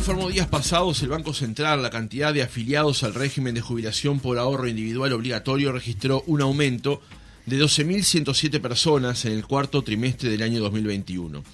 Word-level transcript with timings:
informó 0.00 0.30
días 0.30 0.46
pasados, 0.46 1.02
el 1.02 1.10
Banco 1.10 1.34
Central, 1.34 1.82
la 1.82 1.90
cantidad 1.90 2.32
de 2.32 2.42
afiliados 2.42 3.02
al 3.02 3.12
régimen 3.12 3.54
de 3.54 3.60
jubilación 3.60 4.18
por 4.18 4.38
ahorro 4.38 4.66
individual 4.66 5.12
obligatorio 5.12 5.72
registró 5.72 6.24
un 6.26 6.40
aumento 6.40 7.02
de 7.44 7.62
12.107 7.62 8.62
personas 8.62 9.26
en 9.26 9.32
el 9.32 9.44
cuarto 9.44 9.82
trimestre 9.82 10.30
del 10.30 10.42
año 10.42 10.58
2021. 10.60 11.44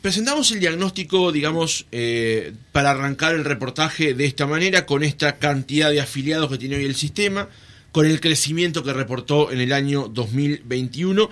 Presentamos 0.00 0.52
el 0.52 0.60
diagnóstico, 0.60 1.32
digamos, 1.32 1.86
eh, 1.90 2.52
para 2.70 2.90
arrancar 2.92 3.34
el 3.34 3.44
reportaje 3.44 4.14
de 4.14 4.26
esta 4.26 4.46
manera, 4.46 4.86
con 4.86 5.02
esta 5.02 5.38
cantidad 5.38 5.90
de 5.90 6.00
afiliados 6.00 6.48
que 6.50 6.58
tiene 6.58 6.76
hoy 6.76 6.84
el 6.84 6.94
sistema, 6.94 7.48
con 7.90 8.06
el 8.06 8.20
crecimiento 8.20 8.84
que 8.84 8.92
reportó 8.92 9.50
en 9.50 9.60
el 9.60 9.72
año 9.72 10.08
2021 10.08 11.28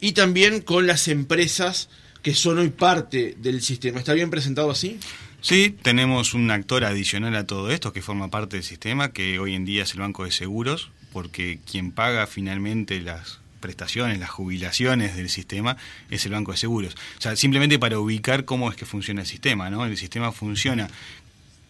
y 0.00 0.12
también 0.12 0.60
con 0.60 0.86
las 0.86 1.08
empresas 1.08 1.88
que 2.22 2.34
son 2.34 2.58
hoy 2.58 2.68
parte 2.68 3.36
del 3.38 3.62
sistema. 3.62 3.98
¿Está 3.98 4.12
bien 4.12 4.28
presentado 4.28 4.70
así? 4.70 4.98
Sí, 5.40 5.74
tenemos 5.80 6.34
un 6.34 6.50
actor 6.50 6.84
adicional 6.84 7.34
a 7.36 7.46
todo 7.46 7.70
esto 7.70 7.94
que 7.94 8.02
forma 8.02 8.28
parte 8.28 8.56
del 8.56 8.64
sistema, 8.64 9.12
que 9.12 9.38
hoy 9.38 9.54
en 9.54 9.64
día 9.64 9.84
es 9.84 9.94
el 9.94 10.00
Banco 10.00 10.24
de 10.24 10.30
Seguros, 10.30 10.90
porque 11.14 11.58
quien 11.64 11.92
paga 11.92 12.26
finalmente 12.26 13.00
las 13.00 13.40
prestaciones, 13.60 14.18
las 14.18 14.30
jubilaciones 14.30 15.16
del 15.16 15.28
sistema, 15.28 15.76
es 16.10 16.26
el 16.26 16.32
Banco 16.32 16.52
de 16.52 16.58
Seguros. 16.58 16.94
O 17.18 17.20
sea, 17.20 17.36
simplemente 17.36 17.78
para 17.78 17.98
ubicar 17.98 18.44
cómo 18.44 18.70
es 18.70 18.76
que 18.76 18.86
funciona 18.86 19.20
el 19.20 19.26
sistema, 19.26 19.70
¿no? 19.70 19.84
El 19.84 19.96
sistema 19.96 20.32
funciona, 20.32 20.88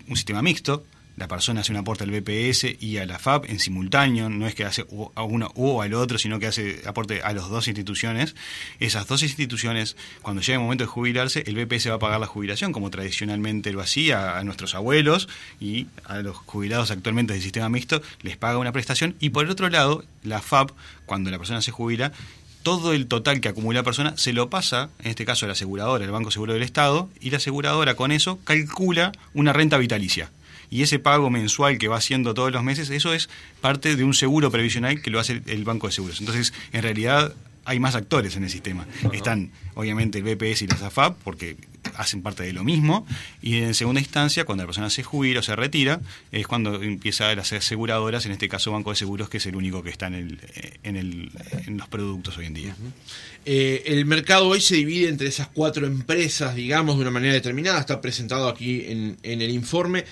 un 0.09 0.17
sistema 0.17 0.41
mixto, 0.43 0.85
la 1.21 1.29
persona 1.29 1.61
hace 1.61 1.71
un 1.71 1.77
aporte 1.77 2.05
al 2.05 2.11
BPS 2.11 2.77
y 2.81 2.97
a 2.97 3.05
la 3.05 3.19
FAP 3.19 3.51
en 3.51 3.61
simultáneo, 3.61 4.31
no 4.31 4.47
es 4.47 4.55
que 4.55 4.65
hace 4.65 4.87
a 5.15 5.23
uno 5.23 5.53
o 5.55 5.83
al 5.83 5.93
otro, 5.93 6.17
sino 6.17 6.39
que 6.41 6.47
hace 6.47 6.81
aporte 6.87 7.21
a 7.23 7.35
las 7.35 7.51
dos 7.51 7.69
instituciones. 7.69 8.35
Esas 8.81 9.07
dos 9.07 9.23
instituciones, 9.23 9.99
cuando 10.23 10.41
llega 10.41 10.55
el 10.55 10.63
momento 10.63 10.85
de 10.85 10.89
jubilarse, 10.89 11.45
el 11.47 11.57
BPS 11.63 11.91
va 11.91 11.97
a 11.97 11.99
pagar 11.99 12.21
la 12.21 12.27
jubilación, 12.27 12.73
como 12.73 12.89
tradicionalmente 12.89 13.71
lo 13.71 13.83
hacía 13.83 14.39
a 14.39 14.45
nuestros 14.45 14.75
abuelos 14.75 15.29
y 15.61 15.89
a 16.05 16.21
los 16.21 16.39
jubilados 16.39 16.91
actualmente 16.91 17.35
del 17.35 17.43
sistema 17.43 17.69
mixto, 17.69 18.01
les 18.23 18.39
paga 18.39 18.57
una 18.57 18.73
prestación. 18.73 19.15
Y 19.21 19.29
por 19.29 19.45
el 19.45 19.51
otro 19.51 19.69
lado, 19.69 20.03
la 20.23 20.41
FAP, 20.41 20.71
cuando 21.05 21.31
la 21.31 21.37
persona 21.37 21.61
se 21.61 21.71
jubila, 21.71 22.13
todo 22.63 22.95
el 22.95 23.09
total 23.09 23.43
que 23.43 23.49
acumula 23.49 23.81
la 23.81 23.85
persona 23.85 24.17
se 24.17 24.33
lo 24.33 24.49
pasa, 24.49 24.89
en 25.01 25.11
este 25.11 25.27
caso 25.27 25.45
a 25.45 25.49
la 25.49 25.53
aseguradora, 25.53 26.03
el 26.03 26.11
Banco 26.11 26.31
Seguro 26.31 26.55
del 26.55 26.63
Estado, 26.63 27.11
y 27.21 27.29
la 27.29 27.37
aseguradora 27.37 27.95
con 27.95 28.11
eso 28.11 28.39
calcula 28.45 29.13
una 29.35 29.53
renta 29.53 29.77
vitalicia 29.77 30.31
y 30.71 30.83
ese 30.83 30.99
pago 30.99 31.31
mensual 31.31 31.79
que 31.79 31.89
va 31.89 31.97
haciendo 31.97 32.33
todos 32.35 32.53
los 32.53 32.63
meses, 32.63 32.91
eso 32.91 33.13
es 33.13 33.29
parte 33.61 33.97
de 33.97 34.05
un 34.05 34.15
seguro 34.15 34.51
previsional 34.51 35.03
que 35.03 35.11
lo 35.11 35.21
hace 35.21 35.43
el 35.47 35.65
Banco 35.65 35.89
de 35.89 35.93
Seguros. 35.93 36.21
Entonces, 36.21 36.53
en 36.73 36.83
realidad 36.83 37.35
hay 37.65 37.79
más 37.79 37.95
actores 37.95 38.37
en 38.37 38.45
el 38.45 38.51
sistema. 38.51 38.87
Están, 39.13 39.51
obviamente, 39.75 40.19
el 40.19 40.25
BPS 40.25 40.63
y 40.63 40.67
la 40.67 40.77
SAFAP, 40.77 41.17
porque 41.23 41.57
hacen 41.95 42.23
parte 42.23 42.43
de 42.43 42.53
lo 42.53 42.65
mismo, 42.65 43.07
y 43.43 43.57
en 43.59 43.75
segunda 43.75 44.01
instancia, 44.01 44.45
cuando 44.45 44.65
la 44.65 44.67
persona 44.67 44.91
se 44.91 45.03
jubila 45.03 45.41
o 45.41 45.43
se 45.43 45.55
retira, 45.57 46.01
es 46.33 46.47
cuando 46.47 46.83
empieza 46.83 47.35
las 47.35 47.53
aseguradoras, 47.53 48.27
en 48.27 48.33
este 48.33 48.49
caso 48.49 48.73
Banco 48.73 48.91
de 48.91 48.97
Seguros, 48.97 49.29
que 49.29 49.37
es 49.39 49.47
el 49.47 49.57
único 49.57 49.83
que 49.83 49.91
está 49.91 50.07
en, 50.07 50.15
el, 50.15 50.39
en, 50.83 50.97
el, 50.97 51.31
en 51.67 51.79
los 51.79 51.89
productos 51.89 52.39
hoy 52.39 52.47
en 52.47 52.55
día. 52.55 52.77
Eh, 53.45 53.83
el 53.87 54.05
mercado 54.05 54.49
hoy 54.49 54.61
se 54.61 54.77
divide 54.77 55.09
entre 55.09 55.29
esas 55.29 55.49
cuatro 55.49 55.87
empresas, 55.87 56.55
digamos, 56.55 56.97
de 56.97 57.03
una 57.03 57.11
manera 57.11 57.35
determinada, 57.35 57.81
está 57.81 58.01
presentado 58.01 58.49
aquí 58.49 58.85
en, 58.87 59.17
en 59.23 59.43
el 59.43 59.51
informe. 59.51 60.05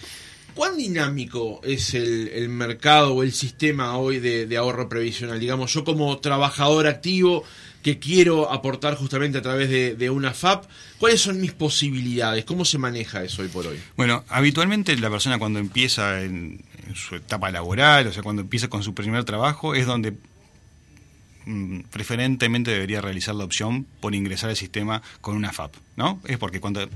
¿Cuán 0.58 0.76
dinámico 0.76 1.60
es 1.62 1.94
el, 1.94 2.48
mercado 2.48 3.14
o 3.14 3.22
el 3.22 3.30
sistema 3.30 3.96
hoy 3.96 4.18
de, 4.18 4.56
ahorro 4.56 4.88
previsional? 4.88 5.38
Digamos, 5.38 5.72
yo 5.72 5.84
como 5.84 6.18
trabajador 6.18 6.88
activo 6.88 7.44
que 7.80 8.00
quiero 8.00 8.50
aportar 8.50 8.96
justamente 8.96 9.38
a 9.38 9.42
través 9.42 9.70
de, 9.70 10.10
una 10.10 10.34
FAP, 10.34 10.64
¿cuáles 10.98 11.20
son 11.20 11.40
mis 11.40 11.52
posibilidades? 11.52 12.44
¿Cómo 12.44 12.64
se 12.64 12.76
maneja 12.76 13.22
eso 13.22 13.42
hoy 13.42 13.48
por 13.48 13.68
hoy? 13.68 13.78
Bueno, 13.96 14.24
habitualmente 14.28 14.96
la 14.96 15.10
persona 15.10 15.38
cuando 15.38 15.60
empieza 15.60 16.22
en, 16.22 16.64
su 16.92 17.14
etapa 17.14 17.52
laboral, 17.52 18.08
o 18.08 18.12
sea, 18.12 18.24
cuando 18.24 18.42
empieza 18.42 18.66
con 18.66 18.82
su 18.82 18.94
primer 18.94 19.22
trabajo, 19.22 19.76
es 19.76 19.86
donde 19.86 20.14
mm, 21.46 21.82
preferentemente 21.82 22.72
debería 22.72 23.00
realizar 23.00 23.36
la 23.36 23.44
opción 23.44 23.86
por 24.00 24.12
ingresar 24.12 24.50
al 24.50 24.56
sistema 24.56 25.02
con 25.20 25.36
una 25.36 25.52
FAP, 25.52 25.76
¿no? 25.94 26.20
Es 26.24 26.36
porque 26.36 26.58
cuando 26.58 26.88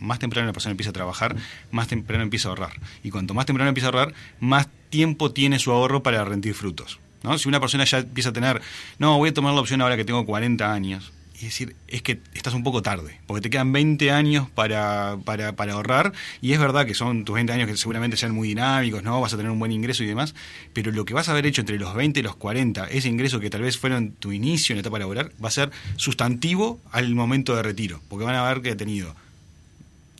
más 0.00 0.18
temprano 0.18 0.46
la 0.46 0.52
persona 0.52 0.72
empieza 0.72 0.90
a 0.90 0.94
trabajar, 0.94 1.36
más 1.70 1.88
temprano 1.88 2.22
empieza 2.22 2.48
a 2.48 2.50
ahorrar. 2.50 2.72
Y 3.04 3.10
cuanto 3.10 3.34
más 3.34 3.46
temprano 3.46 3.68
empieza 3.68 3.88
a 3.88 3.90
ahorrar, 3.90 4.14
más 4.40 4.68
tiempo 4.88 5.32
tiene 5.32 5.58
su 5.58 5.70
ahorro 5.70 6.02
para 6.02 6.24
rendir 6.24 6.54
frutos. 6.54 6.98
¿no? 7.22 7.38
Si 7.38 7.48
una 7.48 7.60
persona 7.60 7.84
ya 7.84 7.98
empieza 7.98 8.30
a 8.30 8.32
tener, 8.32 8.60
no, 8.98 9.18
voy 9.18 9.30
a 9.30 9.34
tomar 9.34 9.54
la 9.54 9.60
opción 9.60 9.80
ahora 9.82 9.96
que 9.96 10.04
tengo 10.04 10.24
40 10.26 10.72
años, 10.72 11.12
y 11.40 11.46
decir, 11.46 11.74
es 11.88 12.02
que 12.02 12.20
estás 12.34 12.52
un 12.52 12.62
poco 12.62 12.82
tarde, 12.82 13.18
porque 13.26 13.40
te 13.40 13.50
quedan 13.50 13.72
20 13.72 14.10
años 14.10 14.50
para, 14.50 15.16
para, 15.24 15.72
ahorrar, 15.72 16.12
y 16.42 16.52
es 16.52 16.58
verdad 16.58 16.84
que 16.84 16.94
son 16.94 17.24
tus 17.24 17.34
20 17.34 17.52
años 17.52 17.66
que 17.66 17.76
seguramente 17.78 18.18
sean 18.18 18.34
muy 18.34 18.48
dinámicos, 18.48 19.02
¿no? 19.02 19.20
Vas 19.20 19.32
a 19.32 19.36
tener 19.38 19.50
un 19.50 19.58
buen 19.58 19.72
ingreso 19.72 20.04
y 20.04 20.06
demás, 20.06 20.34
pero 20.74 20.92
lo 20.92 21.06
que 21.06 21.14
vas 21.14 21.28
a 21.28 21.32
haber 21.32 21.46
hecho 21.46 21.62
entre 21.62 21.78
los 21.78 21.94
20 21.94 22.20
y 22.20 22.22
los 22.22 22.36
40, 22.36 22.88
ese 22.88 23.08
ingreso 23.08 23.40
que 23.40 23.48
tal 23.48 23.62
vez 23.62 23.78
fueron 23.78 24.12
tu 24.12 24.32
inicio 24.32 24.74
en 24.74 24.78
la 24.78 24.80
etapa 24.80 24.98
laboral, 24.98 25.32
va 25.42 25.48
a 25.48 25.52
ser 25.52 25.70
sustantivo 25.96 26.78
al 26.92 27.14
momento 27.14 27.56
de 27.56 27.62
retiro, 27.62 28.02
porque 28.08 28.26
van 28.26 28.34
a 28.34 28.46
ver 28.46 28.60
que 28.60 28.76
tenido 28.76 29.14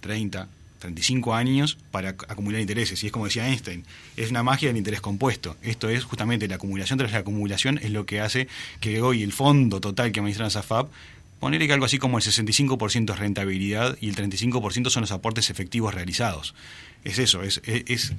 30, 0.00 0.48
35 0.78 1.34
años 1.34 1.78
para 1.90 2.10
acumular 2.10 2.60
intereses. 2.60 3.02
Y 3.02 3.06
es 3.06 3.12
como 3.12 3.26
decía 3.26 3.48
Einstein, 3.48 3.84
es 4.16 4.30
una 4.30 4.42
magia 4.42 4.68
del 4.68 4.76
interés 4.76 5.00
compuesto. 5.00 5.56
Esto 5.62 5.88
es 5.88 6.04
justamente 6.04 6.48
la 6.48 6.56
acumulación 6.56 6.98
tras 6.98 7.12
la 7.12 7.18
acumulación, 7.18 7.78
es 7.78 7.90
lo 7.90 8.06
que 8.06 8.20
hace 8.20 8.48
que 8.80 9.00
hoy 9.00 9.22
el 9.22 9.32
fondo 9.32 9.80
total 9.80 10.12
que 10.12 10.20
administra 10.20 10.50
SAFAP 10.50 10.90
ponerle 11.38 11.66
que 11.66 11.72
algo 11.72 11.86
así 11.86 11.98
como 11.98 12.18
el 12.18 12.24
65% 12.24 13.12
es 13.12 13.18
rentabilidad 13.18 13.96
y 14.00 14.08
el 14.08 14.16
35% 14.16 14.90
son 14.90 15.00
los 15.02 15.12
aportes 15.12 15.48
efectivos 15.48 15.94
realizados. 15.94 16.54
Es 17.02 17.18
eso, 17.18 17.42
es, 17.42 17.62
es 17.64 18.12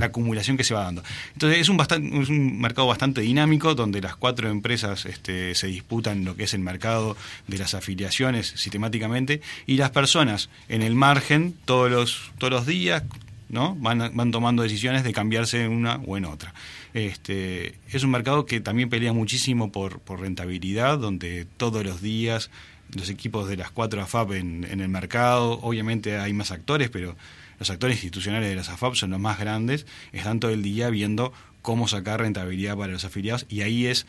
la 0.00 0.06
acumulación 0.06 0.56
que 0.56 0.64
se 0.64 0.74
va 0.74 0.84
dando. 0.84 1.02
Entonces 1.32 1.60
es 1.60 1.68
un, 1.68 1.76
bastante, 1.76 2.20
es 2.20 2.28
un 2.28 2.60
mercado 2.60 2.88
bastante 2.88 3.20
dinámico 3.20 3.74
donde 3.74 4.00
las 4.00 4.16
cuatro 4.16 4.48
empresas 4.50 5.06
este, 5.06 5.54
se 5.54 5.66
disputan 5.68 6.24
lo 6.24 6.36
que 6.36 6.44
es 6.44 6.54
el 6.54 6.60
mercado 6.60 7.16
de 7.46 7.58
las 7.58 7.74
afiliaciones 7.74 8.48
sistemáticamente 8.56 9.40
y 9.66 9.76
las 9.76 9.90
personas 9.90 10.50
en 10.68 10.82
el 10.82 10.94
margen 10.94 11.54
todos 11.64 11.90
los, 11.90 12.32
todos 12.38 12.52
los 12.52 12.66
días 12.66 13.04
van, 13.50 14.10
van 14.14 14.30
tomando 14.30 14.62
decisiones 14.62 15.04
de 15.04 15.12
cambiarse 15.12 15.64
en 15.64 15.72
una 15.72 15.96
o 16.06 16.16
en 16.16 16.24
otra. 16.24 16.54
Este, 16.94 17.74
es 17.90 18.02
un 18.02 18.10
mercado 18.10 18.46
que 18.46 18.60
también 18.60 18.88
pelea 18.88 19.12
muchísimo 19.12 19.70
por, 19.70 20.00
por 20.00 20.20
rentabilidad, 20.20 20.98
donde 20.98 21.46
todos 21.56 21.84
los 21.84 22.00
días 22.00 22.50
los 22.96 23.08
equipos 23.08 23.48
de 23.48 23.56
las 23.56 23.70
cuatro 23.70 24.02
AFAP 24.02 24.32
en, 24.32 24.66
en 24.68 24.80
el 24.80 24.88
mercado, 24.88 25.60
obviamente 25.62 26.18
hay 26.18 26.32
más 26.32 26.50
actores, 26.50 26.90
pero 26.90 27.16
los 27.60 27.70
actores 27.70 27.96
institucionales 27.96 28.48
de 28.48 28.56
las 28.56 28.70
AFAP 28.70 28.94
son 28.94 29.10
los 29.10 29.20
más 29.20 29.38
grandes, 29.38 29.86
están 30.12 30.40
todo 30.40 30.50
el 30.50 30.62
día 30.62 30.90
viendo 30.90 31.32
cómo 31.62 31.86
sacar 31.86 32.20
rentabilidad 32.20 32.76
para 32.76 32.92
los 32.92 33.04
afiliados 33.04 33.46
y 33.48 33.60
ahí 33.60 33.86
es 33.86 34.06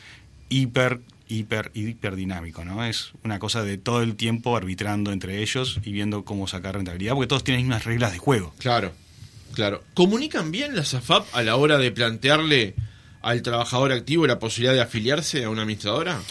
hiper, 0.50 1.01
hiper, 1.27 1.69
hiper 1.74 2.15
dinámico, 2.15 2.63
¿no? 2.63 2.83
Es 2.86 3.12
una 3.24 3.39
cosa 3.39 3.63
de 3.63 3.77
todo 3.77 4.01
el 4.01 4.15
tiempo 4.15 4.56
arbitrando 4.56 5.12
entre 5.12 5.42
ellos 5.42 5.80
y 5.83 5.92
viendo 5.92 6.24
cómo 6.24 6.48
sacar 6.48 6.75
rentabilidad, 6.75 7.13
porque 7.13 7.27
todos 7.27 7.44
tienen 7.44 7.65
unas 7.65 7.83
reglas 7.83 8.13
de 8.13 8.19
juego. 8.19 8.53
Claro, 8.57 8.94
claro. 9.54 9.83
¿Comunican 9.94 10.51
bien 10.51 10.75
las 10.75 10.94
AFAP 10.94 11.27
a 11.36 11.44
la 11.44 11.57
hora 11.57 11.77
de 11.77 11.92
plantearle 11.92 12.75
al 13.21 13.42
trabajador 13.42 13.92
activo 13.92 14.25
la 14.27 14.39
posibilidad 14.39 14.74
de 14.74 14.81
afiliarse 14.81 15.44
a 15.44 15.50
una 15.50 15.63
administradora? 15.63 16.21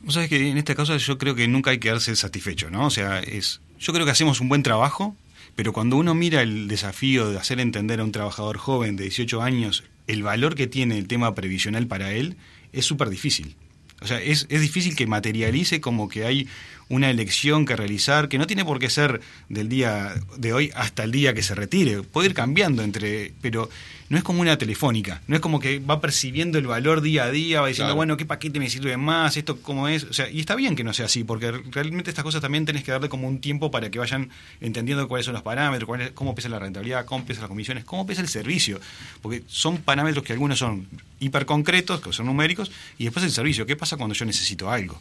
Vos 0.00 0.14
sabés 0.14 0.28
que 0.28 0.50
en 0.50 0.58
esta 0.58 0.74
causa 0.74 0.96
yo 0.96 1.18
creo 1.18 1.34
que 1.36 1.46
nunca 1.46 1.70
hay 1.70 1.78
que 1.78 1.88
darse 1.88 2.14
satisfecho, 2.16 2.68
¿no? 2.68 2.86
O 2.86 2.90
sea, 2.90 3.20
es, 3.20 3.60
yo 3.78 3.92
creo 3.92 4.04
que 4.04 4.12
hacemos 4.12 4.40
un 4.40 4.48
buen 4.48 4.62
trabajo, 4.62 5.16
pero 5.58 5.72
cuando 5.72 5.96
uno 5.96 6.14
mira 6.14 6.40
el 6.40 6.68
desafío 6.68 7.32
de 7.32 7.36
hacer 7.36 7.58
entender 7.58 7.98
a 7.98 8.04
un 8.04 8.12
trabajador 8.12 8.58
joven 8.58 8.94
de 8.94 9.02
18 9.02 9.42
años 9.42 9.82
el 10.06 10.22
valor 10.22 10.54
que 10.54 10.68
tiene 10.68 10.96
el 10.96 11.08
tema 11.08 11.34
previsional 11.34 11.88
para 11.88 12.12
él, 12.12 12.36
es 12.72 12.84
súper 12.84 13.10
difícil. 13.10 13.56
O 14.00 14.06
sea, 14.06 14.20
es, 14.20 14.46
es 14.50 14.60
difícil 14.60 14.94
que 14.94 15.08
materialice 15.08 15.80
como 15.80 16.08
que 16.08 16.24
hay 16.24 16.46
una 16.88 17.10
elección 17.10 17.66
que 17.66 17.76
realizar, 17.76 18.28
que 18.28 18.38
no 18.38 18.46
tiene 18.46 18.64
por 18.64 18.78
qué 18.78 18.88
ser 18.88 19.20
del 19.48 19.68
día 19.68 20.14
de 20.36 20.52
hoy 20.52 20.70
hasta 20.74 21.04
el 21.04 21.10
día 21.10 21.34
que 21.34 21.42
se 21.42 21.54
retire. 21.54 22.02
Puede 22.02 22.28
ir 22.28 22.34
cambiando 22.34 22.82
entre, 22.82 23.32
pero 23.42 23.68
no 24.08 24.16
es 24.16 24.24
como 24.24 24.40
una 24.40 24.56
telefónica, 24.56 25.20
no 25.26 25.36
es 25.36 25.42
como 25.42 25.60
que 25.60 25.80
va 25.80 26.00
percibiendo 26.00 26.56
el 26.56 26.66
valor 26.66 27.02
día 27.02 27.24
a 27.24 27.30
día, 27.30 27.60
va 27.60 27.68
diciendo, 27.68 27.94
bueno, 27.94 28.16
¿qué 28.16 28.24
paquete 28.24 28.58
me 28.58 28.70
sirve 28.70 28.96
más? 28.96 29.36
¿Esto 29.36 29.60
cómo 29.60 29.86
es? 29.86 30.04
O 30.04 30.12
sea, 30.14 30.30
y 30.30 30.40
está 30.40 30.54
bien 30.54 30.76
que 30.76 30.84
no 30.84 30.94
sea 30.94 31.06
así, 31.06 31.24
porque 31.24 31.52
realmente 31.52 32.10
estas 32.10 32.24
cosas 32.24 32.40
también 32.40 32.64
tenés 32.64 32.84
que 32.84 32.90
darle 32.90 33.10
como 33.10 33.28
un 33.28 33.40
tiempo 33.40 33.70
para 33.70 33.90
que 33.90 33.98
vayan 33.98 34.30
entendiendo 34.62 35.06
cuáles 35.08 35.26
son 35.26 35.34
los 35.34 35.42
parámetros, 35.42 36.10
cómo 36.14 36.34
pesa 36.34 36.48
la 36.48 36.58
rentabilidad, 36.58 37.04
cómo 37.04 37.26
pesa 37.26 37.40
las 37.42 37.48
comisiones, 37.48 37.84
cómo 37.84 38.06
pesa 38.06 38.22
el 38.22 38.28
servicio, 38.28 38.80
porque 39.20 39.42
son 39.46 39.76
parámetros 39.78 40.24
que 40.24 40.32
algunos 40.32 40.58
son 40.58 40.86
hiper 41.20 41.44
concretos, 41.44 42.00
que 42.00 42.12
son 42.12 42.26
numéricos, 42.26 42.70
y 42.96 43.04
después 43.04 43.24
el 43.26 43.32
servicio, 43.32 43.66
¿qué 43.66 43.76
pasa 43.76 43.98
cuando 43.98 44.14
yo 44.14 44.24
necesito 44.24 44.70
algo? 44.70 44.98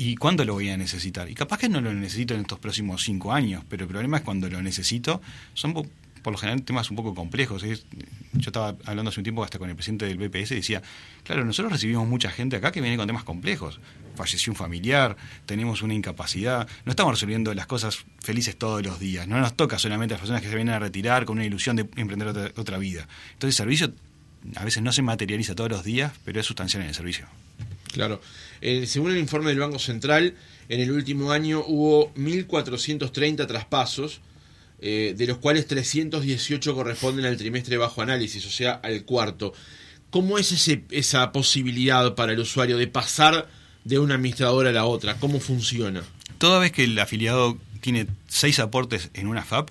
¿Y 0.00 0.14
cuándo 0.14 0.44
lo 0.44 0.54
voy 0.54 0.70
a 0.70 0.76
necesitar? 0.76 1.28
Y 1.28 1.34
capaz 1.34 1.58
que 1.58 1.68
no 1.68 1.80
lo 1.80 1.92
necesito 1.92 2.32
en 2.32 2.42
estos 2.42 2.60
próximos 2.60 3.02
cinco 3.02 3.32
años, 3.32 3.64
pero 3.68 3.82
el 3.82 3.88
problema 3.88 4.18
es 4.18 4.22
cuando 4.22 4.48
lo 4.48 4.62
necesito, 4.62 5.20
son 5.54 5.74
por 5.74 6.32
lo 6.32 6.38
general 6.38 6.62
temas 6.62 6.88
un 6.90 6.96
poco 6.96 7.16
complejos. 7.16 7.64
Yo 7.64 8.46
estaba 8.46 8.76
hablando 8.84 9.08
hace 9.08 9.18
un 9.18 9.24
tiempo 9.24 9.42
hasta 9.42 9.58
con 9.58 9.68
el 9.68 9.74
presidente 9.74 10.06
del 10.06 10.16
BPS 10.16 10.52
y 10.52 10.54
decía, 10.54 10.82
claro, 11.24 11.44
nosotros 11.44 11.72
recibimos 11.72 12.06
mucha 12.06 12.30
gente 12.30 12.54
acá 12.54 12.70
que 12.70 12.80
viene 12.80 12.96
con 12.96 13.08
temas 13.08 13.24
complejos. 13.24 13.80
Falleció 14.14 14.52
un 14.52 14.56
familiar, 14.56 15.16
tenemos 15.46 15.82
una 15.82 15.94
incapacidad, 15.94 16.68
no 16.84 16.90
estamos 16.90 17.14
resolviendo 17.14 17.52
las 17.52 17.66
cosas 17.66 18.04
felices 18.20 18.56
todos 18.56 18.86
los 18.86 19.00
días. 19.00 19.26
No 19.26 19.40
nos 19.40 19.56
toca 19.56 19.80
solamente 19.80 20.14
a 20.14 20.16
las 20.16 20.20
personas 20.20 20.42
que 20.42 20.48
se 20.48 20.54
vienen 20.54 20.74
a 20.74 20.78
retirar 20.78 21.24
con 21.24 21.38
una 21.38 21.44
ilusión 21.44 21.74
de 21.74 21.88
emprender 21.96 22.28
otra, 22.28 22.52
otra 22.54 22.78
vida. 22.78 23.08
Entonces 23.32 23.58
el 23.58 23.64
servicio 23.64 23.92
a 24.54 24.64
veces 24.64 24.80
no 24.80 24.92
se 24.92 25.02
materializa 25.02 25.56
todos 25.56 25.70
los 25.70 25.82
días, 25.82 26.12
pero 26.24 26.38
es 26.38 26.46
sustancial 26.46 26.84
en 26.84 26.90
el 26.90 26.94
servicio. 26.94 27.26
Claro. 27.92 28.20
Eh, 28.60 28.86
según 28.86 29.12
el 29.12 29.18
informe 29.18 29.50
del 29.50 29.60
Banco 29.60 29.78
Central, 29.78 30.34
en 30.68 30.80
el 30.80 30.90
último 30.90 31.32
año 31.32 31.64
hubo 31.66 32.12
1.430 32.14 33.46
traspasos, 33.46 34.20
eh, 34.80 35.14
de 35.16 35.26
los 35.26 35.38
cuales 35.38 35.66
318 35.66 36.74
corresponden 36.74 37.24
al 37.24 37.36
trimestre 37.36 37.76
bajo 37.76 38.02
análisis, 38.02 38.46
o 38.46 38.50
sea, 38.50 38.72
al 38.72 39.04
cuarto. 39.04 39.52
¿Cómo 40.10 40.38
es 40.38 40.52
ese, 40.52 40.84
esa 40.90 41.32
posibilidad 41.32 42.14
para 42.14 42.32
el 42.32 42.38
usuario 42.38 42.78
de 42.78 42.86
pasar 42.86 43.48
de 43.84 43.98
una 43.98 44.14
administradora 44.14 44.70
a 44.70 44.72
la 44.72 44.84
otra? 44.84 45.18
¿Cómo 45.18 45.40
funciona? 45.40 46.02
Toda 46.38 46.60
vez 46.60 46.72
que 46.72 46.84
el 46.84 46.98
afiliado 46.98 47.58
tiene 47.80 48.06
seis 48.28 48.58
aportes 48.58 49.10
en 49.14 49.26
una 49.26 49.44
FAP, 49.44 49.70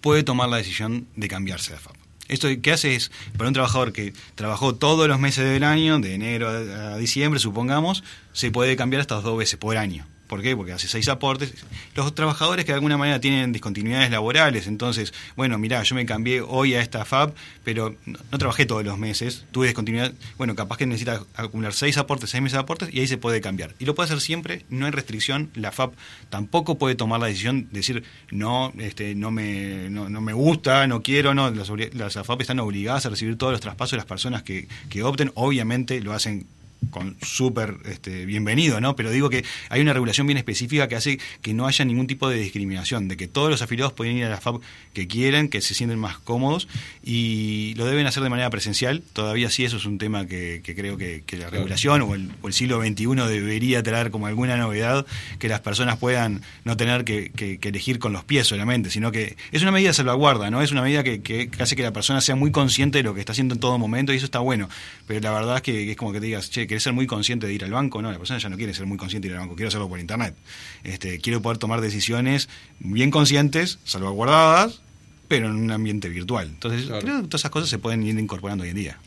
puede 0.00 0.22
tomar 0.22 0.48
la 0.48 0.56
decisión 0.56 1.06
de 1.16 1.28
cambiarse 1.28 1.72
de 1.72 1.78
FAP. 1.78 1.99
Esto 2.30 2.48
que 2.62 2.72
hace 2.72 2.94
es, 2.94 3.10
para 3.36 3.48
un 3.48 3.54
trabajador 3.54 3.92
que 3.92 4.12
trabajó 4.36 4.74
todos 4.74 5.08
los 5.08 5.18
meses 5.18 5.44
del 5.44 5.64
año, 5.64 5.98
de 5.98 6.14
enero 6.14 6.48
a 6.48 6.96
diciembre, 6.96 7.40
supongamos, 7.40 8.04
se 8.32 8.50
puede 8.50 8.76
cambiar 8.76 9.00
hasta 9.00 9.20
dos 9.20 9.36
veces 9.36 9.58
por 9.58 9.76
año. 9.76 10.06
¿Por 10.30 10.42
qué? 10.42 10.56
Porque 10.56 10.70
hace 10.70 10.86
seis 10.86 11.08
aportes. 11.08 11.52
Los 11.96 12.14
trabajadores 12.14 12.64
que 12.64 12.70
de 12.70 12.76
alguna 12.76 12.96
manera 12.96 13.18
tienen 13.18 13.50
discontinuidades 13.50 14.12
laborales, 14.12 14.68
entonces, 14.68 15.12
bueno, 15.34 15.58
mirá, 15.58 15.82
yo 15.82 15.96
me 15.96 16.06
cambié 16.06 16.40
hoy 16.40 16.74
a 16.74 16.80
esta 16.80 17.04
FAB, 17.04 17.34
pero 17.64 17.96
no, 18.06 18.38
trabajé 18.38 18.64
todos 18.64 18.84
los 18.84 18.96
meses, 18.96 19.44
tuve 19.50 19.66
discontinuidad, 19.66 20.12
bueno, 20.38 20.54
capaz 20.54 20.76
que 20.76 20.86
necesita 20.86 21.24
acumular 21.34 21.72
seis 21.72 21.98
aportes, 21.98 22.30
seis 22.30 22.40
meses 22.40 22.52
de 22.52 22.60
aportes, 22.60 22.94
y 22.94 23.00
ahí 23.00 23.08
se 23.08 23.18
puede 23.18 23.40
cambiar. 23.40 23.74
Y 23.80 23.86
lo 23.86 23.96
puede 23.96 24.04
hacer 24.06 24.20
siempre, 24.20 24.64
no 24.68 24.86
hay 24.86 24.92
restricción, 24.92 25.50
la 25.56 25.72
FAB 25.72 25.94
tampoco 26.28 26.78
puede 26.78 26.94
tomar 26.94 27.18
la 27.18 27.26
decisión 27.26 27.66
de 27.72 27.80
decir, 27.80 28.04
no, 28.30 28.72
este, 28.78 29.16
no, 29.16 29.32
me, 29.32 29.90
no, 29.90 30.08
me 30.20 30.32
gusta, 30.32 30.86
no 30.86 31.02
quiero, 31.02 31.34
no, 31.34 31.50
las, 31.50 31.68
las 31.92 32.14
FAB 32.24 32.42
están 32.42 32.60
obligadas 32.60 33.04
a 33.04 33.08
recibir 33.08 33.36
todos 33.36 33.50
los 33.50 33.60
traspasos 33.60 33.90
de 33.90 33.96
las 33.96 34.06
personas 34.06 34.44
que, 34.44 34.68
que 34.90 35.02
opten, 35.02 35.32
obviamente 35.34 36.00
lo 36.00 36.12
hacen 36.12 36.46
con 36.90 37.16
súper 37.22 37.76
este, 37.84 38.24
bienvenido, 38.24 38.80
¿no? 38.80 38.96
Pero 38.96 39.10
digo 39.10 39.28
que 39.28 39.44
hay 39.68 39.80
una 39.80 39.92
regulación 39.92 40.26
bien 40.26 40.38
específica 40.38 40.88
que 40.88 40.96
hace 40.96 41.18
que 41.42 41.52
no 41.52 41.66
haya 41.66 41.84
ningún 41.84 42.06
tipo 42.06 42.28
de 42.28 42.36
discriminación, 42.36 43.08
de 43.08 43.16
que 43.16 43.28
todos 43.28 43.50
los 43.50 43.62
afiliados 43.62 43.92
pueden 43.92 44.16
ir 44.16 44.24
a 44.24 44.30
la 44.30 44.40
FAB 44.40 44.60
que 44.94 45.06
quieran, 45.06 45.48
que 45.48 45.60
se 45.60 45.74
sienten 45.74 45.98
más 45.98 46.18
cómodos 46.18 46.68
y 47.04 47.74
lo 47.76 47.84
deben 47.86 48.06
hacer 48.06 48.22
de 48.22 48.30
manera 48.30 48.50
presencial. 48.50 49.02
Todavía 49.12 49.50
sí 49.50 49.64
eso 49.64 49.76
es 49.76 49.84
un 49.84 49.98
tema 49.98 50.26
que, 50.26 50.62
creo 50.64 50.96
que, 50.96 51.22
la 51.38 51.50
regulación 51.50 52.02
o 52.02 52.14
el, 52.14 52.30
siglo 52.52 52.82
XXI 52.82 53.06
debería 53.28 53.82
traer 53.82 54.10
como 54.10 54.26
alguna 54.26 54.56
novedad, 54.56 55.06
que 55.38 55.48
las 55.48 55.60
personas 55.60 55.98
puedan 55.98 56.42
no 56.64 56.76
tener 56.76 57.04
que, 57.04 57.58
elegir 57.62 57.98
con 57.98 58.12
los 58.12 58.24
pies 58.24 58.46
solamente, 58.46 58.90
sino 58.90 59.12
que 59.12 59.36
es 59.52 59.62
una 59.62 59.70
medida 59.70 59.90
de 59.90 59.94
salvaguarda, 59.94 60.50
¿no? 60.50 60.62
Es 60.62 60.72
una 60.72 60.82
medida 60.82 61.04
que, 61.04 61.50
hace 61.58 61.76
que 61.76 61.82
la 61.82 61.92
persona 61.92 62.20
sea 62.20 62.34
muy 62.34 62.50
consciente 62.50 62.98
de 62.98 63.04
lo 63.04 63.14
que 63.14 63.20
está 63.20 63.32
haciendo 63.32 63.54
en 63.54 63.60
todo 63.60 63.78
momento 63.78 64.12
y 64.12 64.16
eso 64.16 64.24
está 64.24 64.40
bueno. 64.40 64.68
Pero 65.06 65.20
la 65.20 65.32
verdad 65.32 65.56
es 65.56 65.62
que, 65.62 65.90
es 65.90 65.96
como 65.96 66.12
que 66.12 66.20
te 66.20 66.26
digas, 66.26 66.50
che, 66.50 66.66
¿querés 66.70 66.84
ser 66.84 66.92
muy 66.92 67.08
consciente 67.08 67.48
de 67.48 67.52
ir 67.52 67.64
al 67.64 67.72
banco? 67.72 68.00
No, 68.00 68.12
la 68.12 68.18
persona 68.18 68.38
ya 68.38 68.48
no 68.48 68.56
quiere 68.56 68.72
ser 68.72 68.86
muy 68.86 68.96
consciente 68.96 69.26
de 69.26 69.34
ir 69.34 69.36
al 69.38 69.40
banco, 69.40 69.56
quiero 69.56 69.70
hacerlo 69.70 69.88
por 69.88 69.98
internet. 69.98 70.36
Este, 70.84 71.18
quiero 71.18 71.42
poder 71.42 71.58
tomar 71.58 71.80
decisiones 71.80 72.48
bien 72.78 73.10
conscientes, 73.10 73.80
salvaguardadas, 73.82 74.80
pero 75.26 75.48
en 75.48 75.56
un 75.56 75.72
ambiente 75.72 76.08
virtual. 76.08 76.46
Entonces, 76.46 76.86
creo 76.86 77.22
que 77.22 77.26
todas 77.26 77.40
esas 77.40 77.50
cosas 77.50 77.68
se 77.68 77.80
pueden 77.80 78.04
ir 78.04 78.16
incorporando 78.16 78.62
hoy 78.62 78.70
en 78.70 78.76
día. 78.76 78.98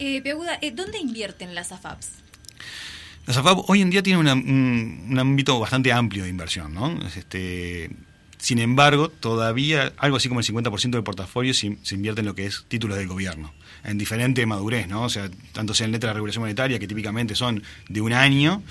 Eh, 0.00 0.20
Peaguda, 0.20 0.58
eh, 0.60 0.72
¿dónde 0.72 0.98
invierten 0.98 1.54
las 1.54 1.70
AFAPs? 1.70 2.08
Las 3.24 3.36
AFAP 3.36 3.70
hoy 3.70 3.82
en 3.82 3.90
día 3.90 4.02
tienen 4.02 4.26
un, 4.26 5.06
un, 5.08 5.18
ámbito 5.20 5.60
bastante 5.60 5.92
amplio 5.92 6.24
de 6.24 6.30
inversión, 6.30 6.74
¿no? 6.74 6.98
Este, 7.06 7.88
sin 8.38 8.58
embargo, 8.58 9.10
todavía 9.10 9.92
algo 9.96 10.16
así 10.16 10.28
como 10.28 10.40
el 10.40 10.46
50% 10.46 10.90
del 10.90 11.04
portafolio 11.04 11.54
se, 11.54 11.76
invierte 11.92 12.20
en 12.20 12.26
lo 12.26 12.34
que 12.34 12.46
es 12.46 12.64
títulos 12.68 12.96
del 12.98 13.06
gobierno, 13.06 13.54
en 13.86 13.98
diferente 13.98 14.44
madurez, 14.46 14.88
¿no? 14.88 15.02
O 15.04 15.08
sea, 15.08 15.30
tanto 15.52 15.72
sea 15.74 15.86
en 15.86 15.92
letra 15.92 16.10
de 16.10 16.14
regulación 16.14 16.42
monetaria, 16.42 16.78
que 16.78 16.88
típicamente 16.88 17.34
son 17.34 17.62
de 17.88 18.00
un 18.00 18.12
año, 18.12 18.62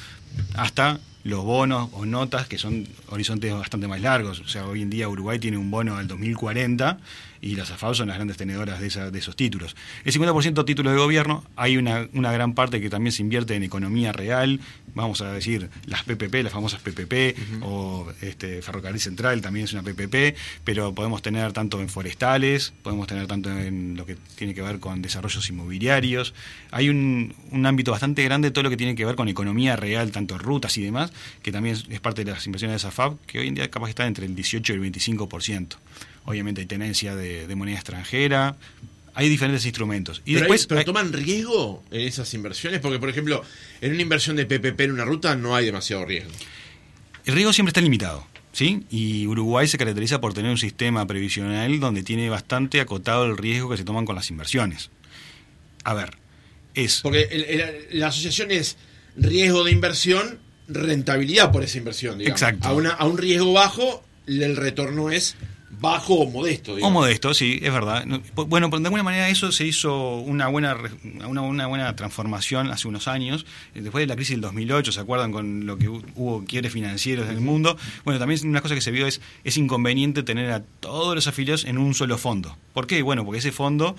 hasta 0.56 1.00
los 1.24 1.44
bonos 1.44 1.90
o 1.94 2.06
notas 2.06 2.48
que 2.48 2.60
son 2.60 2.88
horizontes 3.07 3.52
bastante 3.52 3.88
más 3.88 4.00
largos. 4.00 4.42
O 4.42 4.48
sea, 4.48 4.68
hoy 4.68 4.84
en 4.84 4.92
día 4.92 5.10
Uruguay 5.10 5.40
tiene 5.40 5.57
un 5.57 5.72
bono 5.72 5.98
al 5.98 6.07
2040 6.07 7.00
y 7.45 7.56
las 7.56 7.69
AFAO 7.69 7.94
son 7.94 8.07
las 8.07 8.18
grandes 8.18 8.37
tenedoras 8.37 8.80
de, 8.80 9.11
de 9.11 9.19
esos 9.19 9.35
títulos. 9.35 9.75
El 10.04 10.11
50% 10.11 10.66
títulos 10.66 10.94
de 10.94 10.99
gobierno, 10.99 11.44
hay 11.56 11.78
una, 11.78 12.07
una, 12.14 12.31
gran 12.31 12.56
parte 12.56 12.81
que 12.81 12.90
también 12.90 13.11
se 13.11 13.21
invierte 13.21 13.54
en 13.54 13.61
economía 13.61 14.11
real, 14.11 14.59
vamos 14.95 15.21
a 15.21 15.31
decir 15.31 15.69
las 15.85 16.02
PPP, 16.04 16.42
las 16.42 16.52
famosas 16.52 16.81
PPP, 16.81 17.37
o 17.61 18.11
este, 18.21 18.64
Ferrocarril 18.64 18.99
Central 18.99 19.42
también 19.42 19.66
es 19.66 19.73
una 19.73 19.83
PPP, 19.83 20.35
pero 20.64 20.95
podemos 20.95 21.21
tener 21.21 21.54
tanto 21.54 21.81
en 21.81 21.87
forestales, 21.87 22.73
podemos 22.81 23.06
tener 23.06 23.28
tanto 23.28 23.52
en 23.56 23.95
lo 23.95 24.07
que 24.07 24.18
tiene 24.35 24.56
que 24.56 24.64
ver 24.64 24.80
con 24.80 25.04
desarrollos 25.04 25.47
inmobiliarios. 25.47 26.33
Hay 26.71 26.90
un, 26.90 27.35
un 27.52 27.66
ámbito 27.68 27.92
bastante 27.92 28.23
grande 28.23 28.47
de 28.47 28.54
todo 28.54 28.64
lo 28.64 28.71
que 28.71 28.78
tiene 28.78 28.95
que 28.95 29.06
ver 29.06 29.16
con 29.16 29.28
economía 29.28 29.75
real, 29.75 30.11
tanto 30.11 30.40
rutas 30.40 30.75
y 30.80 30.83
demás, 30.83 31.14
que 31.44 31.52
también 31.52 31.78
es 31.90 31.99
parte 31.99 32.25
de 32.25 32.31
las 32.31 32.44
inversiones 32.47 32.78
de 32.78 32.80
SAFAB, 32.80 33.19
que 33.28 33.37
hoy 33.37 33.49
en 33.49 33.54
día 33.54 33.69
capaz 33.69 33.90
está 33.90 34.07
entre 34.07 34.25
el 34.25 34.33
18 34.33 34.73
y 34.73 34.75
el 34.78 34.81
25%. 34.92 35.75
Obviamente 36.26 36.62
hay 36.62 36.68
tenencia 36.68 37.16
de, 37.16 37.54
moneda 37.56 37.78
extranjera, 37.78 38.58
hay 39.14 39.30
diferentes 39.30 39.66
instrumentos. 39.66 40.22
Y 40.26 40.34
pero 40.34 40.42
después, 40.42 40.68
pero 40.68 40.84
toman 40.84 41.14
riesgo 41.14 41.84
en 41.92 42.02
esas 42.02 42.34
inversiones, 42.34 42.80
porque 42.80 43.00
por 43.00 43.10
ejemplo, 43.10 43.44
en 43.82 43.94
una 43.94 44.02
inversión 44.02 44.36
de 44.36 44.46
PPP 44.46 44.82
en 44.82 44.92
una 44.92 45.06
ruta 45.06 45.36
no 45.36 45.56
hay 45.56 45.66
demasiado 45.66 46.06
riesgo. 46.06 46.32
El 47.26 47.34
riesgo 47.34 47.54
siempre 47.54 47.70
está 47.70 47.82
limitado. 47.82 48.28
¿Sí? 48.52 48.86
Y 48.90 49.28
Uruguay 49.28 49.68
se 49.68 49.78
caracteriza 49.78 50.22
por 50.22 50.34
tener 50.34 50.50
un 50.50 50.58
sistema 50.58 51.06
previsional 51.06 51.82
donde 51.82 52.04
tiene 52.04 52.30
bastante 52.30 52.80
acotado 52.80 53.26
el 53.26 53.36
riesgo 53.36 53.70
que 53.70 53.76
se 53.76 53.84
toman 53.84 54.06
con 54.06 54.16
las 54.16 54.30
inversiones. 54.30 54.92
A 55.84 55.94
ver, 55.94 56.12
es... 56.74 57.02
Porque 57.02 57.88
la 57.92 58.08
asociación 58.08 58.52
es 58.52 58.78
riesgo 59.18 59.66
de 59.66 59.72
inversión 59.72 60.40
rentabilidad 60.70 61.52
por 61.52 61.64
esa 61.64 61.78
inversión, 61.78 62.18
digamos. 62.18 62.42
Exacto. 62.42 62.68
A, 62.68 62.74
una, 62.74 62.92
a 62.92 63.06
un 63.06 63.18
riesgo 63.18 63.52
bajo, 63.52 64.06
el 64.26 64.56
retorno 64.56 65.12
es 65.12 65.36
bajo 65.69 66.16
o 66.16 66.30
modesto. 66.30 66.76
Digamos. 66.76 66.95
O 66.95 67.00
modesto, 67.00 67.34
sí, 67.34 67.60
es 67.62 67.72
verdad. 67.72 68.06
Bueno, 68.36 68.69
de 68.69 68.78
alguna 68.78 69.04
manera 69.04 69.30
eso 69.30 69.52
se 69.52 69.66
hizo 69.66 70.18
una 70.18 70.48
buena, 70.48 70.78
una, 71.28 71.42
una, 71.42 71.68
buena 71.68 71.95
transformación 71.95 72.72
hace 72.72 72.88
unos 72.88 73.07
años, 73.07 73.45
eh, 73.74 73.81
después 73.81 74.04
de 74.04 74.07
la 74.07 74.16
crisis 74.16 74.36
del 74.36 74.42
2008, 74.42 74.92
¿se 74.92 75.00
acuerdan 75.00 75.31
con 75.31 75.66
lo 75.66 75.78
que 75.78 75.90
hubo 75.90 76.45
quiebres 76.45 76.72
financieros 76.72 77.28
en 77.28 77.36
el 77.36 77.42
mundo? 77.42 77.78
Bueno, 78.04 78.19
también 78.19 78.40
una 78.48 78.62
cosa 78.62 78.76
que 78.76 78.81
se 78.81 78.92
vio 78.92 79.07
es, 79.07 79.22
es 79.44 79.57
inconveniente 79.57 80.24
tener 80.24 80.52
a 80.52 80.62
todos 80.80 81.16
los 81.16 81.28
afiliados 81.28 81.66
en 81.66 81.78
un 81.78 81.94
solo 81.94 82.18
fondo. 82.18 82.57
¿Por 82.74 82.88
qué? 82.88 83.02
Bueno, 83.02 83.26
porque 83.26 83.40
ese 83.40 83.52
fondo 83.52 83.95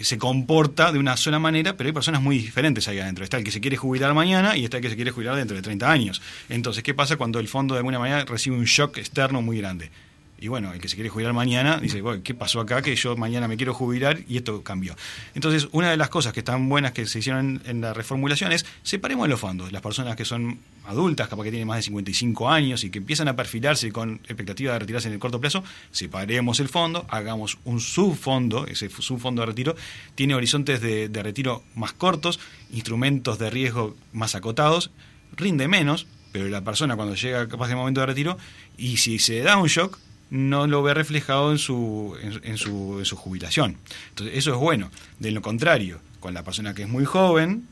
se 0.00 0.18
comporta 0.18 0.92
de 0.92 0.98
una 0.98 1.16
sola 1.16 1.38
manera, 1.38 1.76
pero 1.76 1.88
hay 1.88 1.92
personas 1.92 2.22
muy 2.22 2.38
diferentes 2.38 2.86
ahí 2.88 2.98
adentro. 2.98 3.24
Está 3.24 3.36
el 3.38 3.44
que 3.44 3.50
se 3.50 3.60
quiere 3.60 3.76
jubilar 3.76 4.14
mañana 4.14 4.56
y 4.56 4.64
está 4.64 4.76
el 4.76 4.82
que 4.82 4.90
se 4.90 4.96
quiere 4.96 5.10
jubilar 5.10 5.36
dentro 5.36 5.56
de 5.56 5.62
30 5.62 5.90
años. 5.90 6.22
Entonces, 6.48 6.82
¿qué 6.82 6.94
pasa 6.94 7.16
cuando 7.16 7.40
el 7.40 7.48
fondo 7.48 7.74
de 7.74 7.78
alguna 7.78 7.98
manera 7.98 8.24
recibe 8.24 8.56
un 8.56 8.64
shock 8.64 8.98
externo 8.98 9.42
muy 9.42 9.58
grande? 9.58 9.90
Y 10.40 10.48
bueno, 10.48 10.72
el 10.72 10.80
que 10.80 10.88
se 10.88 10.94
quiere 10.94 11.10
jubilar 11.10 11.32
mañana 11.32 11.78
dice, 11.78 12.02
¿qué 12.22 12.32
pasó 12.34 12.60
acá? 12.60 12.80
Que 12.80 12.94
yo 12.94 13.16
mañana 13.16 13.48
me 13.48 13.56
quiero 13.56 13.74
jubilar 13.74 14.20
y 14.28 14.36
esto 14.36 14.62
cambió. 14.62 14.94
Entonces, 15.34 15.68
una 15.72 15.90
de 15.90 15.96
las 15.96 16.10
cosas 16.10 16.32
que 16.32 16.40
están 16.40 16.68
buenas 16.68 16.92
que 16.92 17.06
se 17.06 17.18
hicieron 17.18 17.60
en, 17.64 17.80
la 17.80 17.92
reformulación 17.92 18.52
es 18.52 18.64
separemos 18.82 19.28
los 19.28 19.40
fondos. 19.40 19.72
Las 19.72 19.82
personas 19.82 20.14
que 20.14 20.24
son 20.24 20.60
adultas, 20.86 21.28
capaz 21.28 21.42
que 21.42 21.50
tienen 21.50 21.66
más 21.66 21.78
de 21.78 21.82
55 21.82 22.48
años 22.48 22.84
y 22.84 22.90
que 22.90 22.98
empiezan 22.98 23.26
a 23.26 23.34
perfilarse 23.34 23.90
con 23.90 24.20
expectativa 24.24 24.72
de 24.74 24.78
retirarse 24.78 25.08
en 25.08 25.14
el 25.14 25.20
corto 25.20 25.40
plazo, 25.40 25.64
separemos 25.90 26.60
el 26.60 26.68
fondo, 26.68 27.04
hagamos 27.08 27.58
un 27.64 27.80
subfondo, 27.80 28.66
ese 28.66 28.88
subfondo 28.90 29.42
de 29.42 29.46
retiro 29.46 29.76
tiene 30.14 30.34
horizontes 30.34 30.80
de, 30.80 31.08
de 31.08 31.22
retiro 31.22 31.64
más 31.74 31.92
cortos, 31.92 32.38
instrumentos 32.70 33.38
de 33.38 33.50
riesgo 33.50 33.96
más 34.12 34.36
acotados, 34.36 34.92
rinde 35.36 35.66
menos, 35.66 36.06
pero 36.30 36.48
la 36.48 36.62
persona 36.62 36.94
cuando 36.94 37.16
llega 37.16 37.48
capaz 37.48 37.68
de 37.68 37.74
momento 37.74 38.00
de 38.00 38.06
retiro 38.06 38.38
y 38.76 38.98
si 38.98 39.18
se 39.18 39.40
da 39.40 39.56
un 39.56 39.66
shock, 39.66 39.98
no 40.30 40.66
lo 40.66 40.82
ve 40.82 40.94
reflejado 40.94 41.50
en 41.52 41.58
su, 41.58 42.16
en, 42.22 42.58
su, 42.58 42.98
en 42.98 43.04
su 43.04 43.16
jubilación. 43.16 43.76
Entonces, 44.10 44.36
eso 44.36 44.52
es 44.52 44.58
bueno. 44.58 44.90
De 45.18 45.30
lo 45.30 45.42
contrario, 45.42 46.00
con 46.20 46.34
la 46.34 46.44
persona 46.44 46.74
que 46.74 46.82
es 46.82 46.88
muy 46.88 47.04
joven, 47.04 47.66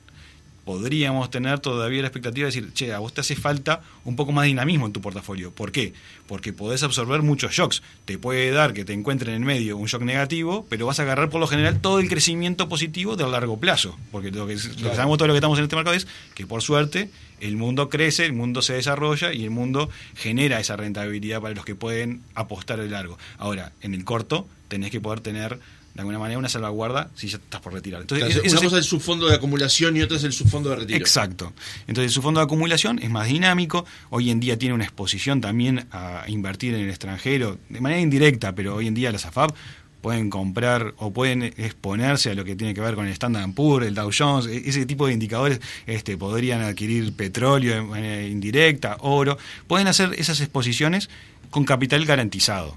podríamos 0.67 1.31
tener 1.31 1.61
todavía 1.61 2.03
la 2.03 2.09
expectativa 2.09 2.49
de 2.49 2.53
decir, 2.53 2.73
che, 2.75 2.93
a 2.93 2.99
vos 2.99 3.15
te 3.15 3.21
hace 3.21 3.37
falta 3.37 3.83
un 4.05 4.17
poco 4.17 4.33
más 4.33 4.43
de 4.43 4.49
dinamismo 4.49 4.87
en 4.87 4.93
tu 4.93 5.01
portafolio. 5.01 5.53
¿Por 5.53 5.71
qué? 5.71 5.95
Porque 6.27 6.53
podés 6.53 6.83
absorber 6.83 7.23
muchos 7.23 7.53
shocks. 7.53 7.85
Te 8.05 8.19
puede 8.19 8.51
dar 8.51 8.75
que 8.75 8.85
te 8.85 8.93
encuentre 8.93 9.31
en 9.33 9.43
el 9.43 9.47
medio 9.47 9.77
un 9.77 9.87
shock 9.87 10.03
negativo, 10.03 10.67
pero 10.69 10.85
vas 10.85 10.99
a 10.99 11.03
agarrar 11.03 11.31
por 11.31 11.41
lo 11.41 11.47
general 11.47 11.81
todo 11.81 12.01
el 12.01 12.09
crecimiento 12.09 12.69
positivo 12.69 13.15
de 13.15 13.29
largo 13.29 13.61
plazo. 13.61 13.97
Porque 14.11 14.33
lo 14.33 14.49
que, 14.49 14.59
sabemos 14.59 15.19
todo 15.19 15.29
lo 15.29 15.35
que 15.35 15.39
estamos 15.39 15.57
en 15.59 15.65
este 15.65 15.77
mercado 15.77 15.95
es 15.95 16.09
que 16.35 16.49
por 16.49 16.63
suerte 16.63 17.11
el 17.39 17.57
mundo 17.57 17.89
crece, 17.89 18.27
el 18.27 18.33
mundo 18.33 18.61
se 18.61 18.73
desarrolla 18.73 19.33
y 19.33 19.45
el 19.45 19.51
mundo 19.51 19.89
genera 20.17 20.59
esa 20.59 20.75
rentabilidad 20.75 21.41
para 21.41 21.55
los 21.55 21.65
que 21.65 21.77
pueden 21.77 22.23
apostar 22.35 22.81
el 22.81 22.91
largo. 22.91 23.19
Ahora, 23.39 23.71
en 23.83 23.95
el 23.95 24.05
corto 24.05 24.49
tenés 24.67 24.91
que 24.91 25.01
poder 25.01 25.21
tener 25.21 25.61
de 25.97 26.03
alguna 26.03 26.19
manera 26.19 26.39
una 26.39 26.51
salvaguarda 26.51 27.09
si 27.15 27.27
ya 27.27 27.39
estás 27.39 27.63
por 27.63 27.73
retirar. 27.73 28.03
Entonces, 28.03 28.53
una 28.53 28.61
cosa 28.61 28.67
es 28.67 28.73
el 28.73 28.85
subfondo 28.85 29.27
de 29.29 29.35
acumulación 29.35 29.97
y 29.97 30.03
otra 30.03 30.19
es 30.19 30.25
el 30.25 30.35
subfondo 30.35 30.69
de 30.69 30.77
retiro. 30.77 30.99
Exacto. 30.99 31.55
Entonces, 31.87 32.11
el 32.11 32.11
subfondo 32.11 32.41
de 32.41 32.45
acumulación 32.45 32.99
es 32.99 33.09
más 33.09 33.29
dinámico, 33.29 33.87
hoy 34.11 34.31
en 34.31 34.39
día 34.39 34.59
tiene 34.59 34.75
una 34.75 34.85
exposición 34.85 35.41
también 35.41 35.87
a 35.91 36.25
invertir 36.29 36.75
en 36.75 36.83
el 36.83 36.91
extranjero, 36.91 37.57
de 37.71 37.81
manera 37.81 37.99
indirecta, 38.03 38.55
pero 38.55 38.75
hoy 38.75 38.89
en 38.89 38.95
día 38.95 39.11
las 39.11 39.25
AFAP 39.25 39.57
pueden 40.03 40.29
comprar 40.29 40.93
o 40.99 41.15
pueden 41.15 41.43
exponerse 41.43 42.31
a 42.31 42.35
lo 42.35 42.45
que 42.45 42.57
tiene 42.57 42.75
que 42.75 42.83
ver 42.83 42.95
con 42.95 43.07
el 43.07 43.13
Standard 43.13 43.51
Poor's, 43.55 43.87
el 43.87 43.95
Dow 43.95 44.11
Jones, 44.17 44.47
e-, 44.47 44.69
ese 44.69 44.85
tipo 44.85 45.07
de 45.07 45.15
indicadores 45.15 45.63
este, 45.87 46.19
podrían 46.19 46.61
adquirir 46.61 47.11
petróleo 47.15 47.75
de 47.75 47.83
manera 47.83 48.23
indirecta, 48.23 48.99
oro, 49.01 49.39
pueden 49.67 49.89
hacer 49.89 50.13
esas 50.19 50.41
exposiciones 50.43 51.09
con 51.49 51.65
capital 51.65 52.05
garantizado 52.05 52.77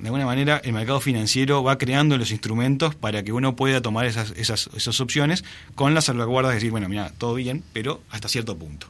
de 0.00 0.08
alguna 0.08 0.26
manera 0.26 0.60
el 0.64 0.72
mercado 0.72 1.00
financiero 1.00 1.62
va 1.62 1.78
creando 1.78 2.16
los 2.18 2.30
instrumentos 2.30 2.94
para 2.94 3.22
que 3.22 3.32
uno 3.32 3.56
pueda 3.56 3.80
tomar 3.80 4.06
esas, 4.06 4.32
esas, 4.36 4.70
esas 4.74 5.00
opciones 5.00 5.44
con 5.74 5.94
las 5.94 6.06
salvaguardas 6.06 6.50
de 6.50 6.54
decir, 6.56 6.70
bueno, 6.70 6.88
mira, 6.88 7.12
todo 7.18 7.34
bien, 7.34 7.62
pero 7.72 8.00
hasta 8.10 8.28
cierto 8.28 8.56
punto. 8.56 8.86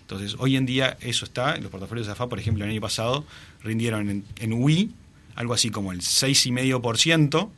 Entonces, 0.00 0.36
hoy 0.38 0.56
en 0.56 0.66
día 0.66 0.96
eso 1.00 1.24
está, 1.24 1.56
los 1.56 1.70
portafolios 1.70 2.06
de 2.06 2.12
AFA, 2.12 2.28
por 2.28 2.38
ejemplo, 2.38 2.64
el 2.64 2.70
año 2.70 2.80
pasado 2.80 3.24
rindieron 3.62 4.08
en, 4.08 4.24
en 4.38 4.52
UI 4.52 4.92
algo 5.36 5.52
así 5.54 5.70
como 5.70 5.92
el 5.92 6.00
6,5%, 6.00 7.50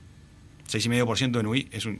6,5% 0.71 1.41
en 1.41 1.47
UI 1.47 1.69
es 1.71 1.87
una 1.87 1.99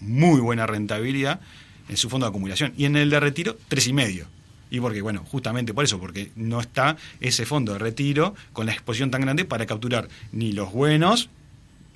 muy 0.00 0.40
buena 0.40 0.66
rentabilidad 0.66 1.40
en 1.88 1.96
su 1.96 2.08
fondo 2.08 2.26
de 2.26 2.30
acumulación, 2.30 2.72
y 2.76 2.84
en 2.86 2.96
el 2.96 3.10
de 3.10 3.20
retiro, 3.20 3.58
3,5%. 3.68 4.26
Y 4.70 4.80
porque, 4.80 5.00
bueno, 5.00 5.24
justamente 5.30 5.72
por 5.72 5.84
eso, 5.84 5.98
porque 5.98 6.30
no 6.36 6.60
está 6.60 6.96
ese 7.20 7.46
fondo 7.46 7.72
de 7.72 7.78
retiro 7.78 8.34
con 8.52 8.66
la 8.66 8.72
exposición 8.72 9.10
tan 9.10 9.22
grande 9.22 9.44
para 9.44 9.66
capturar 9.66 10.08
ni 10.32 10.52
los 10.52 10.72
buenos 10.72 11.30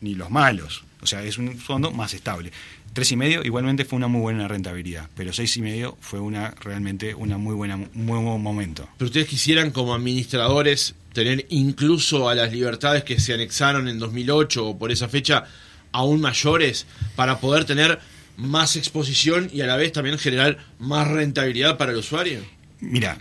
ni 0.01 0.15
los 0.15 0.31
malos. 0.31 0.85
O 1.01 1.07
sea, 1.07 1.23
es 1.23 1.39
un 1.39 1.57
fondo 1.59 1.91
más 1.91 2.15
estable. 2.15 2.53
Tres 2.93 3.11
y 3.13 3.17
medio 3.17 3.43
igualmente 3.43 3.85
fue 3.85 3.97
una 3.97 4.09
muy 4.09 4.21
buena 4.21 4.49
rentabilidad, 4.49 5.09
pero 5.17 5.33
seis 5.33 5.57
y 5.57 5.63
medio 5.63 5.97
fue 6.01 6.21
una 6.21 6.51
realmente 6.61 7.15
una 7.15 7.39
muy 7.39 7.55
buena 7.55 7.77
muy 7.77 8.23
buen 8.23 8.43
momento. 8.43 8.87
Pero 8.99 9.07
ustedes 9.07 9.29
quisieran 9.29 9.71
como 9.71 9.95
administradores 9.95 10.95
tener 11.15 11.47
incluso 11.49 12.29
a 12.29 12.35
las 12.35 12.53
libertades 12.53 13.05
que 13.05 13.19
se 13.19 13.33
anexaron 13.33 13.89
en 13.89 13.99
2008 13.99 14.67
o 14.67 14.79
por 14.79 14.93
esa 14.93 15.09
fecha 15.09 15.45
aún 15.93 16.21
mayores 16.21 16.87
para 17.17 17.39
poder 17.39 17.65
tener 17.65 17.99
más 18.37 18.77
exposición 18.77 19.49
y 19.53 19.61
a 19.61 19.67
la 19.67 19.77
vez 19.77 19.93
también 19.93 20.19
generar 20.19 20.59
más 20.79 21.09
rentabilidad 21.09 21.79
para 21.79 21.93
el 21.93 21.99
usuario. 21.99 22.41
Mira, 22.83 23.19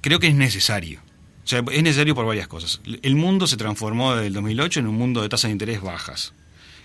creo 0.00 0.18
que 0.18 0.26
es 0.26 0.34
necesario. 0.34 1.00
O 1.44 1.48
sea, 1.48 1.62
es 1.70 1.82
necesario 1.82 2.14
por 2.14 2.26
varias 2.26 2.48
cosas. 2.48 2.80
El 3.02 3.14
mundo 3.14 3.46
se 3.46 3.58
transformó 3.58 4.14
desde 4.14 4.28
el 4.28 4.32
2008 4.32 4.80
en 4.80 4.86
un 4.88 4.96
mundo 4.96 5.22
de 5.22 5.28
tasas 5.28 5.50
de 5.50 5.52
interés 5.52 5.82
bajas, 5.82 6.32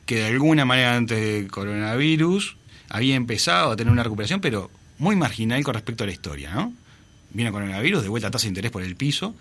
que 0.06 0.16
de 0.16 0.26
alguna 0.26 0.66
manera 0.66 0.96
antes 0.96 1.20
del 1.20 1.50
coronavirus 1.50 2.58
había 2.90 3.16
empezado 3.16 3.72
a 3.72 3.76
tener 3.78 3.92
una 3.92 4.04
recuperación, 4.04 4.42
pero 4.42 4.70
muy 5.00 5.16
marginal 5.16 5.64
con 5.64 5.74
respecto 5.74 6.04
a 6.04 6.08
la 6.08 6.14
historia, 6.14 6.54
¿no? 6.54 6.74
Viene 7.34 7.52
coronavirus, 7.52 8.04
de 8.04 8.10
vuelta 8.10 8.30
tasa 8.30 8.44
de 8.44 8.50
interés 8.50 8.72
por 8.72 8.84
el 8.84 8.98
piso. 8.98 9.34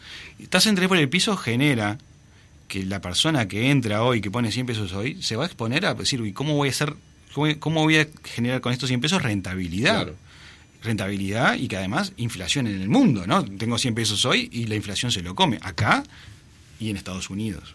Tasa 0.48 0.68
de 0.68 0.70
interés 0.70 0.88
por 0.88 0.96
el 0.96 1.08
piso 1.08 1.36
genera 1.36 1.98
que 2.68 2.84
la 2.84 3.00
persona 3.00 3.48
que 3.48 3.68
entra 3.70 4.04
hoy, 4.04 4.20
que 4.20 4.30
pone 4.30 4.52
100 4.52 4.66
pesos 4.66 4.92
hoy, 4.92 5.20
se 5.22 5.34
va 5.34 5.42
a 5.42 5.46
exponer 5.46 5.84
a 5.86 5.94
decir, 5.94 6.24
¿y 6.24 6.32
cómo 6.32 6.54
voy 6.54 6.68
a 6.68 6.70
hacer, 6.70 6.94
cómo 7.58 7.82
voy 7.82 7.96
a 7.96 8.06
generar 8.22 8.60
con 8.60 8.72
estos 8.72 8.88
100 8.88 9.00
pesos 9.00 9.20
rentabilidad? 9.20 10.04
Claro 10.04 10.29
rentabilidad 10.82 11.54
y 11.54 11.68
que 11.68 11.76
además 11.76 12.12
inflación 12.16 12.66
en 12.66 12.80
el 12.80 12.88
mundo, 12.88 13.26
¿no? 13.26 13.44
Tengo 13.44 13.78
100 13.78 13.94
pesos 13.94 14.24
hoy 14.24 14.48
y 14.52 14.66
la 14.66 14.76
inflación 14.76 15.12
se 15.12 15.22
lo 15.22 15.34
come, 15.34 15.58
acá 15.62 16.02
y 16.78 16.90
en 16.90 16.96
Estados 16.96 17.30
Unidos. 17.30 17.74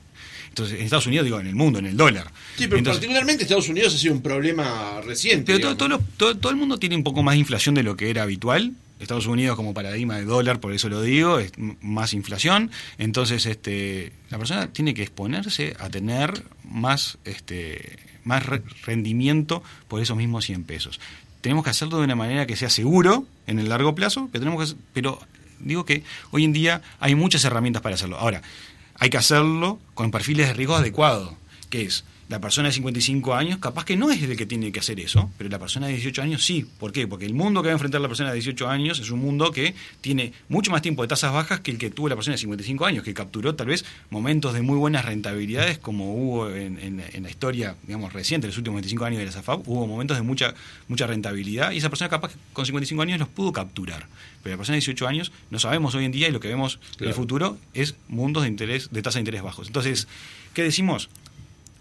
Entonces, 0.49 0.79
en 0.79 0.85
Estados 0.85 1.05
Unidos, 1.05 1.25
digo, 1.25 1.39
en 1.39 1.47
el 1.47 1.55
mundo, 1.55 1.79
en 1.79 1.85
el 1.85 1.97
dólar. 1.97 2.31
Sí, 2.57 2.67
pero 2.67 2.81
particularmente 2.81 3.43
Estados 3.43 3.67
Unidos 3.67 3.93
ha 3.93 3.97
sido 3.97 4.13
un 4.13 4.21
problema 4.21 5.01
reciente. 5.01 5.53
Pero 5.53 5.75
todo, 5.75 5.99
todo, 6.17 6.49
el 6.49 6.55
mundo 6.55 6.77
tiene 6.77 6.95
un 6.95 7.03
poco 7.03 7.23
más 7.23 7.33
de 7.33 7.39
inflación 7.39 7.75
de 7.75 7.83
lo 7.83 7.97
que 7.97 8.09
era 8.09 8.23
habitual. 8.23 8.71
Estados 9.01 9.27
Unidos 9.27 9.57
como 9.57 9.73
paradigma 9.73 10.15
de 10.15 10.23
dólar, 10.23 10.61
por 10.61 10.71
eso 10.71 10.87
lo 10.87 11.01
digo, 11.01 11.39
es 11.39 11.51
más 11.81 12.13
inflación. 12.13 12.71
Entonces, 12.97 13.45
este, 13.45 14.13
la 14.29 14.37
persona 14.37 14.67
tiene 14.67 14.93
que 14.93 15.03
exponerse 15.03 15.75
a 15.77 15.89
tener 15.89 16.45
más, 16.63 17.17
este, 17.25 17.99
más 18.23 18.41
rendimiento 18.85 19.61
por 19.89 20.01
esos 20.01 20.15
mismos 20.15 20.45
100 20.45 20.63
pesos 20.63 21.01
tenemos 21.45 21.63
que 21.63 21.69
hacerlo 21.69 21.99
de 21.99 22.05
una 22.05 22.15
manera 22.15 22.47
que 22.47 22.55
sea 22.55 22.71
seguro 22.71 23.23
en 23.45 23.59
el 23.59 23.69
largo 23.69 23.93
plazo, 23.93 24.29
pero, 24.31 24.43
tenemos 24.43 24.67
que, 24.67 24.75
pero 24.93 25.19
digo 25.59 25.85
que 25.85 26.01
hoy 26.31 26.43
en 26.43 26.53
día 26.53 26.81
hay 26.99 27.13
muchas 27.13 27.45
herramientas 27.45 27.83
para 27.83 27.93
hacerlo. 27.93 28.17
Ahora, 28.17 28.41
hay 28.95 29.11
que 29.11 29.17
hacerlo 29.17 29.77
con 29.93 30.09
perfiles 30.09 30.47
de 30.47 30.55
riesgo 30.55 30.75
adecuados, 30.75 31.33
que 31.69 31.83
es 31.83 32.03
la 32.27 32.41
persona 32.41 32.69
de 32.69 32.73
55 32.73 33.35
años, 33.35 33.59
capaz 33.59 33.85
que 33.85 33.95
no 33.95 34.09
es 34.09 34.21
el 34.23 34.35
que 34.35 34.45
tiene 34.45 34.71
que 34.71 34.79
hacer 34.79 34.99
eso, 34.99 35.29
pero 35.37 35.49
la 35.49 35.59
persona 35.59 35.87
de 35.87 35.93
18 35.93 36.21
años 36.23 36.43
sí. 36.43 36.65
¿Por 36.79 36.91
qué? 36.91 37.07
Porque 37.07 37.25
el 37.25 37.35
mundo 37.35 37.61
que 37.61 37.67
va 37.67 37.73
a 37.73 37.73
enfrentar 37.73 38.01
la 38.01 38.07
persona 38.07 38.29
de 38.29 38.35
18 38.35 38.67
años 38.67 38.99
es 38.99 39.11
un 39.11 39.19
mundo 39.19 39.51
que 39.51 39.75
tiene 40.01 40.33
mucho 40.49 40.71
más 40.71 40.81
tiempo 40.81 41.03
de 41.03 41.07
tasas 41.07 41.31
bajas 41.31 41.59
que 41.59 41.71
el 41.71 41.77
que 41.77 41.91
tuvo 41.91 42.09
la 42.09 42.15
persona 42.15 42.33
de 42.33 42.39
55 42.39 42.85
años, 42.85 43.03
que 43.03 43.13
capturó 43.13 43.55
tal 43.55 43.67
vez 43.67 43.85
momentos 44.09 44.53
de 44.53 44.63
muy 44.63 44.77
buenas 44.77 45.05
rentabilidades 45.05 45.77
como 45.77 46.15
hubo 46.15 46.49
en, 46.49 47.03
la 47.21 47.29
historia, 47.29 47.75
digamos, 47.85 48.13
reciente, 48.13 48.47
los 48.47 48.57
últimos 48.57 48.77
25 48.77 49.05
años 49.05 49.19
de 49.19 49.25
la 49.25 49.31
SAFAP, 49.31 49.67
hubo 49.67 49.85
momentos 49.85 50.17
de 50.17 50.23
mucha, 50.23 50.55
mucha 50.87 51.05
rentabilidad 51.05 51.71
y 51.71 51.77
esa 51.77 51.89
persona 51.89 52.09
capaz 52.09 52.31
con 52.53 52.65
55 52.65 53.01
años 53.03 53.19
los 53.19 53.27
pudo 53.27 53.53
capturar. 53.53 54.07
Pero 54.41 54.55
la 54.55 54.57
persona 54.57 54.75
de 54.75 54.79
18 54.79 55.07
años 55.07 55.31
no 55.51 55.59
sabemos 55.59 55.93
hoy 55.93 56.05
en 56.05 56.11
día 56.11 56.27
y 56.27 56.31
lo 56.31 56.39
que 56.39 56.47
vemos 56.47 56.79
en 56.99 57.07
el 57.07 57.13
futuro 57.13 57.57
es 57.73 57.95
mundos 58.07 58.43
de 58.43 58.49
interés, 58.49 58.89
de 58.91 59.01
tasa 59.01 59.19
de 59.19 59.21
interés 59.21 59.43
bajos. 59.43 59.67
Entonces, 59.67 60.07
¿qué 60.53 60.63
decimos? 60.63 61.09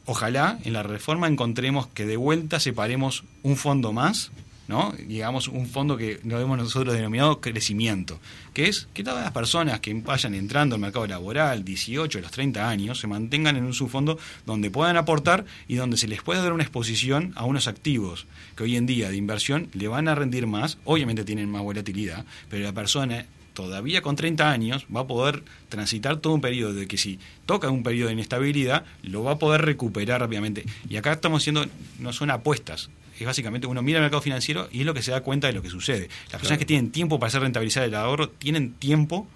Ojalá 0.06 0.58
en 0.64 0.72
la 0.72 0.82
reforma 0.82 1.28
encontremos 1.28 1.86
que 1.88 2.06
de 2.06 2.16
vuelta 2.16 2.60
separemos 2.60 3.24
un 3.42 3.56
fondo 3.56 3.92
más, 3.92 4.30
¿no? 4.68 4.94
Digamos, 5.06 5.48
un 5.48 5.66
fondo 5.66 5.96
que 5.96 6.20
lo 6.24 6.40
hemos 6.40 6.56
nosotros 6.56 6.94
denominado 6.94 7.40
crecimiento, 7.40 8.18
que 8.54 8.68
es 8.68 8.88
que 8.94 9.04
todas 9.04 9.22
las 9.22 9.32
personas 9.32 9.80
que 9.80 9.92
vayan 9.94 10.34
entrando 10.34 10.74
al 10.74 10.80
mercado 10.80 11.06
laboral, 11.06 11.64
18 11.64 12.18
a 12.18 12.22
los 12.22 12.30
30 12.30 12.68
años, 12.68 12.98
se 12.98 13.06
mantengan 13.06 13.56
en 13.56 13.64
un 13.64 13.74
subfondo 13.74 14.18
donde 14.46 14.70
puedan 14.70 14.96
aportar 14.96 15.44
y 15.68 15.74
donde 15.74 15.96
se 15.96 16.08
les 16.08 16.22
pueda 16.22 16.42
dar 16.42 16.52
una 16.52 16.62
exposición 16.62 17.32
a 17.36 17.44
unos 17.44 17.68
activos 17.68 18.26
que 18.56 18.64
hoy 18.64 18.76
en 18.76 18.86
día 18.86 19.10
de 19.10 19.16
inversión 19.16 19.68
le 19.74 19.88
van 19.88 20.08
a 20.08 20.14
rendir 20.14 20.46
más, 20.46 20.78
obviamente 20.84 21.24
tienen 21.24 21.50
más 21.50 21.62
volatilidad, 21.62 22.24
pero 22.48 22.64
la 22.64 22.72
persona 22.72 23.26
todavía 23.54 24.02
con 24.02 24.16
30 24.16 24.50
años 24.50 24.86
va 24.94 25.00
a 25.00 25.06
poder 25.06 25.42
transitar 25.68 26.18
todo 26.18 26.34
un 26.34 26.40
periodo 26.40 26.74
de 26.74 26.86
que 26.86 26.98
si 26.98 27.18
toca 27.46 27.70
un 27.70 27.82
periodo 27.82 28.08
de 28.08 28.14
inestabilidad, 28.14 28.84
lo 29.02 29.24
va 29.24 29.32
a 29.32 29.38
poder 29.38 29.62
recuperar 29.62 30.20
rápidamente. 30.20 30.64
Y 30.88 30.96
acá 30.96 31.12
estamos 31.12 31.42
haciendo, 31.42 31.64
no 31.98 32.12
son 32.12 32.30
apuestas, 32.30 32.90
es 33.18 33.26
básicamente 33.26 33.66
uno 33.66 33.82
mira 33.82 33.98
el 33.98 34.02
mercado 34.02 34.20
financiero 34.20 34.68
y 34.72 34.80
es 34.80 34.86
lo 34.86 34.94
que 34.94 35.02
se 35.02 35.12
da 35.12 35.20
cuenta 35.20 35.46
de 35.46 35.52
lo 35.52 35.62
que 35.62 35.70
sucede. 35.70 36.08
Las 36.32 36.40
personas 36.40 36.58
que 36.58 36.66
tienen 36.66 36.90
tiempo 36.90 37.18
para 37.18 37.28
hacer 37.28 37.42
rentabilizar 37.42 37.84
el 37.84 37.94
ahorro 37.94 38.28
tienen 38.28 38.72
tiempo 38.72 39.28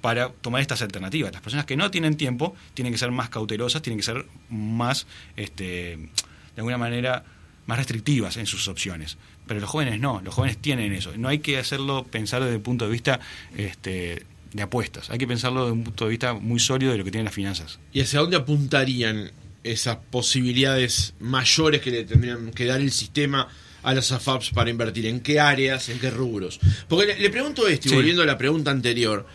para 0.00 0.30
tomar 0.30 0.62
estas 0.62 0.82
alternativas. 0.82 1.32
Las 1.32 1.42
personas 1.42 1.66
que 1.66 1.76
no 1.76 1.90
tienen 1.90 2.16
tiempo 2.16 2.54
tienen 2.74 2.92
que 2.92 2.98
ser 2.98 3.10
más 3.10 3.28
cautelosas, 3.28 3.82
tienen 3.82 3.98
que 3.98 4.04
ser 4.04 4.26
más, 4.48 5.06
este, 5.36 5.96
de 5.96 6.08
alguna 6.56 6.78
manera, 6.78 7.24
más 7.66 7.78
restrictivas 7.78 8.36
en 8.36 8.46
sus 8.46 8.68
opciones. 8.68 9.18
Pero 9.46 9.60
los 9.60 9.70
jóvenes 9.70 10.00
no, 10.00 10.20
los 10.24 10.34
jóvenes 10.34 10.58
tienen 10.58 10.92
eso. 10.92 11.12
No 11.16 11.28
hay 11.28 11.38
que 11.38 11.58
hacerlo 11.58 12.04
pensar 12.04 12.42
desde 12.42 12.56
el 12.56 12.62
punto 12.62 12.86
de 12.86 12.90
vista 12.90 13.20
este, 13.56 14.24
de 14.52 14.62
apuestas, 14.62 15.10
hay 15.10 15.18
que 15.18 15.26
pensarlo 15.26 15.62
desde 15.62 15.72
un 15.72 15.84
punto 15.84 16.04
de 16.04 16.10
vista 16.10 16.34
muy 16.34 16.58
sólido 16.58 16.92
de 16.92 16.98
lo 16.98 17.04
que 17.04 17.10
tienen 17.10 17.26
las 17.26 17.34
finanzas. 17.34 17.78
¿Y 17.92 18.00
hacia 18.00 18.20
dónde 18.20 18.36
apuntarían 18.36 19.30
esas 19.62 19.98
posibilidades 20.10 21.14
mayores 21.20 21.80
que 21.80 21.90
le 21.90 22.04
tendrían 22.04 22.50
que 22.52 22.64
dar 22.64 22.80
el 22.80 22.90
sistema 22.90 23.48
a 23.82 23.94
las 23.94 24.12
AFAPs 24.12 24.50
para 24.50 24.70
invertir? 24.70 25.06
¿En 25.06 25.20
qué 25.20 25.40
áreas? 25.40 25.88
¿En 25.88 25.98
qué 25.98 26.10
rubros? 26.10 26.58
Porque 26.88 27.14
le, 27.16 27.30
pregunto 27.30 27.68
esto, 27.68 27.88
y 27.88 27.94
volviendo 27.94 28.22
a 28.22 28.26
la 28.26 28.38
pregunta 28.38 28.70
anterior, 28.70 29.26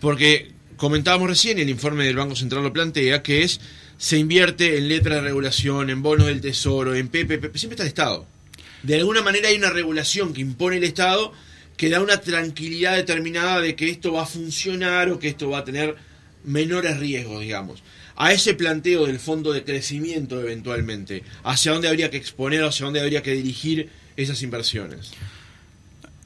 porque 0.00 0.52
comentábamos 0.76 1.28
recién, 1.28 1.58
el 1.58 1.70
informe 1.70 2.04
del 2.04 2.16
Banco 2.16 2.36
Central 2.36 2.62
lo 2.62 2.72
plantea, 2.72 3.22
que 3.22 3.42
es 3.42 3.60
se 3.98 4.18
invierte 4.18 4.76
en 4.76 4.88
letra 4.88 5.16
de 5.16 5.20
regulación, 5.22 5.88
en 5.88 6.02
bonos 6.02 6.26
del 6.26 6.42
tesoro, 6.42 6.94
en 6.94 7.08
PPP, 7.08 7.56
siempre 7.56 7.74
está 7.74 7.82
el 7.84 7.88
Estado. 7.88 8.26
De 8.86 8.94
alguna 8.94 9.20
manera 9.20 9.48
hay 9.48 9.56
una 9.56 9.70
regulación 9.70 10.32
que 10.32 10.40
impone 10.40 10.76
el 10.76 10.84
Estado 10.84 11.32
que 11.76 11.90
da 11.90 12.00
una 12.00 12.20
tranquilidad 12.20 12.94
determinada 12.94 13.60
de 13.60 13.74
que 13.74 13.90
esto 13.90 14.12
va 14.12 14.22
a 14.22 14.26
funcionar 14.26 15.10
o 15.10 15.18
que 15.18 15.26
esto 15.26 15.50
va 15.50 15.58
a 15.58 15.64
tener 15.64 15.96
menores 16.44 16.96
riesgos, 17.00 17.40
digamos. 17.40 17.82
A 18.14 18.32
ese 18.32 18.54
planteo 18.54 19.06
del 19.06 19.18
fondo 19.18 19.52
de 19.52 19.64
crecimiento 19.64 20.40
eventualmente, 20.40 21.24
hacia 21.42 21.72
dónde 21.72 21.88
habría 21.88 22.10
que 22.12 22.16
exponer, 22.16 22.62
hacia 22.62 22.84
dónde 22.84 23.00
habría 23.00 23.24
que 23.24 23.32
dirigir 23.32 23.90
esas 24.16 24.40
inversiones. 24.42 25.10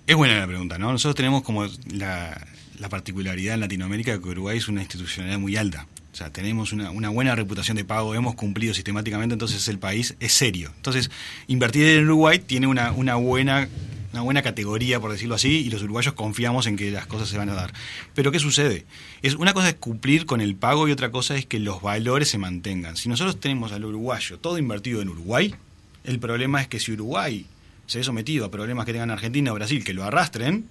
Es 0.06 0.14
buena 0.14 0.38
la 0.38 0.46
pregunta, 0.46 0.76
¿no? 0.76 0.92
Nosotros 0.92 1.16
tenemos 1.16 1.42
como 1.42 1.66
la, 1.94 2.46
la 2.78 2.88
particularidad 2.90 3.54
en 3.54 3.60
Latinoamérica 3.60 4.20
que 4.20 4.28
Uruguay 4.28 4.58
es 4.58 4.68
una 4.68 4.82
institucionalidad 4.82 5.38
muy 5.38 5.56
alta. 5.56 5.86
O 6.12 6.16
sea, 6.16 6.30
tenemos 6.30 6.72
una, 6.72 7.08
buena 7.08 7.34
reputación 7.36 7.76
de 7.76 7.84
pago, 7.84 8.14
hemos 8.14 8.34
cumplido 8.34 8.74
sistemáticamente, 8.74 9.34
entonces 9.34 9.68
el 9.68 9.78
país 9.78 10.16
es 10.18 10.32
serio. 10.32 10.72
Entonces, 10.76 11.10
invertir 11.46 11.86
en 11.86 12.04
Uruguay 12.04 12.38
tiene 12.40 12.66
una, 12.66 12.92
una 12.92 13.14
buena 13.14 13.68
una 14.12 14.22
buena 14.22 14.42
categoría, 14.42 14.98
por 14.98 15.12
decirlo 15.12 15.36
así, 15.36 15.60
y 15.60 15.70
los 15.70 15.82
uruguayos 15.82 16.14
confiamos 16.14 16.66
en 16.66 16.76
que 16.76 16.90
las 16.90 17.06
cosas 17.06 17.28
se 17.28 17.38
van 17.38 17.48
a 17.48 17.54
dar. 17.54 17.72
Pero 18.14 18.32
¿qué 18.32 18.40
sucede? 18.40 18.84
Es, 19.22 19.34
una 19.34 19.54
cosa 19.54 19.68
es 19.68 19.74
cumplir 19.76 20.26
con 20.26 20.40
el 20.40 20.56
pago 20.56 20.88
y 20.88 20.92
otra 20.92 21.10
cosa 21.10 21.36
es 21.36 21.46
que 21.46 21.60
los 21.60 21.80
valores 21.80 22.28
se 22.28 22.38
mantengan. 22.38 22.96
Si 22.96 23.08
nosotros 23.08 23.38
tenemos 23.38 23.72
al 23.72 23.84
uruguayo 23.84 24.38
todo 24.38 24.58
invertido 24.58 25.00
en 25.00 25.10
Uruguay, 25.10 25.54
el 26.02 26.18
problema 26.18 26.60
es 26.60 26.68
que 26.68 26.80
si 26.80 26.92
Uruguay 26.92 27.46
se 27.86 27.98
ve 27.98 28.04
sometido 28.04 28.44
a 28.44 28.50
problemas 28.50 28.84
que 28.84 28.92
tengan 28.92 29.10
Argentina 29.10 29.52
o 29.52 29.54
Brasil 29.54 29.84
que 29.84 29.94
lo 29.94 30.04
arrastren, 30.04 30.68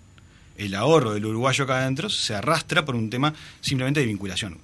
el 0.57 0.75
ahorro 0.75 1.13
del 1.13 1.25
uruguayo 1.25 1.63
acá 1.63 1.79
adentro 1.79 2.09
se 2.09 2.35
arrastra 2.35 2.83
por 2.83 2.95
un 2.95 3.09
tema 3.09 3.33
simplemente 3.61 4.01
de 4.01 4.05
vinculación. 4.05 4.57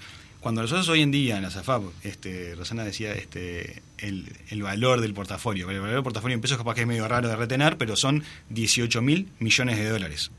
Cuando 0.46 0.62
nosotros 0.62 0.88
hoy 0.90 1.02
en 1.02 1.10
día 1.10 1.38
en 1.38 1.42
la 1.42 1.50
SAFAP, 1.50 1.82
este, 2.04 2.54
Rosana 2.54 2.84
decía 2.84 3.14
este, 3.14 3.82
el, 3.98 4.62
valor 4.62 5.02
del 5.02 5.12
portafolio, 5.16 5.68
el 5.72 5.80
valor 5.80 5.96
del 5.96 6.04
portafolio 6.04 6.36
en 6.36 6.42
pesos 6.42 6.60
capaz 6.60 6.76
que 6.76 6.82
es 6.82 6.88
medio 6.88 7.08
raro 7.08 7.28
de 7.28 7.36
retener, 7.36 7.80
pero 7.80 7.96
son 7.96 8.24
18 8.52 9.02
mil 9.02 9.28
millones 9.40 9.80
de 9.80 9.90
dólares. 9.90 10.30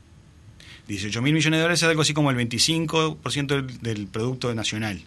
18 0.87 1.21
mil 1.21 1.33
millones 1.33 1.57
de 1.57 1.61
dólares 1.61 1.83
es 1.83 1.89
algo 1.89 2.03
así 2.03 2.13
como 2.13 2.31
el 2.31 2.37
25% 2.37 3.47
del, 3.47 3.81
del 3.81 4.07
Producto 4.07 4.55
Nacional. 4.55 5.03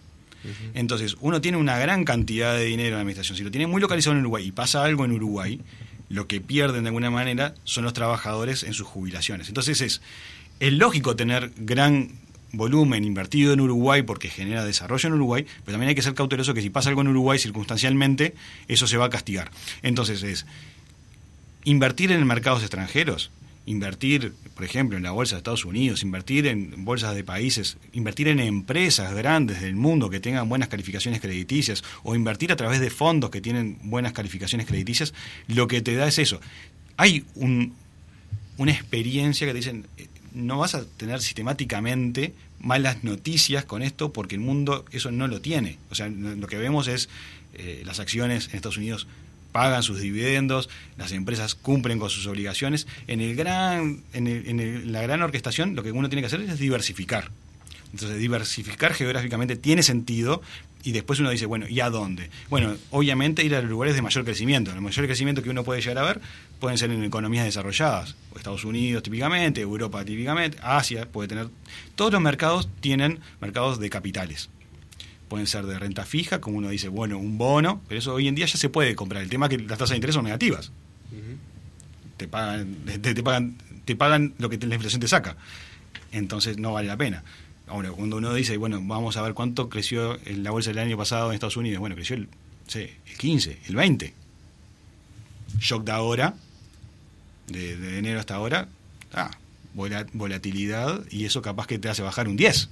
Entonces, 0.75 1.17
uno 1.19 1.41
tiene 1.41 1.57
una 1.57 1.79
gran 1.79 2.03
cantidad 2.03 2.53
de 2.53 2.65
dinero 2.65 2.89
en 2.89 2.93
la 2.93 2.99
administración. 2.99 3.35
Si 3.35 3.43
lo 3.43 3.49
tiene 3.49 3.65
muy 3.65 3.81
localizado 3.81 4.15
en 4.15 4.19
Uruguay 4.19 4.45
y 4.45 4.51
pasa 4.51 4.83
algo 4.83 5.03
en 5.03 5.13
Uruguay, 5.13 5.61
lo 6.09 6.27
que 6.27 6.41
pierden 6.41 6.83
de 6.83 6.89
alguna 6.89 7.09
manera 7.09 7.55
son 7.63 7.85
los 7.85 7.93
trabajadores 7.93 8.61
en 8.61 8.75
sus 8.75 8.85
jubilaciones. 8.85 9.47
Entonces 9.47 9.81
es 9.81 9.99
es 10.59 10.73
lógico 10.73 11.15
tener 11.15 11.51
gran 11.57 12.11
volumen 12.53 13.03
invertido 13.05 13.53
en 13.53 13.61
Uruguay 13.61 14.01
porque 14.01 14.29
genera 14.29 14.65
desarrollo 14.65 15.07
en 15.07 15.13
Uruguay, 15.13 15.45
pero 15.65 15.73
también 15.73 15.89
hay 15.89 15.95
que 15.95 16.01
ser 16.01 16.13
cauteloso 16.13 16.53
que 16.53 16.61
si 16.61 16.69
pasa 16.69 16.89
algo 16.89 17.01
en 17.01 17.09
Uruguay 17.09 17.39
circunstancialmente, 17.39 18.35
eso 18.67 18.87
se 18.87 18.97
va 18.97 19.05
a 19.05 19.09
castigar. 19.09 19.51
Entonces 19.81 20.23
es 20.23 20.45
invertir 21.63 22.11
en 22.11 22.25
mercados 22.25 22.61
extranjeros, 22.61 23.31
invertir, 23.65 24.33
por 24.55 24.65
ejemplo, 24.65 24.97
en 24.97 25.03
la 25.03 25.11
bolsa 25.11 25.35
de 25.35 25.39
Estados 25.39 25.65
Unidos, 25.65 26.03
invertir 26.03 26.47
en 26.47 26.83
bolsas 26.83 27.15
de 27.15 27.23
países, 27.23 27.77
invertir 27.93 28.27
en 28.27 28.39
empresas 28.39 29.13
grandes 29.13 29.61
del 29.61 29.75
mundo 29.75 30.09
que 30.09 30.19
tengan 30.19 30.49
buenas 30.49 30.69
calificaciones 30.69 31.21
crediticias 31.21 31.83
o 32.03 32.15
invertir 32.15 32.51
a 32.51 32.55
través 32.55 32.79
de 32.79 32.89
fondos 32.89 33.29
que 33.29 33.41
tienen 33.41 33.77
buenas 33.83 34.13
calificaciones 34.13 34.67
crediticias, 34.67 35.13
lo 35.47 35.67
que 35.67 35.81
te 35.81 35.95
da 35.95 36.07
es 36.07 36.17
eso. 36.17 36.41
Hay 36.97 37.25
un, 37.35 37.75
una 38.57 38.71
experiencia 38.71 39.45
que 39.47 39.53
te 39.53 39.57
dicen, 39.57 39.85
no 40.33 40.57
vas 40.57 40.75
a 40.75 40.85
tener 40.85 41.21
sistemáticamente 41.21 42.33
malas 42.59 43.03
noticias 43.03 43.65
con 43.65 43.81
esto 43.81 44.13
porque 44.13 44.35
el 44.35 44.41
mundo 44.41 44.85
eso 44.91 45.11
no 45.11 45.27
lo 45.27 45.41
tiene. 45.41 45.77
O 45.89 45.95
sea, 45.95 46.09
lo 46.09 46.47
que 46.47 46.57
vemos 46.57 46.87
es 46.87 47.09
eh, 47.53 47.83
las 47.85 47.99
acciones 47.99 48.49
en 48.49 48.55
Estados 48.55 48.77
Unidos 48.77 49.07
pagan 49.51 49.83
sus 49.83 49.99
dividendos, 49.99 50.69
las 50.97 51.11
empresas 51.11 51.55
cumplen 51.55 51.99
con 51.99 52.09
sus 52.09 52.25
obligaciones. 52.27 52.87
En 53.07 53.19
el 53.19 53.35
gran, 53.35 54.01
en, 54.13 54.27
en 54.27 54.91
la 54.91 55.01
gran 55.01 55.21
orquestación 55.21 55.75
lo 55.75 55.83
que 55.83 55.91
uno 55.91 56.09
tiene 56.09 56.21
que 56.21 56.27
hacer 56.27 56.41
es 56.41 56.59
diversificar. 56.59 57.31
Entonces, 57.93 58.19
diversificar 58.19 58.93
geográficamente 58.93 59.55
tiene 59.55 59.83
sentido, 59.83 60.41
y 60.83 60.91
después 60.91 61.19
uno 61.19 61.29
dice, 61.29 61.45
bueno, 61.45 61.67
¿y 61.67 61.79
a 61.79 61.89
dónde? 61.89 62.29
Bueno, 62.49 62.75
obviamente 62.89 63.43
ir 63.43 63.55
a 63.55 63.61
los 63.61 63.69
lugares 63.69 63.95
de 63.95 64.01
mayor 64.01 64.23
crecimiento. 64.23 64.71
El 64.71 64.81
mayor 64.81 65.05
crecimiento 65.05 65.43
que 65.43 65.49
uno 65.49 65.63
puede 65.63 65.81
llegar 65.81 65.99
a 65.99 66.03
ver 66.03 66.21
pueden 66.59 66.77
ser 66.77 66.91
en 66.91 67.03
economías 67.03 67.45
desarrolladas, 67.45 68.15
Estados 68.35 68.65
Unidos 68.65 69.03
típicamente, 69.03 69.61
Europa 69.61 70.03
típicamente, 70.03 70.57
Asia 70.61 71.07
puede 71.07 71.27
tener. 71.27 71.49
Todos 71.95 72.11
los 72.13 72.21
mercados 72.21 72.69
tienen 72.79 73.19
mercados 73.39 73.79
de 73.79 73.89
capitales. 73.89 74.49
Pueden 75.27 75.47
ser 75.47 75.65
de 75.65 75.77
renta 75.79 76.03
fija, 76.03 76.41
como 76.41 76.57
uno 76.57 76.69
dice, 76.69 76.87
bueno, 76.87 77.17
un 77.17 77.37
bono, 77.37 77.81
pero 77.87 77.99
eso 77.99 78.13
hoy 78.13 78.27
en 78.27 78.35
día 78.35 78.45
ya 78.45 78.57
se 78.57 78.69
puede 78.69 78.95
comprar. 78.95 79.23
El 79.23 79.29
tema 79.29 79.45
es 79.45 79.51
que 79.51 79.57
las 79.59 79.77
tasas 79.77 79.91
de 79.91 79.95
interés 79.97 80.15
son 80.15 80.25
negativas. 80.25 80.71
te, 82.17 82.27
pagan, 82.27 82.75
te, 83.01 83.23
pagan, 83.23 83.57
te 83.85 83.95
pagan 83.95 84.33
lo 84.39 84.49
que 84.49 84.57
la 84.57 84.75
inflación 84.75 84.99
te 84.99 85.07
saca. 85.07 85.37
Entonces 86.11 86.57
no 86.57 86.73
vale 86.73 86.87
la 86.87 86.97
pena. 86.97 87.23
Ahora, 87.71 87.89
cuando 87.91 88.17
uno 88.17 88.33
dice, 88.33 88.57
bueno, 88.57 88.81
vamos 88.83 89.15
a 89.15 89.21
ver 89.21 89.33
cuánto 89.33 89.69
creció 89.69 90.19
en 90.25 90.43
la 90.43 90.51
bolsa 90.51 90.71
del 90.71 90.79
año 90.79 90.97
pasado 90.97 91.29
en 91.29 91.35
Estados 91.35 91.55
Unidos, 91.55 91.79
bueno, 91.79 91.95
creció 91.95 92.17
el, 92.17 92.27
el 92.75 93.17
15, 93.17 93.59
el 93.65 93.75
20. 93.77 94.13
Shock 95.57 95.85
de 95.85 95.91
ahora, 95.93 96.33
de, 97.47 97.97
enero 97.97 98.19
hasta 98.19 98.35
ahora, 98.35 98.67
ah, 99.13 99.31
volatilidad 99.73 101.01
y 101.09 101.23
eso 101.23 101.41
capaz 101.41 101.65
que 101.65 101.79
te 101.79 101.87
hace 101.87 102.01
bajar 102.01 102.27
un 102.27 102.35
10 102.35 102.69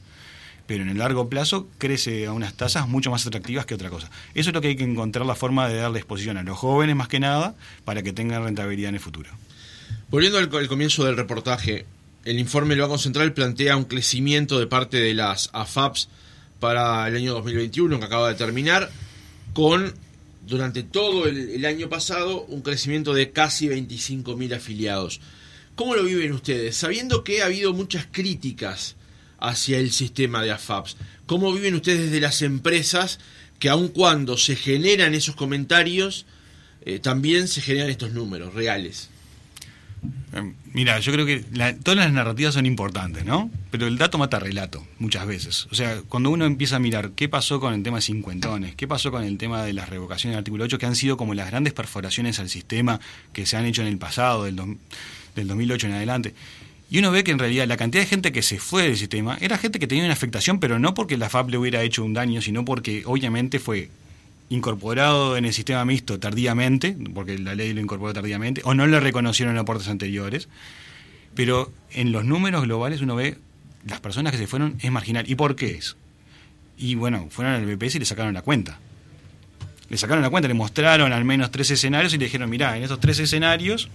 pero 0.68 0.84
en 0.84 0.90
el 0.90 1.00
largo 1.00 1.30
plazo 1.30 1.68
crece 1.80 2.28
a 2.28 2.34
unas 2.34 2.54
tasas 2.54 2.88
mucho 2.88 3.10
más 3.10 3.26
atractivas 3.26 3.66
que 3.66 3.74
otra 3.74 3.90
cosa. 3.90 4.12
Eso 4.36 4.52
es 4.52 4.54
lo 4.54 4.62
que 4.62 4.68
hay 4.68 4.76
que 4.76 4.84
encontrar 4.84 5.26
la 5.26 5.34
forma 5.34 5.68
de 5.68 5.78
darle 5.78 5.98
exposición 5.98 6.38
a 6.38 6.44
los 6.44 6.60
jóvenes 6.60 6.96
más 6.96 7.08
que 7.08 7.20
nada 7.20 7.56
para 7.86 8.04
que 8.04 8.14
tengan 8.14 8.44
rentabilidad 8.44 8.90
en 8.90 8.96
el 8.96 9.02
futuro. 9.02 9.32
Volviendo 10.12 10.38
al 10.38 10.68
comienzo 10.68 11.06
del 11.06 11.18
reportaje, 11.18 11.88
el 12.26 12.40
informe 12.40 12.76
del 12.76 12.82
Banco 12.82 12.98
Central 12.98 13.34
plantea 13.34 13.78
un 13.78 13.86
crecimiento 13.86 14.60
de 14.60 14.68
parte 14.68 14.98
de 14.98 15.14
las 15.14 15.50
AFAPs 15.54 16.10
para 16.60 17.08
el 17.08 17.16
año 17.16 17.34
2021 17.34 18.00
que 18.00 18.06
acaba 18.06 18.30
de 18.30 18.36
terminar, 18.36 18.92
con 19.54 19.94
durante 20.46 20.84
todo 20.84 21.28
el, 21.28 21.64
año 21.66 21.90
pasado 21.90 22.42
un 22.44 22.62
crecimiento 22.62 23.14
de 23.14 23.32
casi 23.32 23.68
25.000 23.68 24.56
afiliados. 24.56 25.22
¿Cómo 25.76 25.96
lo 25.96 26.04
viven 26.04 26.34
ustedes? 26.34 26.76
Sabiendo 26.76 27.24
que 27.24 27.42
ha 27.42 27.46
habido 27.46 27.74
muchas 27.74 28.08
críticas 28.12 28.96
hacia 29.40 29.78
el 29.78 29.92
sistema 29.92 30.44
de 30.44 30.52
AFAPs, 30.52 30.98
¿cómo 31.26 31.54
viven 31.54 31.76
ustedes 31.76 32.06
desde 32.06 32.20
las 32.20 32.42
empresas 32.42 33.20
que 33.60 33.70
aun 33.70 33.90
cuando 33.90 34.38
se 34.38 34.56
generan 34.56 35.14
esos 35.14 35.36
comentarios, 35.36 36.26
eh, 36.82 37.00
también 37.00 37.48
se 37.48 37.62
generan 37.62 37.90
estos 37.90 38.12
números 38.12 38.54
reales? 38.54 39.10
Em, 40.32 40.54
mira, 40.74 41.00
yo 41.00 41.12
creo 41.12 41.26
que 41.26 41.44
todas 41.84 41.98
las 41.98 42.12
narrativas 42.12 42.54
son 42.54 42.66
importantes, 42.66 43.26
¿no? 43.26 43.50
Pero 43.72 43.88
el 43.88 43.98
dato 43.98 44.18
mata 44.18 44.40
relato, 44.40 44.86
muchas 45.00 45.26
veces. 45.26 45.68
O 45.72 45.76
sea, 45.76 46.02
cuando 46.08 46.30
uno 46.30 46.46
empieza 46.46 46.76
a 46.76 46.80
mirar 46.80 47.12
qué 47.12 47.28
pasó 47.30 47.60
con 47.60 47.74
el 47.74 47.82
tema 47.82 47.98
de 47.98 48.02
cincuentones, 48.02 48.76
qué 48.76 48.88
pasó 48.88 49.12
con 49.12 49.24
el 49.24 49.38
tema 49.38 49.64
de 49.64 49.74
las 49.74 49.90
revocaciones 49.90 50.36
del 50.36 50.40
artículo 50.40 50.66
8, 50.66 50.78
que 50.78 50.86
han 50.86 50.96
sido 50.96 51.18
como 51.18 51.34
las 51.34 51.50
grandes 51.50 51.74
perforaciones 51.74 52.40
al 52.40 52.50
sistema 52.50 53.00
que 53.34 53.46
se 53.46 53.58
han 53.58 53.66
hecho 53.66 53.82
en 53.82 53.88
el 53.88 53.98
pasado, 53.98 54.44
del, 54.44 54.56
del 55.36 55.48
2008 55.48 55.88
en 55.88 55.94
adelante. 55.94 56.34
Y 56.92 57.00
uno 57.00 57.12
ve 57.12 57.24
que 57.24 57.32
en 57.32 57.40
realidad 57.40 57.68
la 57.68 57.78
cantidad 57.78 58.04
de 58.04 58.10
gente 58.10 58.32
que 58.32 58.42
se 58.42 58.60
fue 58.60 58.84
del 58.84 58.98
sistema 58.98 59.38
era 59.42 59.58
gente 59.58 59.78
que 59.78 59.86
tenía 59.86 60.06
una 60.06 60.14
afectación, 60.14 60.60
pero 60.60 60.80
no 60.80 60.96
porque 60.96 61.18
la 61.18 61.30
FAP 61.30 61.50
le 61.50 61.58
hubiera 61.58 61.84
hecho 61.84 62.04
un 62.04 62.14
daño, 62.14 62.42
sino 62.42 62.66
porque 62.66 63.04
obviamente 63.06 63.60
fue 63.60 63.90
incorporado 64.50 65.38
en 65.38 65.46
el 65.46 65.54
sistema 65.54 65.86
mixto 65.86 66.20
tardíamente, 66.20 66.98
porque 67.14 67.38
la 67.38 67.56
ley 67.56 67.74
lo 67.74 67.82
incorporó 67.82 68.14
tardíamente, 68.14 68.62
o 68.66 68.74
no 68.74 68.88
le 68.88 69.00
reconocieron 69.00 69.58
aportes 69.58 69.88
anteriores, 69.88 70.50
pero 71.36 71.72
en 71.92 72.12
los 72.12 72.26
números 72.26 72.64
globales 72.64 73.02
uno 73.02 73.16
ve 73.16 73.38
las 73.88 74.00
personas 74.00 74.32
que 74.32 74.38
se 74.38 74.48
fueron 74.48 74.78
es 74.82 74.92
marginal. 74.92 75.30
¿Y 75.30 75.36
por 75.36 75.56
qué 75.56 75.72
es? 75.72 75.96
Y 76.78 76.96
bueno, 76.96 77.28
fueron 77.30 77.54
al 77.54 77.66
BPS 77.66 77.96
y 77.96 78.00
le 78.00 78.06
sacaron 78.06 78.34
la 78.34 78.42
cuenta. 78.42 78.80
Le 79.90 79.98
sacaron 79.98 80.22
la 80.24 80.30
cuenta, 80.30 80.48
le 80.48 80.54
mostraron 80.54 81.14
al 81.14 81.26
menos 81.26 81.52
tres 81.52 81.72
escenarios 81.72 82.14
y 82.14 82.18
le 82.18 82.26
dijeron, 82.26 82.50
mirá, 82.50 82.76
en 82.78 82.84
estos 82.84 83.00
tres 83.00 83.20
escenarios, 83.20 83.90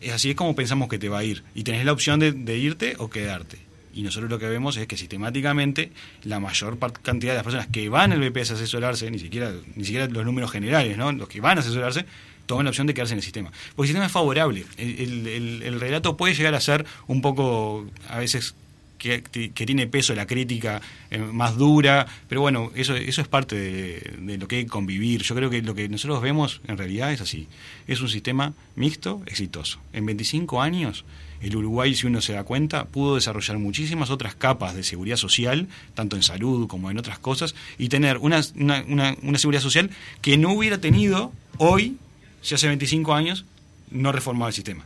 es 0.00 0.12
así 0.12 0.30
es 0.30 0.36
como 0.36 0.54
pensamos 0.54 0.88
que 0.88 0.98
te 0.98 1.08
va 1.08 1.18
a 1.18 1.24
ir. 1.24 1.44
Y 1.54 1.64
tenés 1.64 1.84
la 1.84 1.92
opción 1.92 2.20
de 2.20 2.58
irte 2.58 2.94
o 2.98 3.10
quedarte. 3.10 3.67
Y 3.98 4.02
nosotros 4.02 4.30
lo 4.30 4.38
que 4.38 4.48
vemos 4.48 4.76
es 4.76 4.86
que 4.86 4.96
sistemáticamente 4.96 5.90
la 6.22 6.38
mayor 6.38 6.78
cantidad 7.02 7.32
de 7.32 7.38
las 7.38 7.42
personas 7.42 7.66
que 7.66 7.88
van 7.88 8.12
al 8.12 8.20
BPS 8.20 8.52
a 8.52 8.54
asesorarse, 8.54 9.10
ni 9.10 9.18
siquiera, 9.18 9.52
ni 9.74 9.84
siquiera 9.84 10.06
los 10.06 10.24
números 10.24 10.52
generales, 10.52 10.96
¿no? 10.96 11.10
los 11.10 11.28
que 11.28 11.40
van 11.40 11.58
a 11.58 11.62
asesorarse, 11.62 12.04
toman 12.46 12.66
la 12.66 12.70
opción 12.70 12.86
de 12.86 12.94
quedarse 12.94 13.14
en 13.14 13.18
el 13.18 13.24
sistema. 13.24 13.50
Porque 13.74 13.82
el 13.82 13.88
sistema 13.88 14.06
es 14.06 14.12
favorable. 14.12 14.64
El, 14.76 15.80
relato 15.80 16.16
puede 16.16 16.34
llegar 16.34 16.54
a 16.54 16.60
ser 16.60 16.86
un 17.08 17.22
poco, 17.22 17.88
a 18.08 18.20
veces, 18.20 18.54
que, 18.98 19.22
tiene 19.54 19.86
peso 19.86 20.14
la 20.14 20.26
crítica 20.26 20.80
eh, 21.10 21.18
más 21.18 21.56
dura, 21.56 22.06
pero 22.28 22.40
bueno, 22.40 22.70
eso, 22.74 22.96
eso 22.96 23.20
es 23.20 23.28
parte 23.28 23.56
de, 23.56 24.38
lo 24.38 24.48
que 24.48 24.56
hay 24.56 24.66
convivir. 24.66 25.22
Yo 25.22 25.34
creo 25.34 25.50
que 25.50 25.62
lo 25.62 25.74
que 25.74 25.88
nosotros 25.88 26.20
vemos 26.20 26.60
en 26.66 26.76
realidad 26.76 27.12
es 27.12 27.20
así. 27.20 27.46
Es 27.86 28.00
un 28.00 28.08
sistema 28.08 28.52
mixto, 28.76 29.22
exitoso. 29.26 29.80
En 29.92 30.06
25 30.06 30.60
años 30.60 31.04
el 31.40 31.54
Uruguay, 31.54 31.94
si 31.94 32.06
uno 32.06 32.20
se 32.20 32.32
da 32.32 32.44
cuenta, 32.44 32.86
pudo 32.86 33.14
desarrollar 33.14 33.58
muchísimas 33.58 34.10
otras 34.10 34.34
capas 34.34 34.74
de 34.74 34.82
seguridad 34.82 35.16
social, 35.16 35.68
tanto 35.94 36.16
en 36.16 36.22
salud 36.22 36.66
como 36.66 36.90
en 36.90 36.98
otras 36.98 37.18
cosas, 37.18 37.54
y 37.78 37.88
tener 37.88 38.18
una, 38.18 38.40
una, 38.56 39.38
seguridad 39.38 39.62
social 39.62 39.90
que 40.20 40.36
no 40.36 40.52
hubiera 40.52 40.78
tenido 40.78 41.32
hoy, 41.58 41.96
si 42.42 42.54
hace 42.54 42.66
25 42.66 43.14
años, 43.14 43.44
no 43.90 44.10
reformaba 44.12 44.48
el 44.48 44.54
sistema. 44.54 44.84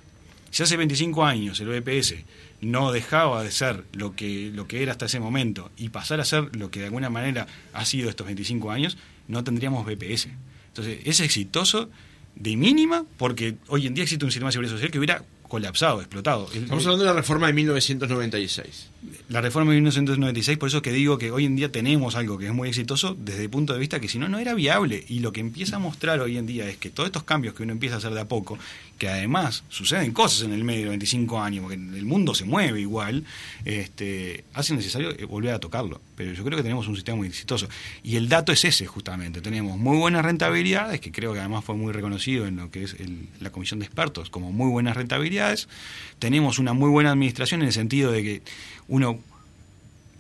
Si 0.53 0.63
hace 0.63 0.77
25 0.77 1.25
años 1.25 1.59
el 1.61 1.69
BPS 1.69 2.15
no 2.61 2.93
dejaba 2.93 3.43
de 3.43 3.51
ser 3.51 3.85
lo 3.95 4.15
que, 4.15 4.51
lo 4.55 4.69
que 4.69 4.83
era 4.83 4.93
hasta 4.93 5.07
ese 5.07 5.19
momento 5.19 5.71
y 5.79 5.89
pasar 5.89 6.21
a 6.21 6.27
ser 6.27 6.55
lo 6.55 6.71
que 6.71 6.81
de 6.81 6.87
alguna 6.87 7.09
manera 7.09 7.47
ha 7.73 7.87
sido 7.87 8.11
estos 8.11 8.27
25 8.27 8.71
años, 8.71 8.99
no 9.29 9.43
tendríamos 9.45 9.87
BPS. 9.87 10.29
Entonces, 10.69 11.01
es 11.07 11.21
exitoso 11.21 11.89
de 12.37 12.57
mínima 12.57 13.07
porque 13.17 13.57
hoy 13.69 13.87
en 13.87 13.95
día 13.95 14.05
existe 14.05 14.27
un 14.27 14.31
sistema 14.31 14.49
de 14.49 14.53
seguridad 14.53 14.75
social 14.75 14.91
que 14.91 14.99
hubiera 14.99 15.25
colapsado, 15.53 16.01
explotado. 16.01 16.49
Estamos 16.51 16.83
hablando 16.87 17.05
de 17.05 17.11
la 17.11 17.17
reforma 17.17 17.47
de 17.47 17.53
1996. 17.53 18.89
La 19.29 19.43
reforma 19.43 19.73
de 19.73 19.77
1996, 19.77 20.57
por 20.57 20.69
eso 20.69 20.81
que 20.81 20.93
digo 20.93 21.19
que 21.19 21.31
hoy 21.31 21.45
en 21.45 21.57
día 21.57 21.71
tenemos 21.71 22.17
algo 22.17 22.39
que 22.39 22.47
es 22.47 22.55
muy 22.55 22.71
exitoso 22.71 23.15
desde 23.19 23.43
el 23.43 23.51
punto 23.51 23.75
de 23.75 23.79
vista 23.79 24.01
que 24.01 24.09
si 24.09 24.19
no, 24.19 24.31
no 24.31 24.39
era 24.39 24.55
viable. 24.55 25.05
Y 25.09 25.19
lo 25.19 25.31
que 25.35 25.41
empieza 25.41 25.77
a 25.77 25.79
mostrar 25.79 26.21
hoy 26.21 26.39
en 26.39 26.47
día 26.47 26.67
es 26.67 26.79
que 26.79 26.89
todos 26.89 27.07
estos 27.09 27.25
cambios 27.25 27.53
que 27.53 27.65
uno 27.65 27.73
empieza 27.73 27.97
a 27.97 27.99
hacer 27.99 28.15
de 28.15 28.21
a 28.21 28.29
poco, 28.29 28.59
que 29.03 29.09
además 29.09 29.65
suceden 29.69 30.13
cosas 30.13 30.43
en 30.43 30.53
el 30.53 30.63
medio 30.63 30.85
de 30.85 30.91
25 30.91 31.41
años, 31.41 31.63
porque 31.63 31.75
el 31.75 32.05
mundo 32.05 32.37
se 32.37 32.45
mueve 32.45 32.81
igual, 32.81 33.25
este, 33.65 34.45
hace 34.55 34.77
necesario 34.77 35.11
eh, 35.11 35.25
volver 35.25 35.55
a 35.55 35.59
tocarlo. 35.59 36.01
Pero 36.15 36.33
yo 36.33 36.45
creo 36.45 36.57
que 36.57 36.63
tenemos 36.63 36.87
un 36.87 36.95
sistema 36.95 37.17
muy 37.17 37.27
exitoso. 37.27 37.67
Y 38.05 38.15
el 38.15 38.29
dato 38.29 38.53
es 38.53 38.65
ese, 38.65 38.87
justamente. 38.87 39.41
Tenemos 39.41 39.77
muy 39.77 39.97
buenas 39.97 40.25
rentabilidades, 40.25 41.01
que 41.01 41.11
creo 41.11 41.33
que 41.33 41.41
además 41.41 41.65
fue 41.65 41.75
muy 41.75 41.93
reconocido 41.93 42.47
en 42.47 42.55
lo 42.55 42.71
que 42.71 42.85
es 42.85 42.95
la 43.41 43.51
comisión 43.51 43.81
de 43.81 43.87
expertos 43.87 44.31
como 44.31 44.53
muy 44.53 44.71
buenas 44.71 44.97
rentabilidades. 44.97 45.67
Tenemos 46.21 46.61
una 46.61 46.73
muy 46.73 46.89
buena 46.89 47.11
administración 47.11 47.63
en 47.63 47.67
el 47.67 47.73
sentido 47.73 48.13
de 48.13 48.23
que 48.23 48.43
uno 48.87 49.19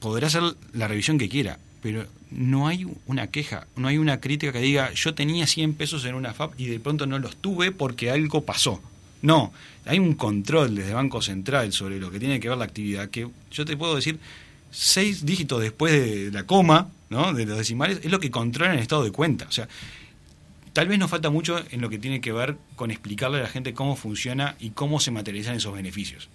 podrá 0.00 0.26
hacer 0.26 0.42
la 0.72 0.88
revisión 0.88 1.18
que 1.18 1.28
quiera, 1.28 1.60
pero 1.82 2.04
no 2.34 2.68
hay 2.68 2.86
una 3.06 3.28
queja, 3.28 3.66
no 3.76 3.88
hay 3.88 3.98
una 3.98 4.20
crítica 4.20 4.52
que 4.52 4.60
diga 4.60 4.92
yo 4.92 5.14
tenía 5.14 5.46
100 5.46 5.74
pesos 5.74 6.04
en 6.04 6.14
una 6.14 6.34
FAP 6.34 6.58
y 6.58 6.66
de 6.66 6.80
pronto 6.80 7.06
no 7.06 7.18
los 7.18 7.36
tuve 7.36 7.72
porque 7.72 8.10
algo 8.10 8.42
pasó. 8.42 8.80
No, 9.22 9.52
hay 9.84 9.98
un 9.98 10.14
control 10.14 10.74
desde 10.74 10.94
Banco 10.94 11.22
Central 11.22 11.72
sobre 11.72 12.00
lo 12.00 12.10
que 12.10 12.18
tiene 12.18 12.40
que 12.40 12.48
ver 12.48 12.58
la 12.58 12.64
actividad, 12.64 13.08
que 13.08 13.28
yo 13.50 13.64
te 13.64 13.76
puedo 13.76 13.94
decir, 13.94 14.18
seis 14.70 15.24
dígitos 15.24 15.60
después 15.60 15.92
de 15.92 16.32
la 16.32 16.44
coma, 16.44 16.88
¿no? 17.08 17.32
de 17.32 17.46
los 17.46 17.56
decimales, 17.56 18.00
es 18.02 18.10
lo 18.10 18.18
que 18.18 18.30
controla 18.30 18.72
el 18.72 18.80
estado 18.80 19.04
de 19.04 19.12
cuenta. 19.12 19.46
O 19.48 19.52
sea, 19.52 19.68
tal 20.72 20.88
vez 20.88 20.98
nos 20.98 21.10
falta 21.10 21.30
mucho 21.30 21.62
en 21.70 21.80
lo 21.80 21.88
que 21.88 21.98
tiene 21.98 22.20
que 22.20 22.32
ver 22.32 22.56
con 22.74 22.90
explicarle 22.90 23.38
a 23.38 23.42
la 23.42 23.48
gente 23.48 23.74
cómo 23.74 23.94
funciona 23.94 24.56
y 24.58 24.70
cómo 24.70 24.98
se 24.98 25.10
materializan 25.10 25.56
esos 25.56 25.74
beneficios. 25.74 26.28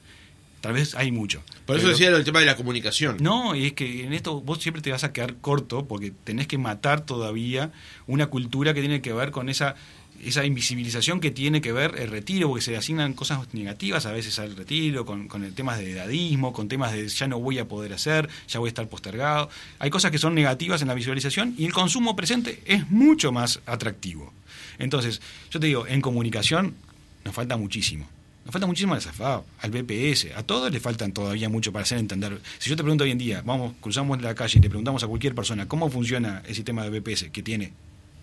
Tal 0.62 0.74
vez 0.74 0.96
hay 0.96 1.12
mucho. 1.12 1.44
Por 1.66 1.78
eso 1.78 1.88
decía 1.88 2.10
el 2.10 2.24
tema 2.24 2.40
de 2.40 2.46
la 2.46 2.56
comunicación. 2.56 3.18
No, 3.20 3.56
y 3.56 3.68
es 3.68 3.74
que 3.74 4.04
en 4.04 4.14
esto 4.14 4.42
vos 4.42 4.60
siempre 4.60 4.82
te 4.82 4.92
vas 4.92 5.04
a 5.04 5.14
quedar 5.14 5.36
corto 5.36 5.88
porque 5.88 6.12
tenés 6.24 6.48
que 6.48 6.58
matar 6.58 7.06
todavía 7.06 7.72
una 8.08 8.28
cultura 8.28 8.74
que 8.74 8.80
tiene 8.80 9.02
que 9.02 9.14
ver 9.14 9.32
con 9.32 9.50
esa 9.50 9.76
esa 10.24 10.46
invisibilización 10.46 11.20
que 11.20 11.32
tiene 11.32 11.62
que 11.62 11.72
ver 11.72 11.96
el 11.98 12.10
retiro, 12.10 12.48
porque 12.48 12.64
se 12.64 12.72
le 12.72 12.78
asignan 12.78 13.14
cosas 13.14 13.54
negativas 13.54 14.06
a 14.06 14.12
veces 14.12 14.40
al 14.40 14.56
retiro, 14.56 15.06
con, 15.06 15.28
con 15.28 15.44
el 15.44 15.54
temas 15.54 15.78
de 15.78 15.92
edadismo, 15.92 16.54
con 16.54 16.68
temas 16.68 16.92
de 16.92 17.08
ya 17.08 17.28
no 17.28 17.40
voy 17.40 17.60
a 17.60 17.68
poder 17.68 17.94
hacer, 17.94 18.28
ya 18.48 18.60
voy 18.60 18.68
a 18.68 18.70
estar 18.70 18.88
postergado. 18.88 19.50
Hay 19.80 19.90
cosas 19.90 20.12
que 20.12 20.18
son 20.18 20.34
negativas 20.34 20.82
en 20.82 20.88
la 20.88 20.94
visualización 20.94 21.54
y 21.58 21.66
el 21.66 21.74
consumo 21.74 22.16
presente 22.16 22.62
es 22.66 22.90
mucho 22.90 23.32
más 23.32 23.60
atractivo. 23.66 24.34
Entonces, 24.80 25.22
yo 25.52 25.60
te 25.60 25.68
digo, 25.68 25.88
en 25.88 26.02
comunicación 26.02 26.76
nos 27.24 27.36
falta 27.36 27.58
muchísimo. 27.58 28.08
Nos 28.48 28.54
falta 28.54 28.66
muchísimo 28.66 28.94
al 28.94 29.02
SAFAB, 29.02 29.44
al 29.60 29.72
BPS, 29.72 30.28
a 30.34 30.42
todos 30.42 30.72
le 30.72 30.80
faltan 30.80 31.12
todavía 31.12 31.50
mucho 31.50 31.74
para 31.74 31.84
hacer 31.84 31.98
entender. 31.98 32.40
Si 32.60 32.70
yo 32.70 32.78
te 32.78 32.82
pregunto 32.82 33.04
hoy 33.04 33.12
en 33.12 33.18
día, 33.18 33.42
vamos, 33.46 33.74
cruzamos 33.82 34.22
la 34.22 34.36
calle 34.36 34.60
y 34.60 34.62
le 34.62 34.70
preguntamos 34.70 35.04
a 35.04 35.08
cualquier 35.08 35.36
persona 35.36 35.68
cómo 35.68 35.90
funciona 35.90 36.42
el 36.48 36.56
sistema 36.56 36.86
de 36.86 36.98
BPS, 36.98 37.26
que 37.30 37.44
tiene 37.44 37.74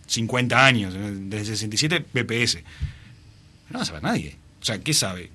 50 0.06 0.64
años, 0.64 0.94
desde 0.94 1.44
67, 1.44 2.06
BPS, 2.14 2.56
no 3.68 3.80
va 3.80 3.82
a 3.82 3.84
saber 3.84 4.02
nadie. 4.02 4.38
O 4.62 4.64
sea, 4.64 4.78
¿qué 4.78 4.94
sabe? 4.94 5.30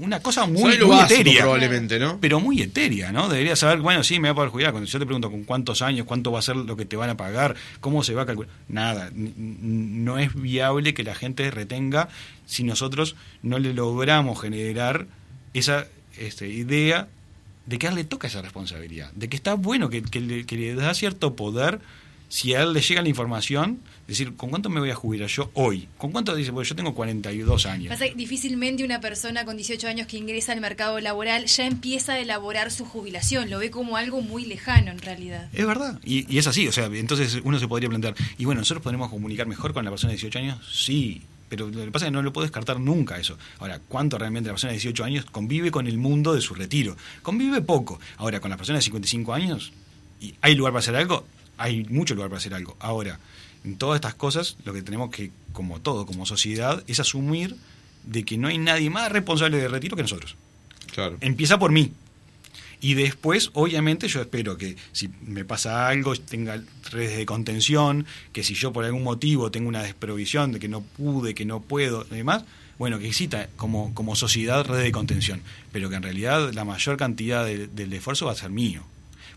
Una 0.00 0.20
cosa 0.20 0.46
muy, 0.46 0.74
etérea. 0.74 1.42
Probablemente, 1.42 1.98
¿no? 1.98 2.18
Pero 2.20 2.40
muy 2.40 2.62
etérea, 2.62 3.12
¿no? 3.12 3.28
Debería 3.28 3.56
saber, 3.56 3.80
bueno, 3.80 4.02
sí, 4.04 4.18
me 4.18 4.28
va 4.28 4.32
a 4.32 4.34
poder 4.34 4.50
jubilar. 4.50 4.72
Cuando 4.72 4.88
yo 4.88 4.98
te 4.98 5.06
pregunto 5.06 5.30
con 5.30 5.44
cuántos 5.44 5.82
años, 5.82 6.06
cuánto 6.06 6.32
va 6.32 6.38
a 6.38 6.42
ser 6.42 6.56
lo 6.56 6.76
que 6.76 6.84
te 6.84 6.96
van 6.96 7.10
a 7.10 7.16
pagar, 7.16 7.54
cómo 7.80 8.02
se 8.02 8.14
va 8.14 8.22
a 8.22 8.26
calcular. 8.26 8.52
Nada. 8.68 9.10
No 9.14 10.18
es 10.18 10.34
viable 10.34 10.94
que 10.94 11.04
la 11.04 11.14
gente 11.14 11.50
retenga 11.50 12.08
si 12.46 12.64
nosotros 12.64 13.16
no 13.42 13.58
le 13.58 13.74
logramos 13.74 14.40
generar 14.40 15.06
esa 15.52 15.86
este, 16.18 16.48
idea 16.48 17.08
de 17.66 17.78
que 17.78 17.86
a 17.86 17.90
él 17.90 17.96
le 17.96 18.04
toca 18.04 18.28
esa 18.28 18.42
responsabilidad. 18.42 19.12
De 19.12 19.28
que 19.28 19.36
está 19.36 19.54
bueno, 19.54 19.88
que, 19.88 20.02
que, 20.02 20.20
le, 20.20 20.46
que 20.46 20.56
le 20.56 20.74
da 20.74 20.94
cierto 20.94 21.34
poder 21.34 21.80
si 22.34 22.52
a 22.52 22.62
él 22.62 22.72
le 22.72 22.80
llega 22.80 23.00
la 23.00 23.08
información, 23.08 23.78
decir, 24.08 24.34
¿con 24.34 24.50
cuánto 24.50 24.68
me 24.68 24.80
voy 24.80 24.90
a 24.90 24.96
jubilar 24.96 25.28
yo 25.28 25.52
hoy? 25.54 25.86
¿Con 25.96 26.10
cuánto 26.10 26.34
dice? 26.34 26.50
Porque 26.52 26.68
yo 26.68 26.74
tengo 26.74 26.92
42 26.92 27.66
años. 27.66 27.90
Pasa 27.90 28.06
difícilmente 28.12 28.82
una 28.84 29.00
persona 29.00 29.44
con 29.44 29.56
18 29.56 29.86
años 29.86 30.08
que 30.08 30.16
ingresa 30.16 30.50
al 30.50 30.60
mercado 30.60 30.98
laboral 30.98 31.46
ya 31.46 31.64
empieza 31.64 32.14
a 32.14 32.18
elaborar 32.18 32.72
su 32.72 32.86
jubilación, 32.86 33.50
lo 33.50 33.60
ve 33.60 33.70
como 33.70 33.96
algo 33.96 34.20
muy 34.20 34.46
lejano 34.46 34.90
en 34.90 34.98
realidad. 34.98 35.48
Es 35.52 35.64
verdad, 35.64 36.00
y, 36.02 36.36
es 36.36 36.48
así, 36.48 36.66
o 36.66 36.72
sea, 36.72 36.86
entonces 36.86 37.40
uno 37.44 37.60
se 37.60 37.68
podría 37.68 37.88
plantear, 37.88 38.16
y 38.36 38.46
bueno, 38.46 38.62
¿nosotros 38.62 38.82
podemos 38.82 39.10
comunicar 39.10 39.46
mejor 39.46 39.72
con 39.72 39.84
la 39.84 39.92
persona 39.92 40.10
de 40.10 40.16
18 40.16 40.38
años? 40.40 40.58
Sí, 40.74 41.22
pero 41.48 41.68
lo 41.68 41.84
que 41.84 41.92
pasa 41.92 42.06
es 42.06 42.08
que 42.08 42.16
no 42.16 42.22
lo 42.22 42.32
puedo 42.32 42.46
descartar 42.46 42.80
nunca 42.80 43.16
eso. 43.16 43.38
Ahora, 43.60 43.78
¿cuánto 43.86 44.18
realmente 44.18 44.48
la 44.48 44.54
persona 44.54 44.72
de 44.72 44.78
18 44.78 45.04
años 45.04 45.24
convive 45.26 45.70
con 45.70 45.86
el 45.86 45.98
mundo 45.98 46.34
de 46.34 46.40
su 46.40 46.52
retiro? 46.56 46.96
Convive 47.22 47.60
poco. 47.60 48.00
Ahora, 48.16 48.40
con 48.40 48.50
la 48.50 48.56
persona 48.56 48.78
de 48.78 48.82
55 48.82 49.32
años, 49.32 49.72
¿y 50.20 50.34
¿hay 50.40 50.56
lugar 50.56 50.72
para 50.72 50.80
hacer 50.80 50.96
algo? 50.96 51.24
Hay 51.58 51.84
mucho 51.84 52.14
lugar 52.14 52.30
para 52.30 52.38
hacer 52.38 52.54
algo. 52.54 52.76
Ahora, 52.80 53.18
en 53.64 53.76
todas 53.76 53.96
estas 53.96 54.14
cosas, 54.14 54.56
lo 54.64 54.72
que 54.72 54.82
tenemos 54.82 55.10
que, 55.10 55.30
como 55.52 55.80
todo, 55.80 56.06
como 56.06 56.26
sociedad, 56.26 56.82
es 56.86 57.00
asumir 57.00 57.56
de 58.04 58.24
que 58.24 58.36
no 58.36 58.48
hay 58.48 58.58
nadie 58.58 58.90
más 58.90 59.10
responsable 59.10 59.56
de 59.58 59.68
retiro 59.68 59.96
que 59.96 60.02
nosotros. 60.02 60.36
Claro. 60.92 61.16
Empieza 61.20 61.58
por 61.58 61.72
mí. 61.72 61.92
Y 62.80 62.94
después, 62.94 63.50
obviamente, 63.54 64.08
yo 64.08 64.20
espero 64.20 64.58
que 64.58 64.76
si 64.92 65.08
me 65.26 65.44
pasa 65.46 65.88
algo, 65.88 66.14
tenga 66.16 66.62
redes 66.90 67.16
de 67.16 67.24
contención, 67.24 68.04
que 68.32 68.44
si 68.44 68.54
yo 68.54 68.74
por 68.74 68.84
algún 68.84 69.02
motivo 69.02 69.50
tengo 69.50 69.68
una 69.68 69.82
desprovisión 69.82 70.52
de 70.52 70.60
que 70.60 70.68
no 70.68 70.82
pude, 70.82 71.34
que 71.34 71.46
no 71.46 71.60
puedo, 71.60 72.06
y 72.10 72.16
demás, 72.16 72.44
bueno, 72.78 72.98
que 72.98 73.08
exista 73.08 73.48
como, 73.56 73.94
como 73.94 74.16
sociedad 74.16 74.66
redes 74.66 74.84
de 74.84 74.92
contención, 74.92 75.40
pero 75.72 75.88
que 75.88 75.96
en 75.96 76.02
realidad 76.02 76.52
la 76.52 76.64
mayor 76.64 76.98
cantidad 76.98 77.46
del 77.46 77.92
esfuerzo 77.92 78.26
va 78.26 78.32
a 78.32 78.36
ser 78.36 78.50
mío. 78.50 78.82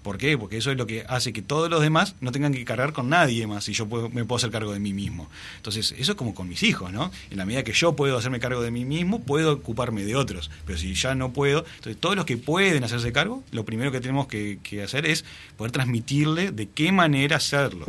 ¿Por 0.04 0.18
qué? 0.18 0.38
Porque 0.38 0.58
eso 0.58 0.72
es 0.72 0.78
lo 0.78 0.88
que 0.88 1.06
hace 1.08 1.34
que 1.34 1.42
todos 1.42 1.70
los 1.70 1.82
demás 1.82 2.16
no 2.22 2.32
tengan 2.32 2.54
que 2.54 2.64
cargar 2.66 2.94
con 2.94 3.10
nadie 3.10 3.48
más 3.48 3.68
y 3.70 3.74
yo 3.74 3.86
me 3.86 4.26
puedo 4.26 4.38
hacer 4.38 4.52
cargo 4.52 4.74
de 4.74 4.80
mí 4.80 4.94
mismo. 4.94 5.30
Entonces, 5.58 5.94
eso 5.98 6.12
es 6.12 6.18
como 6.18 6.34
con 6.34 6.48
mis 6.48 6.64
hijos, 6.64 6.92
¿no? 6.92 7.12
En 7.30 7.38
la 7.38 7.46
medida 7.46 7.64
que 7.64 7.74
yo 7.74 7.96
puedo 7.96 8.18
hacerme 8.18 8.40
cargo 8.40 8.62
de 8.62 8.72
mí 8.72 8.86
mismo, 8.86 9.22
puedo 9.22 9.54
ocuparme 9.54 10.04
de 10.04 10.16
otros. 10.16 10.50
Pero 10.66 10.78
si 10.78 10.94
ya 10.94 11.16
no 11.16 11.34
puedo, 11.34 11.66
entonces 11.76 11.98
todos 12.00 12.16
los 12.16 12.26
que 12.26 12.38
pueden 12.38 12.84
hacerse 12.84 13.12
cargo, 13.12 13.44
lo 13.52 13.66
primero 13.66 13.92
que 13.92 14.02
tenemos 14.02 14.28
que 14.28 14.82
hacer 14.84 15.06
es 15.06 15.26
poder 15.58 15.72
transmitirle 15.72 16.52
de 16.52 16.70
qué 16.70 16.92
manera 16.92 17.38
hacerlo. 17.38 17.86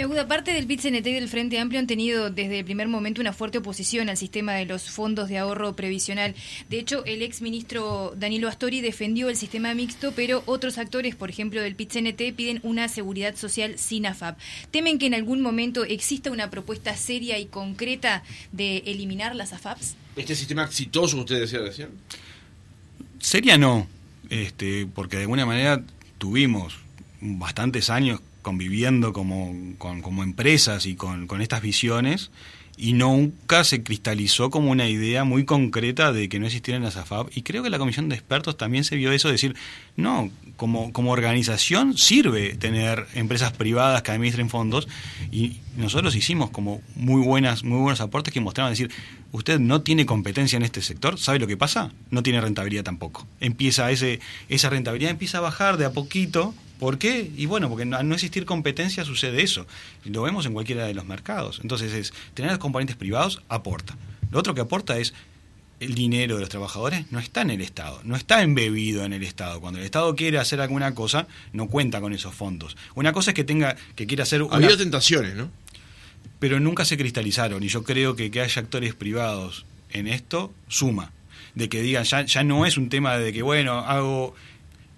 Aguda, 0.00 0.26
parte 0.26 0.52
del 0.52 0.66
pit 0.66 0.82
y 0.86 0.90
del 0.90 1.28
Frente 1.28 1.58
Amplio 1.58 1.78
han 1.78 1.86
tenido 1.86 2.30
desde 2.30 2.60
el 2.60 2.64
primer 2.64 2.88
momento 2.88 3.20
una 3.20 3.34
fuerte 3.34 3.58
oposición 3.58 4.08
al 4.08 4.16
sistema 4.16 4.54
de 4.54 4.64
los 4.64 4.90
fondos 4.90 5.28
de 5.28 5.36
ahorro 5.36 5.76
previsional. 5.76 6.34
De 6.70 6.78
hecho, 6.78 7.04
el 7.04 7.20
ex 7.20 7.42
ministro 7.42 8.14
Danilo 8.16 8.48
Astori 8.48 8.80
defendió 8.80 9.28
el 9.28 9.36
sistema 9.36 9.74
mixto, 9.74 10.12
pero 10.12 10.42
otros 10.46 10.78
actores, 10.78 11.14
por 11.14 11.28
ejemplo 11.28 11.60
del 11.60 11.76
pit 11.76 11.92
piden 12.34 12.60
una 12.62 12.88
seguridad 12.88 13.36
social 13.36 13.78
sin 13.78 14.06
AFAP. 14.06 14.38
¿Temen 14.70 14.98
que 14.98 15.06
en 15.06 15.14
algún 15.14 15.42
momento 15.42 15.84
exista 15.84 16.30
una 16.30 16.48
propuesta 16.48 16.96
seria 16.96 17.38
y 17.38 17.44
concreta 17.44 18.22
de 18.50 18.78
eliminar 18.86 19.36
las 19.36 19.52
AFAPs? 19.52 19.94
¿Este 20.16 20.34
sistema 20.34 20.64
exitoso 20.64 21.18
usted 21.18 21.38
decía 21.38 21.58
recién? 21.58 21.90
Seria 23.18 23.58
no, 23.58 23.86
este, 24.30 24.86
porque 24.86 25.16
de 25.16 25.22
alguna 25.24 25.44
manera 25.44 25.84
tuvimos 26.16 26.78
bastantes 27.20 27.90
años 27.90 28.20
conviviendo 28.42 29.12
como, 29.12 29.54
con, 29.78 30.02
como 30.02 30.22
empresas 30.22 30.86
y 30.86 30.94
con, 30.94 31.40
estas 31.40 31.62
visiones 31.62 32.30
y 32.76 32.94
nunca 32.94 33.64
se 33.64 33.82
cristalizó 33.82 34.50
como 34.50 34.70
una 34.70 34.88
idea 34.88 35.24
muy 35.24 35.44
concreta 35.44 36.12
de 36.12 36.28
que 36.28 36.38
no 36.38 36.46
existieran 36.46 36.82
las 36.82 36.96
AFAP. 36.96 37.28
Y 37.36 37.42
creo 37.42 37.62
que 37.62 37.70
la 37.70 37.78
comisión 37.78 38.08
de 38.08 38.16
expertos 38.16 38.56
también 38.56 38.84
se 38.84 38.96
vio 38.96 39.12
eso, 39.12 39.28
decir, 39.28 39.54
no, 39.96 40.30
como, 40.56 40.92
como 40.92 41.12
organización 41.12 41.96
sirve 41.96 42.54
tener 42.56 43.06
empresas 43.14 43.52
privadas 43.52 44.02
que 44.02 44.10
administren 44.10 44.48
fondos 44.48 44.88
y 45.30 45.58
nosotros 45.76 46.14
hicimos 46.14 46.50
como 46.50 46.80
muy 46.94 47.22
buenas 47.22 47.64
muy 47.64 47.78
buenos 47.78 48.00
aportes 48.00 48.32
que 48.32 48.40
mostraban 48.40 48.72
decir 48.72 48.90
usted 49.32 49.58
no 49.58 49.82
tiene 49.82 50.06
competencia 50.06 50.56
en 50.56 50.62
este 50.62 50.82
sector 50.82 51.18
sabe 51.18 51.38
lo 51.38 51.46
que 51.46 51.56
pasa 51.56 51.92
no 52.10 52.22
tiene 52.22 52.40
rentabilidad 52.40 52.84
tampoco 52.84 53.26
empieza 53.40 53.90
ese 53.90 54.20
esa 54.48 54.70
rentabilidad 54.70 55.10
empieza 55.10 55.38
a 55.38 55.40
bajar 55.40 55.78
de 55.78 55.86
a 55.86 55.92
poquito 55.92 56.54
¿Por 56.82 56.98
qué? 56.98 57.30
Y 57.36 57.46
bueno, 57.46 57.68
porque 57.68 57.84
al 57.94 58.08
no 58.08 58.16
existir 58.16 58.44
competencia 58.44 59.04
sucede 59.04 59.40
eso. 59.40 59.68
Lo 60.04 60.22
vemos 60.22 60.46
en 60.46 60.52
cualquiera 60.52 60.84
de 60.84 60.94
los 60.94 61.04
mercados. 61.04 61.60
Entonces, 61.62 61.92
es 61.92 62.12
tener 62.34 62.58
componentes 62.58 62.96
privados 62.96 63.40
aporta. 63.48 63.96
Lo 64.32 64.40
otro 64.40 64.52
que 64.52 64.62
aporta 64.62 64.98
es 64.98 65.14
el 65.78 65.94
dinero 65.94 66.34
de 66.34 66.40
los 66.40 66.48
trabajadores 66.48 67.04
no 67.12 67.20
está 67.20 67.42
en 67.42 67.50
el 67.50 67.60
Estado, 67.60 68.00
no 68.02 68.16
está 68.16 68.42
embebido 68.42 69.04
en 69.04 69.12
el 69.12 69.22
Estado. 69.22 69.60
Cuando 69.60 69.78
el 69.78 69.84
Estado 69.84 70.16
quiere 70.16 70.40
hacer 70.40 70.60
alguna 70.60 70.92
cosa, 70.92 71.28
no 71.52 71.68
cuenta 71.68 72.00
con 72.00 72.14
esos 72.14 72.34
fondos. 72.34 72.76
Una 72.96 73.12
cosa 73.12 73.30
es 73.30 73.36
que 73.36 73.44
tenga, 73.44 73.76
que 73.94 74.08
quiera 74.08 74.24
hacer. 74.24 74.42
Ha 74.50 74.56
habido 74.56 74.76
tentaciones, 74.76 75.36
¿no? 75.36 75.52
Pero 76.40 76.58
nunca 76.58 76.84
se 76.84 76.96
cristalizaron. 76.96 77.62
Y 77.62 77.68
yo 77.68 77.84
creo 77.84 78.16
que 78.16 78.32
que 78.32 78.40
haya 78.40 78.60
actores 78.60 78.96
privados 78.96 79.66
en 79.90 80.08
esto 80.08 80.52
suma. 80.66 81.12
De 81.54 81.68
que 81.68 81.80
digan, 81.80 82.02
ya, 82.02 82.22
ya 82.22 82.42
no 82.42 82.66
es 82.66 82.76
un 82.76 82.88
tema 82.88 83.18
de 83.18 83.32
que, 83.32 83.42
bueno, 83.42 83.78
hago 83.78 84.34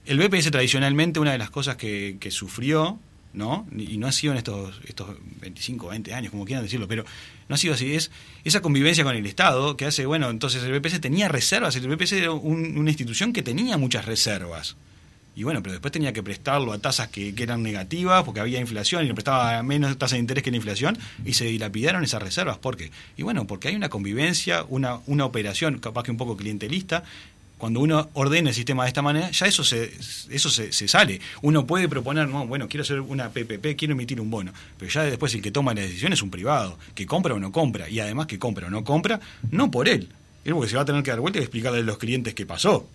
el 0.07 0.19
BPS 0.19 0.51
tradicionalmente, 0.51 1.21
una 1.21 1.33
de 1.33 1.39
las 1.39 1.51
cosas 1.51 1.77
que, 1.77 2.19
sufrió, 2.31 2.99
¿no? 3.33 3.67
Y 3.77 3.99
no 3.99 4.07
ha 4.07 4.13
sido 4.13 4.33
en 4.33 4.39
estos, 4.39 4.81
estos 4.87 5.17
25, 5.41 5.89
20 5.89 6.15
años, 6.15 6.31
como 6.31 6.45
quieran 6.45 6.65
decirlo, 6.65 6.87
pero 6.87 7.05
no 7.49 7.55
ha 7.55 7.59
sido 7.59 7.75
así. 7.75 7.95
Es 7.95 8.11
esa 8.45 8.61
convivencia 8.61 9.05
con 9.05 9.17
el 9.17 9.27
Estado 9.27 9.77
que 9.77 9.87
hace, 9.87 10.07
bueno, 10.07 10.31
entonces 10.31 10.63
el 10.63 10.79
BPS 10.79 11.01
tenía 11.01 11.29
reservas, 11.29 11.77
el 11.77 11.89
BPS 11.89 12.13
era 12.13 12.33
una 12.33 12.91
institución 12.91 13.33
que 13.33 13.43
tenía 13.43 13.77
muchas 13.79 14.05
reservas. 14.05 14.77
Y 15.37 15.43
bueno, 15.43 15.63
pero 15.63 15.73
después 15.73 15.91
tenía 15.91 16.13
que 16.13 16.23
prestarlo 16.23 16.73
a 16.73 16.79
tasas 16.79 17.09
que, 17.09 17.35
que, 17.35 17.43
eran 17.43 17.63
negativas 17.63 18.23
porque 18.23 18.39
había 18.39 18.61
inflación 18.61 19.05
y 19.05 19.09
le 19.09 19.15
prestaba 19.15 19.61
menos 19.65 19.99
tasa 19.99 20.15
de 20.15 20.21
interés 20.21 20.45
que 20.45 20.53
la 20.53 20.59
inflación 20.59 20.97
y 21.25 21.35
se 21.35 21.47
dilapidaron 21.47 22.05
esas 22.05 22.23
reservas. 22.23 22.59
¿Por 22.59 22.77
qué? 22.77 22.93
Y 23.17 23.25
bueno, 23.25 23.45
porque 23.45 23.67
hay 23.69 23.75
una 23.75 23.89
convivencia, 23.89 24.65
una, 24.69 25.01
una 25.07 25.25
operación 25.25 25.81
capaz 25.81 26.05
que 26.05 26.13
un 26.13 26.19
poco 26.19 26.37
clientelista 26.37 27.03
cuando 27.59 27.81
uno 27.81 28.09
ordena 28.15 28.51
el 28.51 28.55
sistema 28.55 28.85
de 28.85 28.89
esta 28.89 29.03
manera, 29.03 29.31
ya 29.31 29.47
eso 29.47 29.65
se, 29.65 29.93
eso 30.31 30.51
se, 30.51 30.89
sale. 30.89 31.21
Uno 31.43 31.67
puede 31.67 31.89
proponer, 31.89 32.29
no, 32.29 32.47
bueno, 32.47 32.69
quiero 32.69 32.83
hacer 32.83 33.01
una 33.01 33.31
PPP, 33.31 33.77
quiero 33.77 33.93
emitir 33.93 34.21
un 34.21 34.31
bono, 34.31 34.53
pero 34.79 34.91
ya 34.91 35.03
después 35.05 35.35
el 35.35 35.43
que 35.43 35.51
toma 35.51 35.75
la 35.75 35.83
decisión 35.83 36.13
es 36.13 36.23
un 36.23 36.31
privado, 36.31 36.79
que 36.95 37.07
compra 37.07 37.35
o 37.35 37.39
no 37.39 37.53
compra, 37.53 37.89
y 37.89 38.01
además 38.01 38.27
que 38.27 38.39
compra 38.39 38.67
o 38.67 38.71
no 38.71 38.85
compra, 38.85 39.21
no 39.51 39.71
por 39.71 39.89
él. 39.89 40.09
Es 40.45 40.53
porque 40.53 40.69
se 40.69 40.77
va 40.77 40.83
a 40.83 40.85
tener 40.85 41.03
que 41.03 41.11
dar 41.11 41.21
vuelta 41.21 41.39
y 41.39 41.43
explicarle 41.43 41.79
a 41.79 41.83
los 41.83 41.97
clientes 41.97 42.35
qué 42.35 42.45
pasó. 42.45 42.87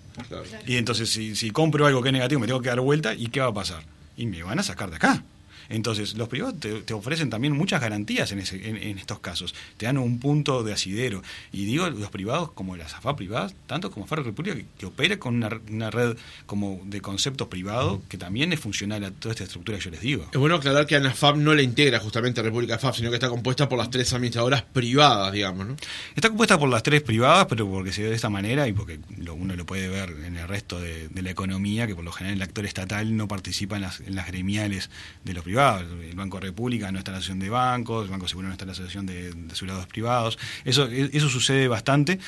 Y 0.68 0.76
entonces, 0.76 1.10
si, 1.10 1.36
si 1.36 1.50
compro 1.52 1.86
algo 1.86 2.02
que 2.04 2.10
es 2.10 2.14
negativo, 2.14 2.40
me 2.42 2.48
tengo 2.48 2.62
que 2.62 2.70
dar 2.70 2.80
vuelta, 2.80 3.16
¿y 3.16 3.28
qué 3.28 3.40
va 3.40 3.48
a 3.48 3.54
pasar? 3.54 3.84
Y 4.18 4.28
me 4.28 4.44
van 4.44 4.60
a 4.60 4.64
sacar 4.64 4.90
de 4.90 4.98
acá. 4.98 5.24
Entonces, 5.70 6.16
los 6.16 6.28
privados 6.28 6.56
te, 6.60 6.94
ofrecen 6.94 7.30
también 7.30 7.54
muchas 7.54 7.80
garantías 7.80 8.32
en, 8.32 8.40
en, 8.40 8.98
estos 8.98 9.20
casos. 9.20 9.54
Te 9.78 9.86
dan 9.86 9.98
un 9.98 10.20
punto 10.20 10.64
de 10.64 10.74
asidero. 10.74 11.22
Y 11.52 11.66
digo, 11.66 11.90
los 11.90 12.10
privados, 12.10 12.52
como 12.52 12.76
las 12.76 12.96
AFA 12.96 13.16
privadas, 13.16 13.54
tanto 13.68 13.92
como 13.92 14.08
Ferro 14.08 14.24
República, 14.24 14.56
que, 14.56 14.66
que 14.78 14.86
opera 14.88 15.18
con 15.20 15.36
una, 15.36 15.90
red 15.92 16.18
como 16.48 16.82
de 16.86 17.02
conceptos 17.02 17.48
privados, 17.48 18.00
que 18.10 18.18
también 18.18 18.52
es 18.52 18.60
funcional 18.60 19.04
a 19.04 19.12
toda 19.12 19.34
esta 19.34 19.44
estructura 19.44 19.78
que 19.78 19.86
yo 19.86 19.92
les 19.92 20.02
digo. 20.02 20.28
Es 20.32 20.40
bueno 20.40 20.56
aclarar 20.56 20.88
que 20.88 20.96
ANAFAP 20.96 21.36
no 21.38 21.54
le 21.54 21.62
integra 21.62 22.00
justamente 22.00 22.40
a 22.40 22.44
República 22.44 22.80
FAP, 22.80 22.96
sino 22.96 23.10
que 23.10 23.18
está 23.18 23.30
compuesta 23.30 23.70
por 23.70 23.78
las 23.78 23.92
tres 23.92 24.12
administradoras 24.12 24.64
privadas, 24.64 25.32
digamos, 25.32 25.68
¿no? 25.68 25.76
Está 26.16 26.30
compuesta 26.30 26.58
por 26.58 26.70
las 26.70 26.82
tres 26.82 27.04
privadas, 27.04 27.46
pero 27.48 27.70
porque 27.70 27.94
se 27.94 28.02
ve 28.02 28.10
de 28.10 28.16
esta 28.16 28.30
manera 28.30 28.68
y 28.68 28.74
porque 28.74 29.00
uno 29.32 29.56
lo 29.56 29.66
puede 29.66 29.88
ver 29.88 30.10
en 30.26 30.38
el 30.38 30.48
resto 30.48 30.80
de, 30.80 31.10
la 31.20 31.30
economía, 31.30 31.86
que 31.86 31.96
por 31.96 32.06
lo 32.06 32.14
general 32.14 32.38
el 32.38 32.42
actor 32.42 32.66
estatal 32.66 33.18
no 33.18 33.28
participa 33.28 33.76
en 33.76 33.82
las, 33.82 34.00
en 34.00 34.16
las 34.16 34.28
gremiales 34.28 34.90
de 35.26 35.34
los 35.34 35.44
privados 35.44 35.59
el 35.60 36.16
Banco 36.16 36.40
República 36.40 36.92
no 36.92 37.00
está 37.00 37.12
en 37.12 37.14
la 37.14 37.18
asociación 37.20 37.40
de 37.40 37.50
bancos, 37.50 38.06
el 38.06 38.12
Banco 38.12 38.28
Seguro 38.28 38.48
no 38.48 38.54
está 38.54 38.64
en 38.64 38.68
la 38.68 38.74
asociación 38.74 39.06
de, 39.06 39.32
de 39.32 39.88
privados. 39.88 40.38
Eso, 40.66 40.88
eso 40.88 41.30
sucede 41.30 41.68
bastante. 41.68 42.20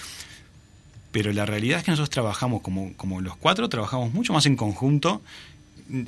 Pero 1.11 1.33
la 1.33 1.45
realidad 1.45 1.79
es 1.79 1.83
que 1.83 1.91
nosotros 1.91 2.09
trabajamos 2.09 2.61
como, 2.61 2.93
como 2.95 3.19
los 3.19 3.35
cuatro, 3.35 3.67
trabajamos 3.67 4.13
mucho 4.13 4.31
más 4.31 4.45
en 4.45 4.55
conjunto 4.55 5.21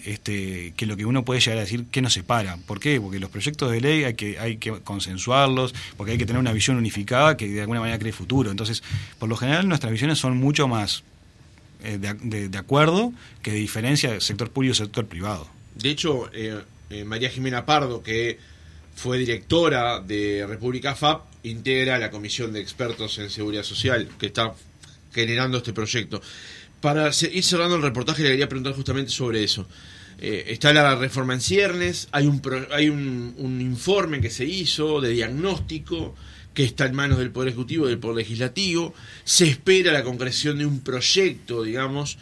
este, 0.06 0.74
que 0.78 0.86
lo 0.86 0.96
que 0.96 1.06
uno 1.06 1.26
puede 1.26 1.42
llegar 1.42 1.58
a 1.58 1.62
decir 1.62 1.86
que 1.92 2.02
nos 2.02 2.14
separa. 2.14 2.58
¿Por 2.66 2.80
qué? 2.80 3.00
Porque 3.02 3.20
los 3.20 3.30
proyectos 3.30 3.72
de 3.72 3.82
ley 3.82 4.04
hay 4.06 4.14
que, 4.14 4.40
hay 4.40 4.58
que 4.58 4.72
consensuarlos, 4.82 5.74
porque 5.98 6.14
hay 6.14 6.18
que 6.18 6.26
tener 6.26 6.40
una 6.40 6.54
visión 6.54 6.78
unificada 6.78 7.36
que 7.38 7.48
de 7.48 7.62
alguna 7.62 7.82
manera 7.82 8.00
cree 8.00 8.14
futuro. 8.14 8.50
Entonces, 8.52 8.84
por 9.20 9.30
lo 9.30 9.36
general 9.36 9.68
nuestras 9.68 9.92
visiones 9.92 10.20
son 10.20 10.38
mucho 10.38 10.68
más 10.68 11.04
eh, 11.84 11.98
de, 11.98 12.48
de, 12.48 12.58
acuerdo 12.58 13.12
que 13.42 13.52
de 13.52 13.58
diferencia 13.58 14.22
sector 14.22 14.50
público 14.50 14.72
y 14.72 14.76
sector 14.76 15.06
privado. 15.06 15.48
De 15.76 15.90
hecho, 15.90 16.30
eh, 16.34 16.62
eh, 16.94 17.04
María 17.06 17.30
Jimena 17.30 17.66
Pardo, 17.66 18.04
que 18.04 18.38
fue 18.96 19.18
directora 19.18 20.00
de 20.00 20.46
República 20.48 20.96
FAP, 20.96 21.24
integra 21.44 21.98
la 21.98 22.12
comisión 22.12 22.54
de 22.54 22.62
expertos 22.62 23.18
en 23.18 23.30
seguridad 23.30 23.64
social 23.64 24.08
que 24.20 24.28
está 24.28 24.54
generando 25.12 25.58
este 25.58 25.74
proyecto. 25.74 26.22
Para 26.82 27.10
ir 27.10 27.44
cerrando 27.44 27.76
el 27.76 27.82
reportaje, 27.82 28.24
le 28.24 28.30
quería 28.30 28.50
preguntar 28.50 28.74
justamente 28.74 29.12
sobre 29.12 29.44
eso. 29.44 29.68
Eh, 30.20 30.46
está 30.50 30.72
la 30.74 30.96
reforma 30.96 31.34
en 31.34 31.42
ciernes, 31.42 32.08
hay, 32.12 32.28
un, 32.28 32.42
hay 32.72 32.90
un, 32.90 33.34
un, 33.38 33.60
informe 33.60 34.22
que 34.22 34.30
se 34.30 34.46
hizo 34.46 35.02
de 35.02 35.10
diagnóstico 35.10 36.16
que 36.54 36.64
está 36.64 36.86
en 36.86 36.96
manos 36.96 37.18
del 37.18 37.32
Poder 37.32 37.50
Ejecutivo 37.50 37.88
y 37.88 37.90
del 37.90 38.00
Poder 38.00 38.18
Legislativo, 38.18 38.94
se 39.24 39.48
espera 39.48 39.92
la 39.92 40.04
concreción 40.04 40.60
de 40.60 40.66
un 40.68 40.82
proyecto, 40.82 41.64
digamos, 41.64 42.20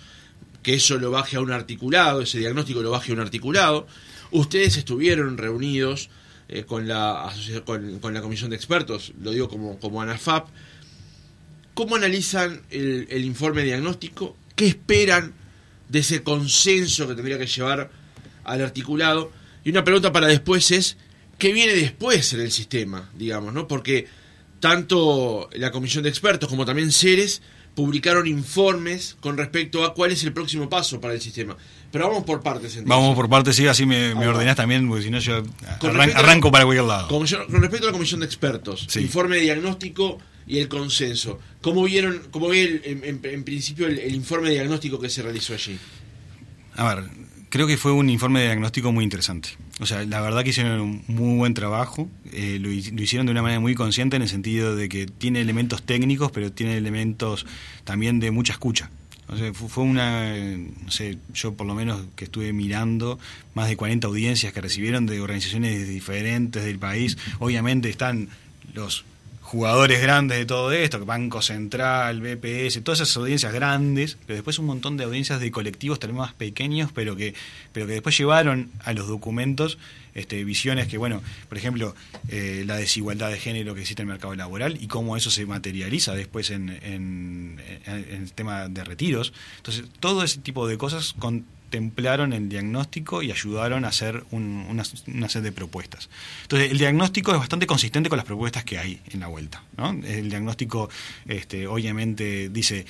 que 0.63 0.75
eso 0.75 0.97
lo 0.97 1.11
baje 1.11 1.37
a 1.37 1.41
un 1.41 1.51
articulado, 1.51 2.21
ese 2.21 2.39
diagnóstico 2.39 2.81
lo 2.81 2.91
baje 2.91 3.11
a 3.11 3.15
un 3.15 3.21
articulado, 3.21 3.87
Ustedes 4.31 4.77
estuvieron 4.77 5.37
reunidos 5.37 6.09
eh, 6.47 6.63
con, 6.63 6.87
la, 6.87 7.33
con, 7.65 7.99
con, 7.99 8.13
la 8.13 8.21
comisión 8.21 8.49
de 8.49 8.55
expertos, 8.55 9.11
lo 9.21 9.31
digo 9.31 9.49
como, 9.49 9.77
como 9.77 10.01
ANAFAP. 10.01 10.47
¿Cómo 11.73 11.95
analizan 11.95 12.61
el, 12.69 13.25
informe 13.25 13.63
diagnóstico? 13.63 14.37
¿Qué 14.55 14.67
esperan 14.67 15.33
de 15.89 15.99
ese 15.99 16.23
consenso 16.23 17.07
que 17.07 17.15
tendría 17.15 17.37
que 17.37 17.45
llevar 17.45 17.91
al 18.45 18.61
articulado? 18.61 19.31
Y 19.65 19.69
una 19.69 19.83
pregunta 19.83 20.11
para 20.13 20.27
después 20.27 20.71
es, 20.71 20.97
¿qué 21.37 21.51
viene 21.51 21.73
después 21.73 22.31
en 22.33 22.41
el 22.41 22.51
sistema? 22.51 23.09
Digamos, 23.17 23.53
¿no? 23.53 23.67
Porque 23.67 24.07
tanto 24.61 25.49
la 25.53 25.71
comisión 25.71 26.03
de 26.03 26.09
expertos 26.09 26.47
como 26.49 26.65
también 26.65 26.91
Ceres 26.91 27.41
publicaron 27.75 28.27
informes 28.27 29.17
con 29.19 29.37
respecto 29.37 29.83
a 29.83 29.93
cuál 29.93 30.11
es 30.11 30.23
el 30.23 30.33
próximo 30.33 30.69
paso 30.69 30.99
para 30.99 31.13
el 31.13 31.21
sistema. 31.21 31.55
Pero 31.91 32.07
vamos 32.07 32.23
por 32.23 32.41
partes. 32.41 32.77
Entonces. 32.77 32.87
Vamos 32.87 33.15
por 33.15 33.29
partes, 33.29 33.55
sí, 33.55 33.67
así 33.67 33.85
me, 33.85 34.15
me 34.15 34.27
ordenás 34.27 34.55
también, 34.55 34.87
porque 34.87 35.03
si 35.03 35.09
no 35.09 35.19
yo 35.19 35.43
arranco 36.15 36.51
para 36.51 36.65
cualquier 36.65 36.85
lado. 36.85 37.07
Con, 37.07 37.27
respecto 37.27 37.87
a 37.87 37.91
la 37.91 37.93
comisión 37.93 38.21
de 38.21 38.25
expertos, 38.25 38.87
informe 38.97 39.37
de 39.37 39.43
diagnóstico 39.43 40.19
y 40.47 40.59
el 40.59 40.67
consenso, 40.67 41.39
¿cómo 41.61 41.83
vieron, 41.83 42.21
cómo 42.31 42.47
ve 42.49 42.81
en, 42.85 43.43
principio 43.43 43.87
el, 43.87 44.13
informe 44.13 44.49
de 44.49 44.55
diagnóstico 44.55 44.99
que 44.99 45.09
se 45.09 45.21
realizó 45.21 45.53
allí? 45.53 45.77
A 46.75 46.95
ver, 46.95 47.09
creo 47.49 47.67
que 47.67 47.77
fue 47.77 47.91
un 47.91 48.09
informe 48.09 48.39
de 48.39 48.45
diagnóstico 48.47 48.91
muy 48.91 49.03
interesante. 49.03 49.49
O 49.81 49.87
sea, 49.87 50.05
la 50.05 50.21
verdad 50.21 50.43
que 50.43 50.51
hicieron 50.51 50.79
un 50.79 51.03
muy 51.07 51.37
buen 51.37 51.55
trabajo, 51.55 52.07
eh, 52.31 52.59
lo, 52.61 52.69
hicieron 52.69 53.25
de 53.25 53.31
una 53.31 53.41
manera 53.41 53.59
muy 53.59 53.73
consciente 53.73 54.15
en 54.15 54.21
el 54.21 54.29
sentido 54.29 54.75
de 54.75 54.87
que 54.87 55.07
tiene 55.07 55.41
elementos 55.41 55.81
técnicos, 55.81 56.31
pero 56.31 56.51
tiene 56.51 56.77
elementos 56.77 57.47
también 57.83 58.19
de 58.19 58.29
mucha 58.29 58.53
escucha. 58.53 58.91
O 59.27 59.35
sea, 59.35 59.51
fue 59.55 59.83
una, 59.83 60.35
no 60.35 60.91
sé, 60.91 61.17
yo 61.33 61.55
por 61.55 61.65
lo 61.65 61.73
menos 61.73 61.99
que 62.15 62.25
estuve 62.25 62.53
mirando 62.53 63.17
más 63.55 63.69
de 63.69 63.75
40 63.75 64.05
audiencias 64.05 64.53
que 64.53 64.61
recibieron 64.61 65.07
de 65.07 65.19
organizaciones 65.19 65.87
diferentes 65.87 66.63
del 66.63 66.77
país. 66.77 67.17
Obviamente 67.39 67.89
están 67.89 68.29
los 68.75 69.03
jugadores 69.51 70.01
grandes 70.01 70.37
de 70.37 70.45
todo 70.45 70.71
esto, 70.71 71.05
Banco 71.05 71.41
Central, 71.41 72.21
BPS, 72.21 72.81
todas 72.85 73.01
esas 73.01 73.17
audiencias 73.17 73.51
grandes, 73.51 74.17
pero 74.25 74.35
después 74.35 74.57
un 74.59 74.65
montón 74.65 74.95
de 74.95 75.03
audiencias 75.03 75.41
de 75.41 75.51
colectivos 75.51 75.99
también 75.99 76.19
más 76.19 76.31
pequeños, 76.33 76.93
pero 76.93 77.17
que, 77.17 77.33
pero 77.73 77.85
que 77.85 77.91
después 77.91 78.17
llevaron 78.17 78.71
a 78.85 78.93
los 78.93 79.09
documentos 79.09 79.77
este, 80.13 80.45
visiones 80.45 80.87
que, 80.87 80.97
bueno, 80.97 81.21
por 81.49 81.57
ejemplo, 81.57 81.93
eh, 82.29 82.63
la 82.65 82.77
desigualdad 82.77 83.29
de 83.29 83.39
género 83.39 83.75
que 83.75 83.81
existe 83.81 84.03
en 84.03 84.07
el 84.07 84.13
mercado 84.13 84.33
laboral 84.35 84.77
y 84.81 84.87
cómo 84.87 85.17
eso 85.17 85.29
se 85.29 85.45
materializa 85.45 86.13
después 86.13 86.49
en, 86.49 86.69
en, 86.69 87.59
en 87.85 88.21
el 88.23 88.31
tema 88.31 88.69
de 88.69 88.85
retiros. 88.85 89.33
Entonces, 89.57 89.83
todo 89.99 90.23
ese 90.23 90.39
tipo 90.39 90.65
de 90.65 90.77
cosas 90.77 91.13
con 91.19 91.45
templaron 91.71 92.33
el 92.33 92.49
diagnóstico 92.49 93.23
y 93.23 93.31
ayudaron 93.31 93.85
a 93.85 93.87
hacer 93.87 94.23
una, 94.29 94.83
serie 94.83 95.41
de 95.41 95.51
propuestas. 95.51 96.09
Entonces, 96.43 96.71
el 96.71 96.77
diagnóstico 96.77 97.31
es 97.31 97.39
bastante 97.39 97.65
consistente 97.65 98.09
con 98.09 98.17
las 98.17 98.25
propuestas 98.25 98.63
que 98.63 98.77
hay 98.77 99.01
en 99.09 99.21
la 99.21 99.27
vuelta. 99.27 99.63
El 100.03 100.29
diagnóstico, 100.29 100.89
este, 101.25 101.65
obviamente, 101.65 102.49
dice, 102.49 102.85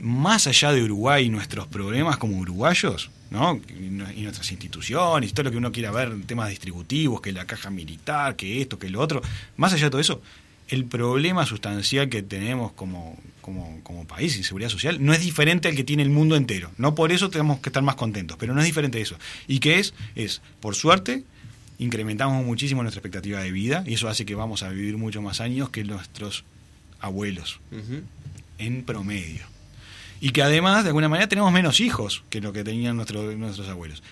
más 0.00 0.46
allá 0.48 0.72
de 0.72 0.82
Uruguay 0.82 1.26
y 1.26 1.28
nuestros 1.28 1.68
problemas 1.68 2.16
como 2.16 2.38
uruguayos, 2.38 3.10
¿no? 3.30 3.60
y 3.68 4.22
nuestras 4.22 4.50
instituciones, 4.50 5.32
todo 5.32 5.44
lo 5.44 5.50
que 5.50 5.58
uno 5.58 5.70
quiera 5.70 5.90
ver, 5.90 6.14
temas 6.26 6.48
distributivos, 6.48 7.20
que 7.20 7.32
la 7.32 7.46
caja 7.46 7.70
militar, 7.70 8.36
que 8.36 8.60
esto, 8.60 8.78
que 8.78 8.88
lo 8.88 9.00
otro, 9.00 9.22
más 9.56 9.72
allá 9.72 9.84
de 9.84 9.90
todo 9.90 10.00
eso, 10.00 10.22
el 10.68 10.84
problema 10.84 11.46
sustancial 11.46 12.08
que 12.08 12.22
tenemos 12.22 12.72
como, 12.72 13.18
como, 13.40 13.80
como 13.82 14.06
país, 14.06 14.34
seguridad 14.46 14.70
social, 14.70 15.04
no 15.04 15.12
es 15.12 15.20
diferente 15.20 15.68
al 15.68 15.76
que 15.76 15.84
tiene 15.84 16.02
el 16.02 16.10
mundo 16.10 16.36
entero. 16.36 16.70
No 16.78 16.94
por 16.94 17.12
eso 17.12 17.30
tenemos 17.30 17.60
que 17.60 17.68
estar 17.68 17.82
más 17.82 17.96
contentos, 17.96 18.36
pero 18.38 18.54
no 18.54 18.60
es 18.60 18.66
diferente 18.66 18.98
de 18.98 19.02
eso. 19.02 19.16
¿Y 19.46 19.58
qué 19.58 19.78
es? 19.78 19.94
Es, 20.14 20.40
por 20.60 20.74
suerte, 20.74 21.24
incrementamos 21.78 22.44
muchísimo 22.44 22.82
nuestra 22.82 23.00
expectativa 23.00 23.40
de 23.40 23.52
vida 23.52 23.84
y 23.86 23.94
eso 23.94 24.08
hace 24.08 24.24
que 24.24 24.34
vamos 24.34 24.62
a 24.62 24.70
vivir 24.70 24.96
mucho 24.96 25.20
más 25.20 25.40
años 25.40 25.70
que 25.70 25.84
nuestros 25.84 26.44
abuelos, 27.00 27.60
en 28.58 28.84
promedio. 28.84 29.42
Y 30.20 30.30
que 30.30 30.42
además, 30.42 30.84
de 30.84 30.88
alguna 30.88 31.10
manera, 31.10 31.28
tenemos 31.28 31.52
menos 31.52 31.80
hijos 31.80 32.24
que 32.30 32.40
lo 32.40 32.54
que 32.54 32.64
tenían 32.64 32.96
nuestros 32.96 33.68
abuelos. 33.68 34.02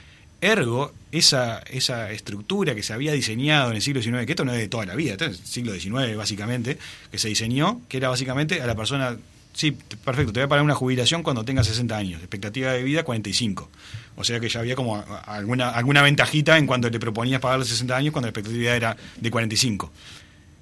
Ergo, 0.42 0.92
esa, 1.12 1.60
esa 1.70 2.10
estructura 2.10 2.74
que 2.74 2.82
se 2.82 2.92
había 2.92 3.12
diseñado 3.12 3.70
en 3.70 3.76
el 3.76 3.82
siglo 3.82 4.02
XIX, 4.02 4.26
que 4.26 4.32
esto 4.32 4.44
no 4.44 4.52
es 4.52 4.58
de 4.58 4.66
toda 4.66 4.84
la 4.84 4.96
vida, 4.96 5.12
esto 5.12 5.26
es 5.26 5.38
el 5.38 5.46
siglo 5.46 5.72
XIX 5.72 6.16
básicamente, 6.16 6.78
que 7.12 7.18
se 7.18 7.28
diseñó, 7.28 7.80
que 7.88 7.98
era 7.98 8.08
básicamente 8.08 8.60
a 8.60 8.66
la 8.66 8.74
persona, 8.74 9.16
sí, 9.54 9.70
perfecto, 9.70 10.32
te 10.32 10.40
voy 10.40 10.46
a 10.46 10.48
pagar 10.48 10.64
una 10.64 10.74
jubilación 10.74 11.22
cuando 11.22 11.44
tenga 11.44 11.62
60 11.62 11.96
años, 11.96 12.20
expectativa 12.20 12.72
de 12.72 12.82
vida 12.82 13.04
45. 13.04 13.70
O 14.16 14.24
sea 14.24 14.40
que 14.40 14.48
ya 14.48 14.58
había 14.58 14.74
como 14.74 15.04
alguna, 15.26 15.70
alguna 15.70 16.02
ventajita 16.02 16.58
en 16.58 16.66
cuando 16.66 16.90
le 16.90 16.98
proponías 16.98 17.40
pagar 17.40 17.60
los 17.60 17.68
60 17.68 17.96
años 17.96 18.12
cuando 18.12 18.26
la 18.26 18.30
expectativa 18.30 18.74
era 18.74 18.96
de 19.14 19.30
45. 19.30 19.92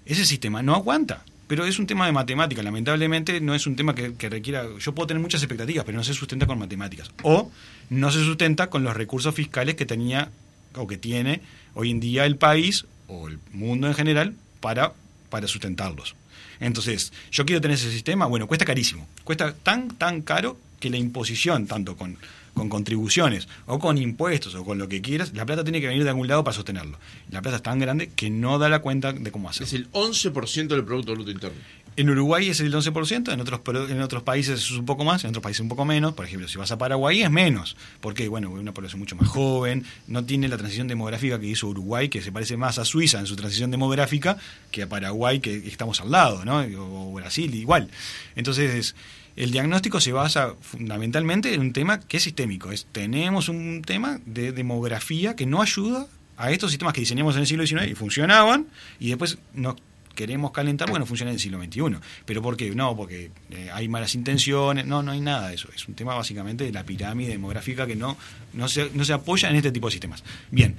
Ese 0.04 0.26
sistema 0.26 0.62
no 0.62 0.74
aguanta 0.74 1.24
pero 1.50 1.64
es 1.64 1.80
un 1.80 1.86
tema 1.88 2.06
de 2.06 2.12
matemática. 2.12 2.62
Lamentablemente 2.62 3.40
no 3.40 3.56
es 3.56 3.66
un 3.66 3.74
tema 3.74 3.92
que, 3.92 4.28
requiera. 4.28 4.66
Yo 4.78 4.94
puedo 4.94 5.08
tener 5.08 5.20
muchas 5.20 5.42
expectativas, 5.42 5.84
pero 5.84 5.98
no 5.98 6.04
se 6.04 6.14
sustenta 6.14 6.46
con 6.46 6.60
matemáticas. 6.60 7.10
O 7.24 7.50
no 7.88 8.12
se 8.12 8.22
sustenta 8.22 8.70
con 8.70 8.84
los 8.84 8.96
recursos 8.96 9.34
fiscales 9.34 9.74
que 9.74 9.84
tenía 9.84 10.30
o 10.76 10.86
que 10.86 10.96
tiene 10.96 11.40
hoy 11.74 11.90
en 11.90 11.98
día 11.98 12.24
el 12.24 12.36
país 12.36 12.86
o 13.08 13.26
el 13.26 13.40
mundo 13.52 13.88
en 13.88 13.94
general 13.94 14.36
para, 14.60 14.92
para 15.28 15.48
sustentarlos. 15.48 16.14
Entonces, 16.60 17.12
yo 17.32 17.44
quiero 17.44 17.60
tener 17.60 17.74
ese 17.74 17.90
sistema, 17.90 18.26
bueno, 18.26 18.46
cuesta 18.46 18.64
carísimo. 18.64 19.08
Cuesta 19.24 19.52
tan, 19.52 19.88
tan 19.88 20.22
caro 20.22 20.56
que 20.78 20.88
la 20.88 20.98
imposición, 20.98 21.66
tanto 21.66 21.96
con 21.96 22.16
con 22.54 22.68
contribuciones 22.68 23.48
o 23.66 23.78
con 23.78 23.98
impuestos 23.98 24.54
o 24.54 24.64
con 24.64 24.78
lo 24.78 24.88
que 24.88 25.00
quieras, 25.00 25.32
la 25.34 25.46
plata 25.46 25.64
tiene 25.64 25.80
que 25.80 25.88
venir 25.88 26.04
de 26.04 26.10
algún 26.10 26.28
lado 26.28 26.44
para 26.44 26.54
sostenerlo. 26.54 26.98
La 27.30 27.42
plata 27.42 27.56
es 27.56 27.62
tan 27.62 27.78
grande 27.78 28.10
que 28.14 28.30
no 28.30 28.58
da 28.58 28.68
la 28.68 28.80
cuenta 28.80 29.12
de 29.12 29.30
cómo 29.30 29.48
hacerlo. 29.48 29.66
Es 29.66 29.72
el 29.72 29.90
11% 29.92 30.68
del 30.68 30.84
Producto 30.84 31.14
Bruto 31.14 31.30
Interno. 31.30 31.58
En 31.96 32.08
Uruguay 32.08 32.48
es 32.48 32.60
el 32.60 32.72
11%, 32.72 33.32
en 33.32 33.40
otros, 33.40 33.90
en 33.90 34.00
otros 34.00 34.22
países 34.22 34.60
es 34.60 34.70
un 34.70 34.86
poco 34.86 35.04
más, 35.04 35.24
en 35.24 35.30
otros 35.30 35.42
países 35.42 35.60
un 35.60 35.68
poco 35.68 35.84
menos. 35.84 36.14
Por 36.14 36.24
ejemplo, 36.24 36.48
si 36.48 36.56
vas 36.56 36.70
a 36.70 36.78
Paraguay 36.78 37.22
es 37.22 37.30
menos, 37.30 37.76
porque 38.00 38.28
bueno, 38.28 38.48
una 38.50 38.72
población 38.72 39.00
mucho 39.00 39.16
más 39.16 39.28
joven, 39.28 39.84
no 40.06 40.24
tiene 40.24 40.48
la 40.48 40.56
transición 40.56 40.86
demográfica 40.86 41.40
que 41.40 41.46
hizo 41.46 41.66
Uruguay, 41.66 42.08
que 42.08 42.22
se 42.22 42.30
parece 42.30 42.56
más 42.56 42.78
a 42.78 42.84
Suiza 42.84 43.18
en 43.18 43.26
su 43.26 43.36
transición 43.36 43.70
demográfica 43.70 44.38
que 44.70 44.84
a 44.84 44.88
Paraguay, 44.88 45.40
que 45.40 45.56
estamos 45.66 46.00
al 46.00 46.12
lado, 46.12 46.44
¿no? 46.44 46.60
O 46.78 47.12
Brasil, 47.12 47.54
igual. 47.54 47.90
Entonces, 48.36 48.94
el 49.40 49.52
diagnóstico 49.52 50.00
se 50.00 50.12
basa 50.12 50.54
fundamentalmente 50.60 51.54
en 51.54 51.60
un 51.60 51.72
tema 51.72 51.98
que 51.98 52.18
es 52.18 52.22
sistémico. 52.24 52.68
Tenemos 52.92 53.48
un 53.48 53.80
tema 53.80 54.20
de 54.26 54.52
demografía 54.52 55.34
que 55.34 55.46
no 55.46 55.62
ayuda 55.62 56.06
a 56.36 56.50
estos 56.50 56.70
sistemas 56.70 56.92
que 56.92 57.00
diseñamos 57.00 57.36
en 57.36 57.40
el 57.40 57.46
siglo 57.46 57.66
XIX 57.66 57.90
y 57.90 57.94
funcionaban, 57.94 58.66
y 58.98 59.08
después 59.08 59.38
nos 59.54 59.76
queremos 60.14 60.50
calentar 60.50 60.90
bueno 60.90 61.06
funcionan 61.06 61.30
en 61.30 61.36
el 61.36 61.40
siglo 61.40 61.58
XXI. 61.58 62.06
¿Pero 62.26 62.42
por 62.42 62.58
qué? 62.58 62.74
No, 62.74 62.94
porque 62.94 63.30
eh, 63.50 63.70
hay 63.72 63.88
malas 63.88 64.14
intenciones, 64.14 64.84
no, 64.84 65.02
no 65.02 65.12
hay 65.12 65.22
nada 65.22 65.48
de 65.48 65.54
eso. 65.54 65.70
Es 65.74 65.88
un 65.88 65.94
tema 65.94 66.14
básicamente 66.14 66.64
de 66.64 66.72
la 66.72 66.84
pirámide 66.84 67.30
demográfica 67.30 67.86
que 67.86 67.96
no, 67.96 68.18
no, 68.52 68.68
se, 68.68 68.90
no 68.92 69.06
se 69.06 69.14
apoya 69.14 69.48
en 69.48 69.56
este 69.56 69.72
tipo 69.72 69.86
de 69.86 69.92
sistemas. 69.92 70.22
Bien, 70.50 70.76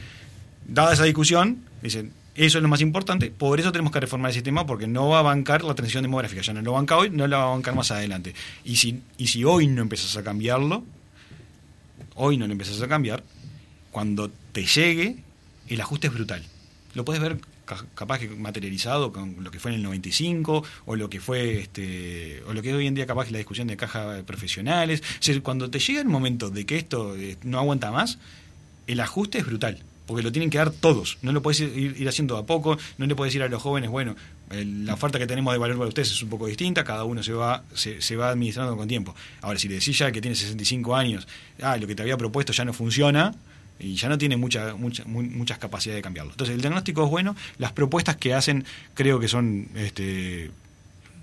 dada 0.68 0.94
esa 0.94 1.06
discusión, 1.06 1.66
dicen, 1.82 2.14
eso 2.34 2.58
es 2.58 2.62
lo 2.62 2.70
más 2.70 2.82
importante, 2.82 3.30
por 3.30 3.60
eso 3.60 3.72
tenemos 3.72 3.92
que 3.92 4.00
reformar 4.00 4.30
el 4.30 4.36
sistema 4.36 4.66
porque 4.66 4.88
no 4.88 5.10
va 5.10 5.20
a 5.20 5.22
bancar 5.22 5.64
la 5.64 5.76
transición 5.76 6.04
demográfica, 6.04 6.42
ya 6.42 6.54
no 6.54 6.62
lo 6.62 6.74
banca 6.74 6.98
hoy, 6.98 7.10
no 7.10 7.28
lo 7.28 7.38
va 7.38 7.44
a 7.44 7.50
bancar 7.50 7.76
más 7.76 7.92
adelante. 7.92 8.34
Y 8.64 8.78
si, 8.78 9.02
y 9.18 9.28
si 9.28 9.44
hoy 9.44 9.68
no 9.68 9.82
empezás 9.82 10.16
a 10.16 10.24
cambiarlo, 10.24 10.84
hoy 12.16 12.38
no 12.38 12.48
lo 12.48 12.54
empezás 12.54 12.82
a 12.82 12.88
cambiar, 12.88 13.24
cuando 13.92 14.32
te 14.54 14.66
llegue, 14.66 15.18
el 15.68 15.82
ajuste 15.82 16.08
es 16.08 16.14
brutal. 16.14 16.44
Lo 16.94 17.04
puedes 17.04 17.22
ver 17.22 17.38
capaz 17.96 18.20
que 18.20 18.28
materializado 18.28 19.14
con 19.14 19.44
lo 19.44 19.52
que 19.52 19.60
fue 19.60 19.72
en 19.72 19.78
el 19.78 19.84
95 19.84 20.64
o 20.86 20.96
lo 20.96 21.10
que 21.10 21.22
fue 21.22 21.62
este 21.62 22.44
o 22.46 22.54
lo 22.54 22.62
que 22.62 22.70
es 22.70 22.76
hoy 22.76 22.88
en 22.88 22.96
día 22.96 23.06
capaz 23.06 23.26
que 23.26 23.32
la 23.32 23.38
discusión 23.38 23.68
de 23.68 23.78
cajas 23.78 24.24
profesionales, 24.24 25.02
cuando 25.42 25.70
te 25.70 25.80
llega 25.80 26.02
el 26.02 26.10
momento 26.10 26.50
de 26.50 26.66
que 26.66 26.78
esto 26.78 27.16
eh, 27.16 27.38
no 27.44 27.60
aguanta 27.60 27.92
más, 27.92 28.20
el 28.88 29.00
ajuste 29.00 29.38
es 29.38 29.46
brutal 29.46 29.82
porque 30.12 30.24
lo 30.24 30.32
tienen 30.34 30.50
que 30.50 30.58
dar 30.58 30.72
todos. 30.72 31.18
No 31.22 31.32
lo 31.32 31.42
puedes 31.42 31.62
ir, 31.62 32.06
haciendo 32.10 32.36
a 32.36 32.46
poco, 32.46 32.78
no 32.98 33.06
le 33.06 33.16
puedes 33.16 33.32
decir 33.32 33.44
a 33.44 33.48
los 33.48 33.62
jóvenes, 33.62 33.90
bueno, 33.90 34.18
la 34.50 34.94
oferta 34.94 35.18
que 35.18 35.26
tenemos 35.26 35.54
de 35.54 35.58
valor 35.58 35.78
para 35.78 35.88
ustedes 35.88 36.12
es 36.12 36.22
un 36.22 36.30
poco 36.30 36.48
distinta, 36.48 36.84
cada 36.84 37.06
uno 37.06 37.24
se 37.24 37.32
va, 37.32 37.64
se, 37.74 38.16
va 38.18 38.30
administrando 38.30 38.76
con 38.76 38.90
tiempo. 38.90 39.16
Ahora, 39.40 39.58
si 39.58 39.70
le 39.70 39.76
decís 39.76 39.98
ya 39.98 40.12
que 40.12 40.20
tiene 40.20 40.36
65 40.36 40.94
años, 40.94 41.26
ah, 41.62 41.78
lo 41.78 41.88
que 41.88 41.96
te 41.96 42.02
había 42.02 42.18
propuesto 42.18 42.52
ya 42.52 42.66
no 42.66 42.74
funciona, 42.74 43.34
y 43.80 43.96
ya 43.96 44.10
no 44.10 44.18
tiene 44.18 44.36
mucha, 44.36 44.76
mucha, 44.76 45.06
muchas 45.06 45.58
capacidades 45.58 46.00
de 46.00 46.02
cambiarlo. 46.04 46.34
Entonces, 46.34 46.56
el 46.56 46.62
diagnóstico 46.62 47.06
es 47.06 47.10
bueno, 47.10 47.38
las 47.58 47.72
propuestas 47.72 48.18
que 48.18 48.34
hacen 48.34 48.66
creo 48.94 49.18
que 49.20 49.30
son 49.30 49.70
este, 49.76 50.52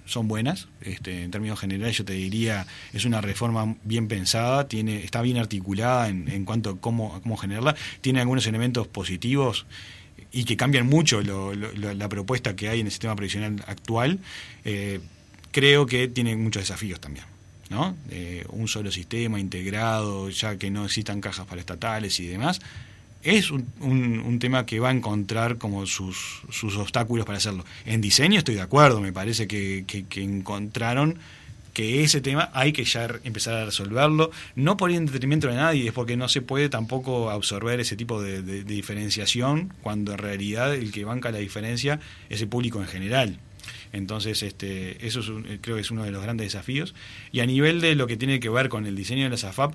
son 0.09 0.27
buenas. 0.27 0.69
Este, 0.81 1.23
en 1.23 1.31
términos 1.31 1.61
generales, 1.61 1.97
yo 1.97 2.05
te 2.05 2.15
diría, 2.15 2.67
es 2.93 3.05
una 3.05 3.21
reforma 3.21 3.77
bien 3.85 4.09
pensada, 4.09 4.67
tiene, 4.67 5.05
está 5.05 5.23
bien 5.23 5.37
articulada 5.37 6.09
en, 6.09 6.29
en 6.29 6.45
cuanto 6.45 6.71
a 6.71 6.81
cómo, 6.81 7.21
cómo 7.23 7.37
generarla, 7.37 7.77
tiene 8.01 8.21
algunos 8.21 8.47
elementos 8.47 8.89
positivos 8.89 9.67
y 10.33 10.45
que 10.45 10.57
cambian 10.57 10.87
mucho 10.87 11.23
la 11.23 12.09
propuesta 12.09 12.55
que 12.55 12.69
hay 12.69 12.81
en 12.81 12.87
el 12.87 12.93
sistema 12.93 13.17
previsional 13.17 13.63
actual. 13.67 14.19
Eh, 14.65 15.01
creo 15.51 15.87
que 15.87 16.09
tiene 16.09 16.37
muchos 16.37 16.63
desafíos 16.63 17.01
también. 17.01 17.25
¿no? 17.71 17.97
Eh, 18.11 18.45
un 18.49 18.67
solo 18.67 18.91
sistema 18.91 19.39
integrado, 19.39 20.31
ya 20.31 20.57
que 20.57 20.71
no 20.71 20.87
existan 20.87 21.21
cajas 21.21 21.47
para 21.47 21.61
estatales 21.61 22.19
y 22.21 22.27
demás, 22.27 22.61
es 23.37 23.51
un, 23.51 23.67
un, 23.81 24.39
tema 24.39 24.65
que 24.67 24.81
va 24.81 24.89
a 24.89 24.93
encontrar 24.93 25.59
como 25.59 25.87
sus, 25.87 26.43
sus, 26.51 26.77
obstáculos 26.77 27.27
para 27.27 27.39
hacerlo. 27.39 27.65
En 27.85 28.01
diseño 28.01 28.39
estoy 28.39 28.55
de 28.55 28.61
acuerdo, 28.61 29.01
me 29.01 29.13
parece 29.13 29.47
que, 29.47 29.85
que, 29.87 30.23
encontraron 30.23 31.19
que 31.75 32.03
ese 32.03 32.21
tema 32.21 32.51
hay 32.55 32.73
que 32.73 32.85
ya 32.85 33.09
empezar 33.25 33.55
a 33.55 33.65
resolverlo, 33.65 34.31
no 34.57 34.77
por 34.77 34.91
ir 34.91 34.97
en 34.97 35.07
detrimento 35.07 35.49
de 35.49 35.55
nadie, 35.55 35.89
es 35.89 35.93
porque 35.93 36.17
no 36.17 36.29
se 36.29 36.43
puede 36.43 36.69
tampoco 36.69 37.31
absorber 37.31 37.81
ese 37.81 37.97
tipo 37.97 38.21
de, 38.21 38.43
de, 38.43 38.65
diferenciación 38.65 39.73
cuando 39.83 40.13
en 40.13 40.19
realidad 40.19 40.75
el 40.75 40.91
que 40.91 41.05
banca 41.05 41.31
la 41.31 41.39
diferencia 41.39 42.01
es 42.31 42.41
el 42.41 42.49
público 42.49 42.81
en 42.81 42.89
general. 42.89 43.39
Entonces, 43.93 44.43
este, 44.43 45.07
eso 45.07 45.21
es 45.21 45.59
creo 45.61 45.77
que 45.77 45.83
es 45.83 45.91
uno 45.91 46.05
de 46.05 46.11
los 46.11 46.23
grandes 46.23 46.53
desafíos. 46.53 46.95
Y 47.33 47.41
a 47.41 47.47
nivel 47.47 47.81
de 47.81 47.95
lo 47.95 48.07
que 48.07 48.17
tiene 48.17 48.41
que 48.41 48.49
ver 48.49 48.69
con 48.69 48.87
el 48.87 48.97
diseño 48.97 49.25
de 49.25 49.31
la 49.31 49.37
SAFAP, 49.37 49.75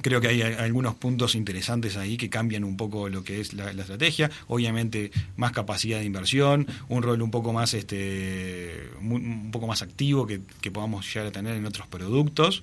Creo 0.00 0.20
que 0.20 0.28
hay 0.28 0.42
algunos 0.42 0.94
puntos 0.94 1.34
interesantes 1.34 1.96
ahí 1.96 2.16
que 2.16 2.30
cambian 2.30 2.64
un 2.64 2.76
poco 2.76 3.08
lo 3.08 3.24
que 3.24 3.40
es 3.40 3.52
la, 3.52 3.70
estrategia. 3.70 4.30
Obviamente, 4.46 5.10
más 5.36 5.52
capacidad 5.52 5.98
de 5.98 6.04
inversión, 6.04 6.66
un 6.88 7.02
rol 7.02 7.20
un 7.20 7.30
poco 7.30 7.52
más, 7.52 7.74
este, 7.74 8.88
un 9.00 9.50
poco 9.50 9.66
más 9.66 9.82
activo 9.82 10.26
que, 10.26 10.40
podamos 10.70 11.06
llegar 11.12 11.28
a 11.28 11.32
tener 11.32 11.56
en 11.56 11.66
otros 11.66 11.86
productos. 11.88 12.62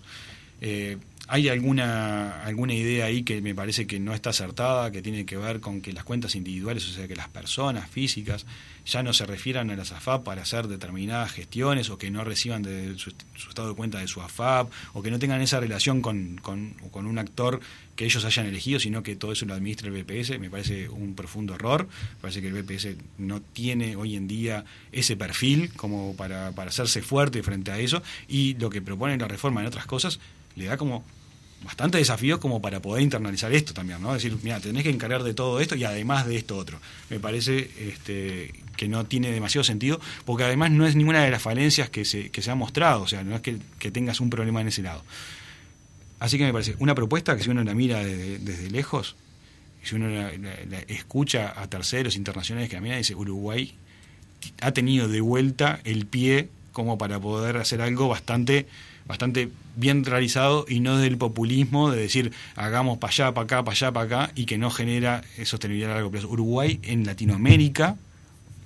Eh, 0.62 0.98
hay 1.28 1.50
alguna, 1.50 2.44
alguna 2.44 2.74
idea 2.74 3.06
ahí 3.06 3.24
que 3.24 3.42
me 3.42 3.56
parece 3.56 3.88
que 3.88 4.00
no 4.00 4.14
está 4.14 4.30
acertada, 4.30 4.92
que 4.92 5.02
tiene 5.02 5.26
que 5.26 5.38
ver 5.38 5.60
con 5.60 5.82
que 5.82 5.92
las 5.92 6.04
cuentas 6.04 6.36
individuales, 6.36 6.88
o 6.88 6.92
sea, 6.92 7.08
que 7.08 7.16
las 7.16 7.30
personas 7.30 7.90
físicas 7.90 8.46
ya 8.86 9.02
no 9.02 9.14
se 9.14 9.26
refieran 9.26 9.72
a 9.72 9.76
las 9.76 9.92
AFAP 9.92 10.24
para 10.24 10.44
hacer 10.44 10.68
determinadas 10.68 11.32
gestiones 11.32 11.90
o 11.90 11.98
que 11.98 12.12
no 12.12 12.24
reciban 12.24 12.62
de 12.62 12.96
su, 13.00 13.10
estado 13.50 13.70
de 13.70 13.76
cuenta 13.76 13.98
de 13.98 14.08
su 14.08 14.22
AFAP 14.22 14.72
o 14.94 15.02
que 15.02 15.10
no 15.10 15.18
tengan 15.18 15.42
esa 15.42 15.60
relación 15.60 16.02
con, 16.02 16.38
con, 16.38 16.76
un 16.94 17.18
actor 17.18 17.60
que 17.96 18.06
ellos 18.06 18.24
hayan 18.26 18.46
elegido, 18.46 18.80
sino 18.80 19.02
que 19.02 19.16
todo 19.16 19.32
eso 19.32 19.46
lo 19.48 19.56
administra 19.56 19.88
el 19.88 20.04
BPS. 20.04 20.40
Me 20.40 20.52
parece 20.52 20.90
un 20.90 21.16
profundo 21.16 21.56
error. 21.56 21.88
Me 21.88 22.22
parece 22.22 22.42
que 22.42 22.50
el 22.50 22.62
BPS 22.62 22.90
no 23.18 23.42
tiene 23.42 23.96
hoy 23.96 24.16
en 24.16 24.28
día 24.28 24.66
ese 24.92 25.16
perfil 25.16 25.72
como 25.74 26.16
para, 26.16 26.52
para 26.52 26.70
hacerse 26.70 27.02
fuerte 27.02 27.42
frente 27.42 27.72
a 27.72 27.80
eso 27.80 28.04
y 28.28 28.54
lo 28.56 28.70
que 28.70 28.82
propone 28.82 29.18
la 29.18 29.28
reforma 29.28 29.62
en 29.62 29.68
otras 29.68 29.88
cosas 29.88 30.20
le 30.56 30.66
da 30.66 30.78
como 30.78 31.04
bastante 31.66 31.98
desafíos 31.98 32.40
como 32.40 32.62
para 32.62 32.80
poder 32.80 33.02
internalizar 33.02 33.52
esto 33.52 33.74
también, 33.74 34.02
¿no? 34.02 34.14
Decir, 34.14 34.38
mira, 34.44 34.60
tenés 34.60 34.84
que 34.84 34.92
encargar 34.92 35.24
de 35.24 35.34
todo 35.34 35.60
esto 35.60 35.76
y 35.76 35.84
además 35.84 36.28
de 36.28 36.38
esto 36.38 36.56
otro. 36.56 36.80
Me 37.10 37.20
parece 37.20 37.72
este, 37.80 38.54
que 38.78 38.88
no 38.88 39.06
tiene 39.06 39.32
demasiado 39.32 39.64
sentido, 39.64 40.00
porque 40.26 40.44
además 40.44 40.72
no 40.72 40.86
es 40.86 40.96
ninguna 40.96 41.24
de 41.24 41.32
las 41.32 41.42
falencias 41.42 41.90
que 41.90 42.06
se, 42.06 42.30
que 42.30 42.44
se 42.44 42.52
ha 42.52 42.56
mostrado, 42.56 43.02
o 43.02 43.08
sea, 43.08 43.24
no 43.24 43.36
es 43.36 43.42
que, 43.42 43.60
tengas 43.92 44.20
un 44.20 44.30
problema 44.30 44.62
en 44.62 44.68
ese 44.68 44.84
lado. 44.84 45.04
Así 46.20 46.38
que 46.38 46.46
me 46.46 46.54
parece 46.54 46.76
una 46.80 46.94
propuesta 46.94 47.36
que 47.36 47.44
si 47.44 47.50
uno 47.50 47.64
la 47.64 47.74
mira 47.74 48.04
desde, 48.04 48.70
lejos, 48.70 49.16
si 49.84 49.96
uno 49.96 50.08
la, 50.08 50.30
escucha 50.88 51.60
a 51.60 51.68
terceros 51.68 52.16
internacionales 52.16 52.70
que 52.70 52.80
mí 52.80 52.92
dice 52.92 53.16
Uruguay 53.16 53.76
ha 54.62 54.72
tenido 54.72 55.08
de 55.08 55.22
vuelta 55.22 55.80
el 55.84 56.06
pie 56.06 56.50
como 56.72 56.98
para 56.98 57.20
poder 57.20 57.58
hacer 57.58 57.82
algo 57.82 58.08
bastante 58.08 58.68
bastante 59.08 59.50
bien 59.76 60.04
realizado 60.04 60.66
y 60.68 60.80
no 60.80 60.98
del 60.98 61.18
populismo 61.18 61.92
de 61.92 62.02
decir 62.02 62.32
hagamos 62.56 62.98
para 62.98 63.12
allá, 63.12 63.34
para 63.34 63.46
acá, 63.46 63.64
para 63.64 63.76
allá, 63.76 63.92
para 63.92 64.06
acá 64.06 64.34
y 64.36 64.46
que 64.46 64.58
no 64.58 64.72
genera 64.72 65.24
sostenibilidad 65.44 65.92
a 65.92 65.96
largo 65.96 66.12
plazo. 66.12 66.30
Uruguay 66.30 66.80
en 66.84 67.06
Latinoamérica 67.06 67.98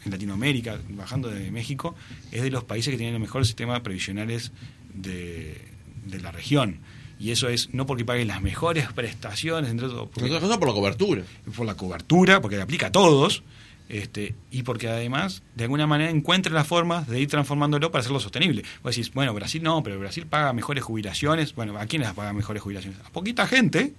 en 0.06 0.12
Latinoamérica, 0.12 0.80
bajando 0.90 1.30
de 1.30 1.52
México, 1.52 1.96
es 2.32 2.42
de 2.42 2.52
los 2.52 2.64
países 2.64 2.92
que 2.92 2.98
tienen 2.98 3.14
los 3.14 3.22
mejores 3.22 3.48
sistemas 3.48 3.82
previsionales 3.82 4.52
de, 4.94 5.62
de 6.06 6.20
la 6.22 6.32
región. 6.32 6.80
Y 7.20 7.32
eso 7.32 7.50
es 7.50 7.74
no 7.74 7.86
porque 7.86 8.06
paguen 8.06 8.30
las 8.30 8.42
mejores 8.42 8.92
prestaciones, 8.94 9.70
entre 9.70 9.88
otros, 9.88 10.08
por 10.10 10.70
la 10.70 10.74
cobertura. 10.74 11.24
Por 11.56 11.66
la 11.66 11.76
cobertura, 11.76 12.40
porque 12.40 12.56
le 12.56 12.62
aplica 12.62 12.88
a 12.88 12.92
todos, 12.92 13.44
este, 13.90 14.36
y 14.52 14.62
porque 14.64 14.88
además, 14.88 15.42
de 15.56 15.64
alguna 15.64 15.88
manera, 15.88 16.12
encuentre 16.12 16.54
las 16.54 16.68
formas 16.68 17.08
de 17.08 17.20
ir 17.20 17.28
transformándolo 17.28 17.92
para 17.92 18.02
hacerlo 18.02 18.20
sostenible. 18.20 18.64
Vos 18.84 18.96
decís, 18.96 19.12
bueno, 19.14 19.34
Brasil 19.34 19.64
no, 19.64 19.82
pero 19.82 20.00
Brasil 20.00 20.28
paga 20.28 20.54
mejores 20.54 20.84
jubilaciones. 20.84 21.56
Bueno, 21.56 21.78
¿a 21.78 21.88
quiénes 21.88 22.14
paga 22.14 22.32
mejores 22.32 22.62
jubilaciones? 22.62 23.00
A 23.04 23.10
poquita 23.10 23.48
gente, 23.48 23.94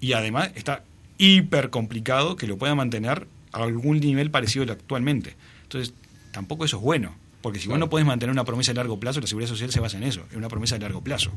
y 0.00 0.12
además 0.12 0.50
está 0.54 0.84
hiper 1.18 1.70
complicado 1.70 2.36
que 2.36 2.46
lo 2.46 2.56
pueda 2.56 2.74
mantener 2.76 3.26
a 3.52 3.64
algún 3.64 3.98
nivel 3.98 4.30
parecido 4.30 4.62
al 4.62 4.70
actualmente. 4.70 5.34
Entonces, 5.64 5.92
tampoco 6.30 6.64
eso 6.64 6.76
es 6.76 6.82
bueno. 6.82 7.14
Porque 7.42 7.58
si 7.58 7.68
vos 7.68 7.78
no 7.78 7.88
puedes 7.88 8.06
mantener 8.06 8.32
una 8.32 8.44
promesa 8.44 8.72
a 8.72 8.74
largo 8.74 9.00
plazo, 9.00 9.20
la 9.20 9.26
seguridad 9.26 9.48
social 9.48 9.72
se 9.72 9.80
basa 9.80 9.96
en 9.96 10.04
eso, 10.04 10.24
en 10.30 10.38
una 10.38 10.48
promesa 10.48 10.76
a 10.76 10.78
largo 10.78 11.02
plazo. 11.02 11.32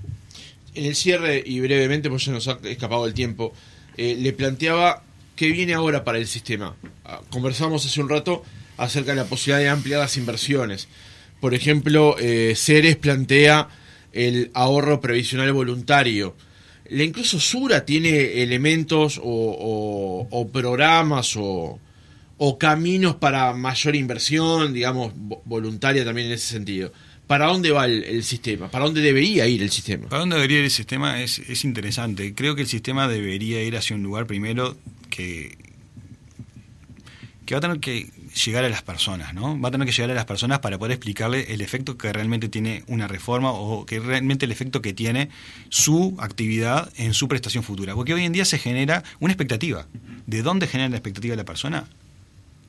En 0.75 0.85
el 0.85 0.95
cierre, 0.95 1.41
y 1.45 1.59
brevemente, 1.59 2.09
pues 2.09 2.25
ya 2.25 2.33
nos 2.33 2.47
ha 2.47 2.59
escapado 2.63 3.07
el 3.07 3.13
tiempo, 3.13 3.53
eh, 3.95 4.15
le 4.19 4.33
planteaba 4.33 5.03
qué 5.35 5.51
viene 5.51 5.73
ahora 5.73 6.03
para 6.03 6.17
el 6.17 6.27
sistema. 6.27 6.75
Ah, 7.05 7.21
conversamos 7.29 7.85
hace 7.85 8.01
un 8.01 8.09
rato 8.09 8.43
acerca 8.77 9.11
de 9.11 9.17
la 9.17 9.25
posibilidad 9.25 9.59
de 9.59 9.69
ampliar 9.69 9.99
las 9.99 10.17
inversiones. 10.17 10.87
Por 11.39 11.53
ejemplo, 11.53 12.15
eh, 12.19 12.53
Ceres 12.55 12.95
plantea 12.95 13.67
el 14.11 14.51
ahorro 14.53 15.01
previsional 15.01 15.51
voluntario. 15.53 16.35
La 16.89 17.03
incluso 17.03 17.39
Sura 17.39 17.85
tiene 17.85 18.43
elementos 18.43 19.19
o 19.23 20.49
programas 20.51 21.35
o, 21.37 21.79
caminos 22.59 23.15
para 23.15 23.53
mayor 23.53 23.95
inversión, 23.95 24.73
digamos, 24.73 25.13
voluntaria 25.45 26.03
también 26.03 26.27
en 26.27 26.33
ese 26.33 26.47
sentido. 26.47 26.91
¿Para 27.25 27.47
dónde 27.47 27.71
va 27.71 27.85
el, 27.85 28.23
sistema? 28.23 28.69
¿Para 28.69 28.85
dónde 28.85 29.01
debería 29.01 29.47
ir 29.47 29.63
el 29.63 29.71
sistema? 29.71 30.09
¿Para 30.09 30.19
dónde 30.19 30.35
debería 30.35 30.59
ir 30.59 30.65
el 30.65 30.71
sistema? 30.71 31.21
Es, 31.21 31.39
es 31.39 31.63
interesante. 31.63 32.33
Creo 32.35 32.53
que 32.53 32.61
el 32.61 32.67
sistema 32.67 33.07
debería 33.07 33.63
ir 33.63 33.77
hacia 33.77 33.95
un 33.95 34.03
lugar 34.03 34.27
primero 34.27 34.75
que, 35.13 35.57
va 37.51 37.57
a 37.57 37.61
tener 37.61 37.79
que 37.79 38.09
llegar 38.45 38.65
a 38.65 38.69
las 38.69 38.81
personas, 38.81 39.35
¿no? 39.35 39.59
Va 39.61 39.69
a 39.69 39.71
tener 39.71 39.85
que 39.85 39.93
llegar 39.93 40.09
a 40.09 40.15
las 40.15 40.25
personas 40.25 40.59
para 40.59 40.79
poder 40.79 40.93
explicarle 40.93 41.53
el 41.53 41.61
efecto 41.61 41.97
que 41.97 42.11
realmente 42.11 42.49
tiene 42.49 42.83
una 42.87 43.07
reforma 43.07 43.51
o 43.51 43.85
que 43.85 43.99
realmente 43.99 44.45
el 44.45 44.51
efecto 44.51 44.81
que 44.81 44.93
tiene 44.93 45.29
su 45.69 46.15
actividad 46.19 46.91
en 46.95 47.13
su 47.13 47.27
prestación 47.27 47.63
futura. 47.63 47.93
Porque 47.93 48.15
hoy 48.15 48.25
en 48.25 48.33
día 48.33 48.45
se 48.45 48.57
genera 48.57 49.03
una 49.19 49.33
expectativa. 49.33 49.85
¿De 50.25 50.41
dónde 50.41 50.67
genera 50.67 50.89
la 50.89 50.97
expectativa 50.97 51.33
de 51.33 51.37
la 51.37 51.45
persona? 51.45 51.85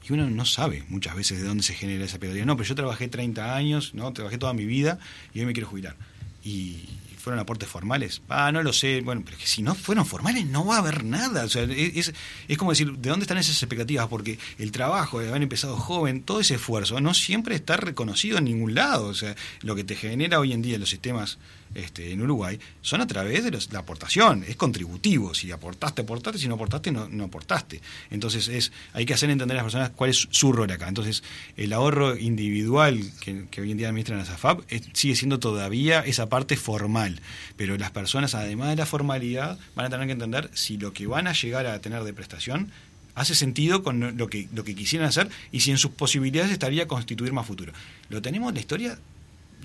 y 0.06 0.12
uno 0.12 0.28
no 0.28 0.44
sabe 0.44 0.84
muchas 0.88 1.16
veces 1.16 1.40
de 1.40 1.48
dónde 1.48 1.62
se 1.62 1.72
genera 1.72 2.04
esa 2.04 2.18
pedagogía. 2.18 2.44
No, 2.44 2.56
pero 2.56 2.68
yo 2.68 2.74
trabajé 2.74 3.08
30 3.08 3.56
años, 3.56 3.94
no 3.94 4.12
trabajé 4.12 4.36
toda 4.36 4.52
mi 4.52 4.66
vida 4.66 4.98
y 5.32 5.40
hoy 5.40 5.46
me 5.46 5.54
quiero 5.54 5.68
jubilar. 5.68 5.96
Y 6.44 6.88
fueron 7.24 7.40
aportes 7.40 7.68
formales. 7.68 8.20
Ah, 8.28 8.52
no 8.52 8.62
lo 8.62 8.74
sé. 8.74 9.00
Bueno, 9.00 9.22
pero 9.24 9.36
es 9.36 9.42
que 9.42 9.48
si 9.48 9.62
no 9.62 9.74
fueron 9.74 10.04
formales 10.04 10.46
no 10.46 10.66
va 10.66 10.76
a 10.76 10.78
haber 10.80 11.04
nada. 11.04 11.44
O 11.44 11.48
sea, 11.48 11.62
es, 11.62 12.12
es 12.46 12.58
como 12.58 12.72
decir, 12.72 12.92
¿de 12.92 13.08
dónde 13.08 13.24
están 13.24 13.38
esas 13.38 13.62
expectativas? 13.62 14.06
Porque 14.08 14.38
el 14.58 14.70
trabajo 14.72 15.20
de 15.20 15.30
haber 15.30 15.42
empezado 15.42 15.76
joven, 15.76 16.22
todo 16.22 16.40
ese 16.40 16.56
esfuerzo, 16.56 17.00
no 17.00 17.14
siempre 17.14 17.54
está 17.54 17.78
reconocido 17.78 18.36
en 18.36 18.44
ningún 18.44 18.74
lado. 18.74 19.06
O 19.06 19.14
sea, 19.14 19.34
lo 19.62 19.74
que 19.74 19.84
te 19.84 19.96
genera 19.96 20.38
hoy 20.38 20.52
en 20.52 20.60
día 20.60 20.78
los 20.78 20.90
sistemas 20.90 21.38
este, 21.74 22.12
en 22.12 22.22
Uruguay 22.22 22.58
son 22.80 23.00
a 23.00 23.06
través 23.06 23.44
de 23.44 23.50
la 23.72 23.78
aportación, 23.78 24.44
es 24.46 24.56
contributivo, 24.56 25.34
si 25.34 25.50
aportaste, 25.50 26.02
aportaste, 26.02 26.38
si 26.38 26.48
no 26.48 26.54
aportaste, 26.54 26.92
no, 26.92 27.08
no 27.08 27.24
aportaste. 27.24 27.80
Entonces 28.10 28.48
es 28.48 28.72
hay 28.92 29.06
que 29.06 29.14
hacer 29.14 29.30
entender 29.30 29.56
a 29.56 29.58
las 29.58 29.64
personas 29.64 29.90
cuál 29.90 30.10
es 30.10 30.28
su 30.30 30.52
rol 30.52 30.70
acá. 30.70 30.88
Entonces 30.88 31.22
el 31.56 31.72
ahorro 31.72 32.16
individual 32.16 33.00
que, 33.20 33.60
hoy 33.60 33.70
en 33.70 33.78
día 33.78 33.88
administran 33.88 34.18
las 34.18 34.30
AFAP 34.30 34.60
sigue 34.92 35.16
siendo 35.16 35.38
todavía 35.38 36.00
esa 36.00 36.28
parte 36.28 36.56
formal, 36.56 37.20
pero 37.56 37.76
las 37.76 37.90
personas 37.90 38.34
además 38.34 38.70
de 38.70 38.76
la 38.76 38.86
formalidad 38.86 39.58
van 39.74 39.86
a 39.86 39.90
tener 39.90 40.06
que 40.06 40.12
entender 40.12 40.50
si 40.54 40.78
lo 40.78 40.92
que 40.92 41.06
van 41.06 41.26
a 41.26 41.32
llegar 41.32 41.66
a 41.66 41.80
tener 41.80 42.04
de 42.04 42.12
prestación 42.12 42.70
hace 43.14 43.34
sentido 43.34 43.82
con 43.82 44.16
lo 44.16 44.28
que, 44.28 44.48
lo 44.54 44.64
que 44.64 44.74
quisieran 44.74 45.08
hacer 45.08 45.28
y 45.52 45.60
si 45.60 45.70
en 45.70 45.78
sus 45.78 45.92
posibilidades 45.92 46.50
estaría 46.50 46.88
constituir 46.88 47.32
más 47.32 47.46
futuro. 47.46 47.72
Lo 48.08 48.20
tenemos 48.22 48.48
en 48.48 48.54
la 48.54 48.60
historia 48.60 48.98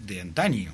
de 0.06 0.22
antaño. 0.22 0.74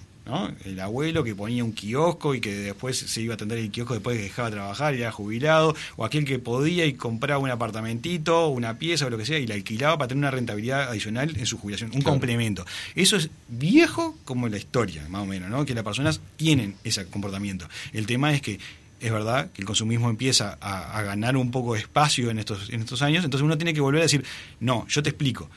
El 0.63 0.79
abuelo 0.79 1.23
que 1.23 1.35
ponía 1.35 1.63
un 1.63 1.71
kiosco 1.71 2.33
y 2.33 2.41
que 2.41 2.55
después 2.55 2.97
se 2.97 3.21
iba 3.21 3.33
a 3.33 3.35
atender 3.35 3.59
el 3.59 3.69
kiosco 3.69 3.93
después 3.93 4.15
de 4.15 4.23
que 4.23 4.29
dejaba 4.29 4.49
de 4.49 4.55
trabajar 4.55 4.95
y 4.95 5.01
era 5.01 5.11
jubilado, 5.11 5.75
o 5.97 6.05
aquel 6.05 6.25
que 6.25 6.39
podía 6.39 6.85
y 6.85 6.93
compraba 6.93 7.39
un 7.39 7.51
apartamentito, 7.51 8.47
una 8.47 8.79
pieza 8.79 9.05
o 9.05 9.09
lo 9.11 9.17
que 9.17 9.25
sea 9.25 9.37
y 9.37 9.45
la 9.45 9.53
alquilaba 9.53 9.99
para 9.99 10.07
tener 10.07 10.19
una 10.19 10.31
rentabilidad 10.31 10.89
adicional 10.89 11.35
en 11.37 11.45
su 11.45 11.59
jubilación, 11.59 11.91
un 11.93 12.01
complemento. 12.01 12.65
Eso 12.95 13.17
es 13.17 13.29
viejo 13.47 14.17
como 14.25 14.47
la 14.47 14.57
historia, 14.57 15.07
más 15.09 15.21
o 15.21 15.25
menos, 15.25 15.49
¿no? 15.49 15.63
Que 15.63 15.75
las 15.75 15.83
personas 15.83 16.19
tienen 16.37 16.75
ese 16.83 17.05
comportamiento. 17.05 17.67
El 17.93 18.07
tema 18.07 18.33
es 18.33 18.41
que 18.41 18.59
es 18.99 19.11
verdad 19.11 19.51
que 19.51 19.61
el 19.61 19.67
consumismo 19.67 20.09
empieza 20.09 20.57
a, 20.59 20.97
a, 20.97 21.03
ganar 21.03 21.37
un 21.37 21.51
poco 21.51 21.73
de 21.73 21.81
espacio 21.81 22.31
en 22.31 22.39
estos, 22.39 22.69
en 22.71 22.79
estos 22.79 23.01
años, 23.01 23.23
entonces 23.23 23.43
uno 23.43 23.57
tiene 23.57 23.73
que 23.73 23.81
volver 23.81 24.01
a 24.01 24.03
decir, 24.03 24.23
no, 24.59 24.87
yo 24.87 25.03
te 25.03 25.09
explico, 25.09 25.49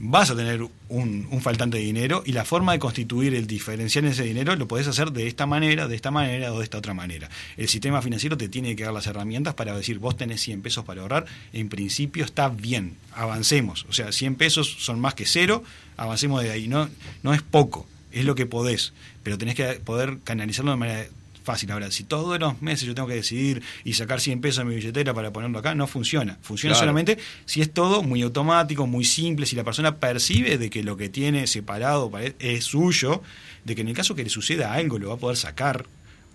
vas 0.00 0.30
a 0.30 0.36
tener 0.36 0.64
un, 0.88 1.40
faltante 1.40 1.78
de 1.78 1.84
dinero 1.84 2.22
y 2.24 2.32
la 2.32 2.44
forma 2.44 2.72
de 2.72 2.78
constituir 2.78 3.34
el 3.34 3.46
diferencial 3.46 4.04
en 4.04 4.12
ese 4.12 4.22
dinero 4.22 4.54
lo 4.56 4.68
podés 4.68 4.86
hacer 4.86 5.12
de 5.12 5.26
esta 5.26 5.46
manera, 5.46 5.88
de 5.88 5.96
esta 5.96 6.10
manera 6.10 6.52
o 6.52 6.58
de 6.58 6.64
esta 6.64 6.78
otra 6.78 6.94
manera. 6.94 7.28
El 7.56 7.68
sistema 7.68 8.00
financiero 8.00 8.36
te 8.36 8.48
tiene 8.48 8.76
que 8.76 8.84
dar 8.84 8.92
las 8.92 9.06
herramientas 9.06 9.54
para 9.54 9.76
decir, 9.76 9.98
vos 9.98 10.16
tenés 10.16 10.40
100 10.42 10.62
pesos 10.62 10.84
para 10.84 11.02
ahorrar, 11.02 11.26
en 11.52 11.68
principio 11.68 12.24
está 12.24 12.48
bien, 12.48 12.96
avancemos. 13.12 13.86
O 13.88 13.92
sea, 13.92 14.12
100 14.12 14.36
pesos 14.36 14.76
son 14.78 15.00
más 15.00 15.14
que 15.14 15.26
cero, 15.26 15.62
avancemos 15.96 16.42
de 16.42 16.50
ahí. 16.50 16.68
No, 16.68 16.88
no 17.22 17.34
es 17.34 17.42
poco, 17.42 17.86
es 18.12 18.24
lo 18.24 18.34
que 18.34 18.46
podés, 18.46 18.92
pero 19.22 19.36
tenés 19.36 19.54
que 19.54 19.64
poder 19.74 20.18
canalizarlo 20.24 20.70
de 20.70 20.76
manera 20.76 21.06
fácil. 21.48 21.70
Ahora, 21.70 21.90
si 21.90 22.04
todos 22.04 22.38
los 22.38 22.60
meses 22.60 22.86
yo 22.86 22.94
tengo 22.94 23.08
que 23.08 23.14
decidir 23.14 23.62
y 23.82 23.94
sacar 23.94 24.20
100 24.20 24.42
pesos 24.42 24.58
de 24.58 24.68
mi 24.68 24.74
billetera 24.74 25.14
para 25.14 25.32
ponerlo 25.32 25.58
acá, 25.58 25.74
no 25.74 25.86
funciona. 25.86 26.36
Funciona 26.42 26.74
solamente 26.74 27.16
si 27.46 27.62
es 27.62 27.72
todo 27.72 28.02
muy 28.02 28.20
automático, 28.20 28.86
muy 28.86 29.06
simple, 29.06 29.46
si 29.46 29.56
la 29.56 29.64
persona 29.64 29.96
percibe 29.96 30.58
de 30.58 30.68
que 30.68 30.82
lo 30.82 30.98
que 30.98 31.08
tiene 31.08 31.46
separado 31.46 32.12
es 32.38 32.64
suyo, 32.64 33.22
de 33.64 33.74
que 33.74 33.80
en 33.80 33.88
el 33.88 33.94
caso 33.94 34.14
que 34.14 34.24
le 34.24 34.28
suceda 34.28 34.74
algo 34.74 34.98
lo 34.98 35.08
va 35.08 35.14
a 35.14 35.18
poder 35.18 35.38
sacar. 35.38 35.86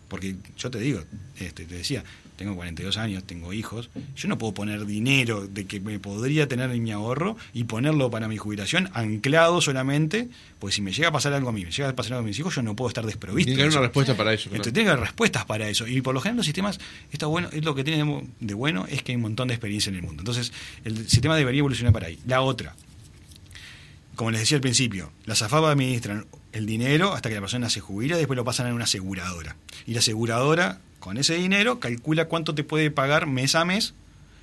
Porque 0.07 0.35
yo 0.57 0.71
te 0.71 0.79
digo, 0.79 1.03
este, 1.39 1.65
te 1.65 1.75
decía, 1.75 2.03
tengo 2.35 2.55
42 2.55 2.97
años, 2.97 3.23
tengo 3.23 3.53
hijos, 3.53 3.89
yo 4.15 4.27
no 4.27 4.37
puedo 4.37 4.53
poner 4.53 4.85
dinero 4.85 5.47
de 5.47 5.65
que 5.65 5.79
me 5.79 5.99
podría 5.99 6.47
tener 6.47 6.71
en 6.71 6.83
mi 6.83 6.91
ahorro 6.91 7.37
y 7.53 7.65
ponerlo 7.65 8.09
para 8.09 8.27
mi 8.27 8.37
jubilación 8.37 8.89
anclado 8.93 9.61
solamente, 9.61 10.29
pues 10.59 10.75
si 10.75 10.81
me 10.81 10.91
llega 10.91 11.09
a 11.09 11.11
pasar 11.11 11.33
algo 11.33 11.49
a 11.49 11.51
mí, 11.51 11.63
me 11.65 11.71
llega 11.71 11.89
a 11.89 11.95
pasar 11.95 12.13
algo 12.13 12.25
a 12.25 12.27
mis 12.27 12.39
hijos, 12.39 12.55
yo 12.55 12.61
no 12.61 12.75
puedo 12.75 12.89
estar 12.89 13.05
desprovisto. 13.05 13.47
Tiene 13.49 13.57
que 13.57 13.63
haber 13.63 13.77
una 13.77 13.87
respuesta 13.87 14.15
para 14.15 14.33
eso. 14.33 14.49
Tiene 14.49 14.71
que 14.71 14.89
haber 14.89 14.99
respuestas 14.99 15.45
para 15.45 15.67
eso. 15.69 15.87
Y 15.87 16.01
por 16.01 16.13
lo 16.13 16.21
general 16.21 16.37
los 16.37 16.45
sistemas, 16.45 16.79
está 17.11 17.27
bueno, 17.27 17.49
es 17.51 17.63
lo 17.63 17.75
que 17.75 17.83
tiene 17.83 18.27
de 18.39 18.53
bueno 18.53 18.85
es 18.89 19.03
que 19.03 19.11
hay 19.11 19.15
un 19.17 19.23
montón 19.23 19.47
de 19.47 19.53
experiencia 19.53 19.89
en 19.89 19.97
el 19.97 20.03
mundo. 20.03 20.21
Entonces, 20.21 20.51
el 20.83 21.07
sistema 21.09 21.35
debería 21.35 21.59
evolucionar 21.59 21.93
para 21.93 22.07
ahí. 22.07 22.19
La 22.25 22.41
otra, 22.41 22.75
como 24.15 24.31
les 24.31 24.41
decía 24.41 24.57
al 24.57 24.61
principio, 24.61 25.11
las 25.25 25.41
AFAP 25.41 25.65
administran 25.65 26.25
el 26.51 26.65
dinero 26.65 27.13
hasta 27.13 27.29
que 27.29 27.35
la 27.35 27.41
persona 27.41 27.69
se 27.69 27.79
jubila, 27.79 28.15
después 28.17 28.37
lo 28.37 28.45
pasan 28.45 28.67
a 28.67 28.73
una 28.73 28.83
aseguradora. 28.83 29.55
Y 29.85 29.93
la 29.93 29.99
aseguradora 29.99 30.79
con 30.99 31.17
ese 31.17 31.35
dinero 31.35 31.79
calcula 31.79 32.25
cuánto 32.25 32.55
te 32.55 32.63
puede 32.63 32.91
pagar 32.91 33.27
mes 33.27 33.55
a 33.55 33.65
mes 33.65 33.93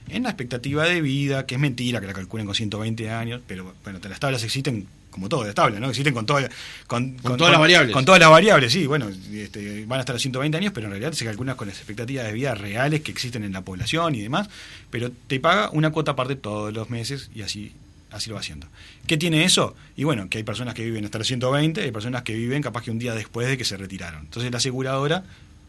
en 0.08 0.24
la 0.24 0.30
expectativa 0.30 0.84
de 0.84 1.00
vida, 1.00 1.46
que 1.46 1.54
es 1.54 1.60
mentira 1.60 2.00
que 2.00 2.06
la 2.06 2.12
calculen 2.12 2.46
con 2.46 2.54
120 2.54 3.10
años, 3.10 3.40
pero 3.46 3.74
bueno, 3.84 4.00
las 4.08 4.20
tablas 4.20 4.42
existen 4.42 4.86
como 5.10 5.28
todo, 5.28 5.44
las 5.44 5.54
tablas, 5.54 5.80
¿no? 5.80 5.88
Existen 5.88 6.14
con, 6.14 6.24
todas 6.24 6.48
con, 6.86 7.16
todas 7.16 7.50
las 7.50 7.60
variables. 7.60 7.92
Con 7.92 8.04
todas 8.04 8.20
las 8.20 8.30
variables, 8.30 8.72
sí, 8.72 8.86
bueno, 8.86 9.08
este, 9.32 9.84
van 9.86 9.98
a 9.98 10.00
estar 10.00 10.14
a 10.14 10.18
120 10.18 10.56
años, 10.56 10.72
pero 10.72 10.86
en 10.86 10.92
realidad 10.92 11.12
se 11.12 11.24
calculan 11.24 11.56
con 11.56 11.68
las 11.68 11.76
expectativas 11.76 12.26
de 12.26 12.32
vida 12.32 12.54
reales 12.54 13.02
que 13.02 13.10
existen 13.10 13.44
en 13.44 13.52
la 13.52 13.62
población 13.62 14.14
y 14.14 14.20
demás, 14.20 14.48
pero 14.90 15.10
te 15.26 15.40
paga 15.40 15.70
una 15.72 15.90
cuota 15.90 16.12
aparte 16.12 16.36
todos 16.36 16.72
los 16.72 16.90
meses 16.90 17.30
y 17.34 17.42
así 17.42 17.72
así 18.10 18.28
lo 18.28 18.34
va 18.34 18.40
haciendo. 18.40 18.66
¿Qué 19.06 19.16
tiene 19.16 19.44
eso? 19.44 19.74
Y 19.96 20.04
bueno, 20.04 20.28
que 20.28 20.38
hay 20.38 20.44
personas 20.44 20.74
que 20.74 20.84
viven 20.84 21.04
hasta 21.04 21.18
los 21.18 21.26
120, 21.26 21.82
hay 21.82 21.90
personas 21.90 22.22
que 22.22 22.34
viven 22.34 22.62
capaz 22.62 22.82
que 22.82 22.90
un 22.90 22.98
día 22.98 23.14
después 23.14 23.48
de 23.48 23.56
que 23.56 23.64
se 23.64 23.76
retiraron. 23.76 24.22
Entonces 24.22 24.50
la 24.50 24.58
aseguradora 24.58 25.24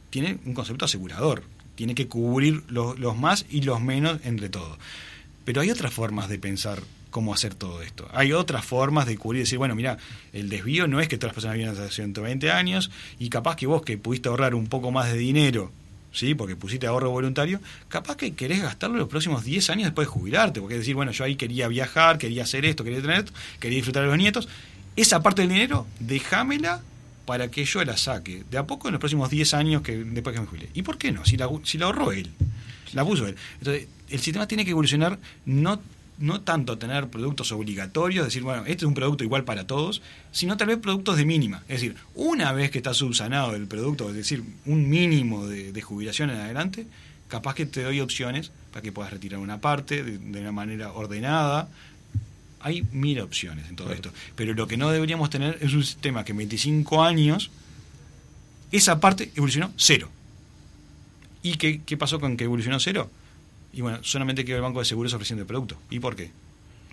tiene 0.09 0.37
un 0.45 0.53
concepto 0.53 0.85
asegurador, 0.85 1.43
tiene 1.75 1.95
que 1.95 2.07
cubrir 2.07 2.63
los, 2.67 2.97
más 3.17 3.45
y 3.49 3.61
los 3.61 3.81
menos 3.81 4.19
entre 4.23 4.49
todos. 4.49 4.77
Pero 5.45 5.61
hay 5.61 5.71
otras 5.71 5.93
formas 5.93 6.29
de 6.29 6.37
pensar 6.37 6.83
cómo 7.09 7.33
hacer 7.33 7.55
todo 7.55 7.81
esto. 7.81 8.07
Hay 8.13 8.31
otras 8.31 8.63
formas 8.63 9.05
de 9.05 9.17
cubrir 9.17 9.41
decir, 9.41 9.57
bueno, 9.57 9.75
mira, 9.75 9.97
el 10.33 10.49
desvío 10.49 10.87
no 10.87 10.99
es 11.01 11.07
que 11.07 11.17
todas 11.17 11.29
las 11.29 11.35
personas 11.35 11.57
viven 11.57 11.71
hasta 11.71 11.89
120 11.89 12.51
años 12.51 12.91
y 13.19 13.29
capaz 13.29 13.55
que 13.55 13.67
vos 13.67 13.81
que 13.81 13.97
pudiste 13.97 14.29
ahorrar 14.29 14.55
un 14.55 14.67
poco 14.67 14.91
más 14.91 15.11
de 15.11 15.17
dinero, 15.17 15.71
¿sí? 16.11 16.35
porque 16.35 16.55
pusiste 16.55 16.87
ahorro 16.87 17.09
voluntario, 17.09 17.59
capaz 17.87 18.17
que 18.17 18.33
querés 18.33 18.61
gastarlo 18.61 18.97
los 18.97 19.07
próximos 19.07 19.43
10 19.43 19.69
años 19.69 19.85
después 19.85 20.07
de 20.07 20.11
jubilarte, 20.11 20.61
porque 20.61 20.77
decir, 20.77 20.95
bueno, 20.95 21.11
yo 21.11 21.23
ahí 21.23 21.35
quería 21.35 21.67
viajar, 21.67 22.17
quería 22.17 22.43
hacer 22.43 22.65
esto, 22.65 22.83
quería 22.83 23.01
tener 23.01 23.19
esto, 23.19 23.33
quería 23.59 23.77
disfrutar 23.77 24.03
de 24.03 24.09
los 24.09 24.17
nietos, 24.17 24.49
esa 24.95 25.21
parte 25.21 25.41
del 25.41 25.49
dinero, 25.49 25.87
déjamela 25.99 26.81
para 27.25 27.49
que 27.49 27.63
yo 27.63 27.83
la 27.83 27.97
saque 27.97 28.43
de 28.49 28.57
a 28.57 28.65
poco 28.65 28.87
en 28.87 28.93
los 28.93 28.99
próximos 28.99 29.29
10 29.29 29.53
años 29.53 29.81
que 29.81 29.95
después 29.97 30.35
que 30.35 30.41
me 30.41 30.47
jubile. 30.47 30.69
¿Y 30.73 30.81
por 30.81 30.97
qué 30.97 31.11
no? 31.11 31.23
Si 31.25 31.37
la, 31.37 31.49
si 31.63 31.77
la 31.77 31.85
ahorró 31.85 32.11
él, 32.11 32.29
la 32.93 33.05
puso 33.05 33.27
él. 33.27 33.35
Entonces, 33.59 33.87
el 34.09 34.19
sistema 34.19 34.47
tiene 34.47 34.65
que 34.65 34.71
evolucionar 34.71 35.17
no 35.45 35.81
no 36.21 36.41
tanto 36.41 36.77
tener 36.77 37.09
productos 37.09 37.51
obligatorios, 37.51 38.25
decir, 38.25 38.43
bueno, 38.43 38.61
este 38.61 38.77
es 38.77 38.83
un 38.83 38.93
producto 38.93 39.23
igual 39.23 39.43
para 39.43 39.67
todos, 39.67 40.01
sino 40.31 40.55
tal 40.55 40.67
vez 40.67 40.77
productos 40.77 41.17
de 41.17 41.25
mínima. 41.25 41.63
Es 41.67 41.81
decir, 41.81 41.95
una 42.15 42.53
vez 42.53 42.71
que 42.71 42.77
está 42.77 42.93
subsanado 42.93 43.55
el 43.55 43.67
producto, 43.67 44.09
es 44.09 44.15
decir, 44.15 44.43
un 44.65 44.89
mínimo 44.89 45.47
de, 45.47 45.81
jubilación 45.81 46.29
en 46.29 46.37
adelante, 46.37 46.87
capaz 47.27 47.55
que 47.55 47.65
te 47.65 47.83
doy 47.83 47.99
opciones 47.99 48.51
para 48.71 48.83
que 48.83 48.91
puedas 48.91 49.11
retirar 49.11 49.39
una 49.39 49.59
parte 49.59 50.03
de, 50.03 50.39
una 50.39 50.51
manera 50.51 50.93
ordenada. 50.93 51.67
Hay 52.59 52.83
mil 52.91 53.19
opciones 53.19 53.67
en 53.67 53.75
todo 53.75 53.91
esto. 53.91 54.13
Pero 54.35 54.53
lo 54.53 54.67
que 54.67 54.77
no 54.77 54.91
deberíamos 54.91 55.29
tener 55.31 55.57
es 55.61 55.73
un 55.73 55.83
sistema 55.83 56.23
que 56.23 56.31
en 56.31 56.37
25 56.37 57.03
años 57.03 57.49
esa 58.71 58.99
parte 58.99 59.31
evolucionó 59.35 59.73
cero. 59.75 60.09
¿Y 61.41 61.55
qué, 61.55 61.81
qué 61.83 61.97
pasó 61.97 62.19
con 62.19 62.37
que 62.37 62.43
evolucionó 62.43 62.79
cero? 62.79 63.09
Y 63.73 63.81
bueno, 63.81 63.99
solamente 64.01 64.43
quedó 64.43 64.57
el 64.57 64.63
banco 64.63 64.79
de 64.79 64.85
seguros 64.85 65.13
ofreciendo 65.13 65.41
el 65.41 65.47
producto. 65.47 65.77
¿Y 65.89 65.99
por 65.99 66.15
qué? 66.15 66.31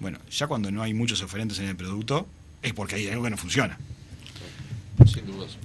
Bueno, 0.01 0.19
ya 0.31 0.47
cuando 0.47 0.71
no 0.71 0.83
hay 0.83 0.95
muchos 0.95 1.23
oferentes 1.23 1.59
en 1.59 1.67
el 1.67 1.77
producto, 1.77 2.27
es 2.63 2.73
porque 2.73 2.97
hay 2.97 3.09
algo 3.09 3.25
que 3.25 3.31
no 3.31 3.37
funciona. 3.37 3.79
Sin 5.07 5.27
dudas. 5.27 5.57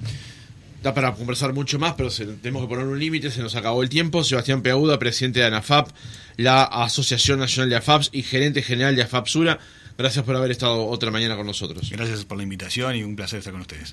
Da 0.82 0.94
para 0.94 1.14
conversar 1.14 1.54
mucho 1.54 1.80
más, 1.80 1.94
pero 1.94 2.10
tenemos 2.10 2.64
que 2.64 2.68
poner 2.68 2.86
un 2.86 3.00
límite, 3.00 3.32
se 3.32 3.42
nos 3.42 3.56
acabó 3.56 3.84
el 3.84 3.90
tiempo. 3.90 4.24
Sebastián 4.24 4.62
Peauda, 4.62 5.00
presidente 5.00 5.40
de 5.40 5.46
ANAFAP, 5.46 5.90
la 6.38 6.64
Asociación 6.64 7.40
Nacional 7.40 7.70
de 7.70 7.78
AFAPs 7.78 8.10
y 8.12 8.24
gerente 8.24 8.62
general 8.62 8.96
de 8.96 9.04
AFAP 9.04 9.28
Sura. 9.28 9.60
Gracias 9.98 10.26
por 10.26 10.36
haber 10.36 10.52
estado 10.52 10.88
otra 10.88 11.12
mañana 11.12 11.36
con 11.36 11.46
nosotros. 11.46 11.90
Gracias 11.92 12.26
por 12.26 12.38
la 12.38 12.44
invitación 12.44 12.96
y 12.96 13.04
un 13.04 13.16
placer 13.16 13.40
estar 13.40 13.54
con 13.54 13.62
ustedes. 13.62 13.92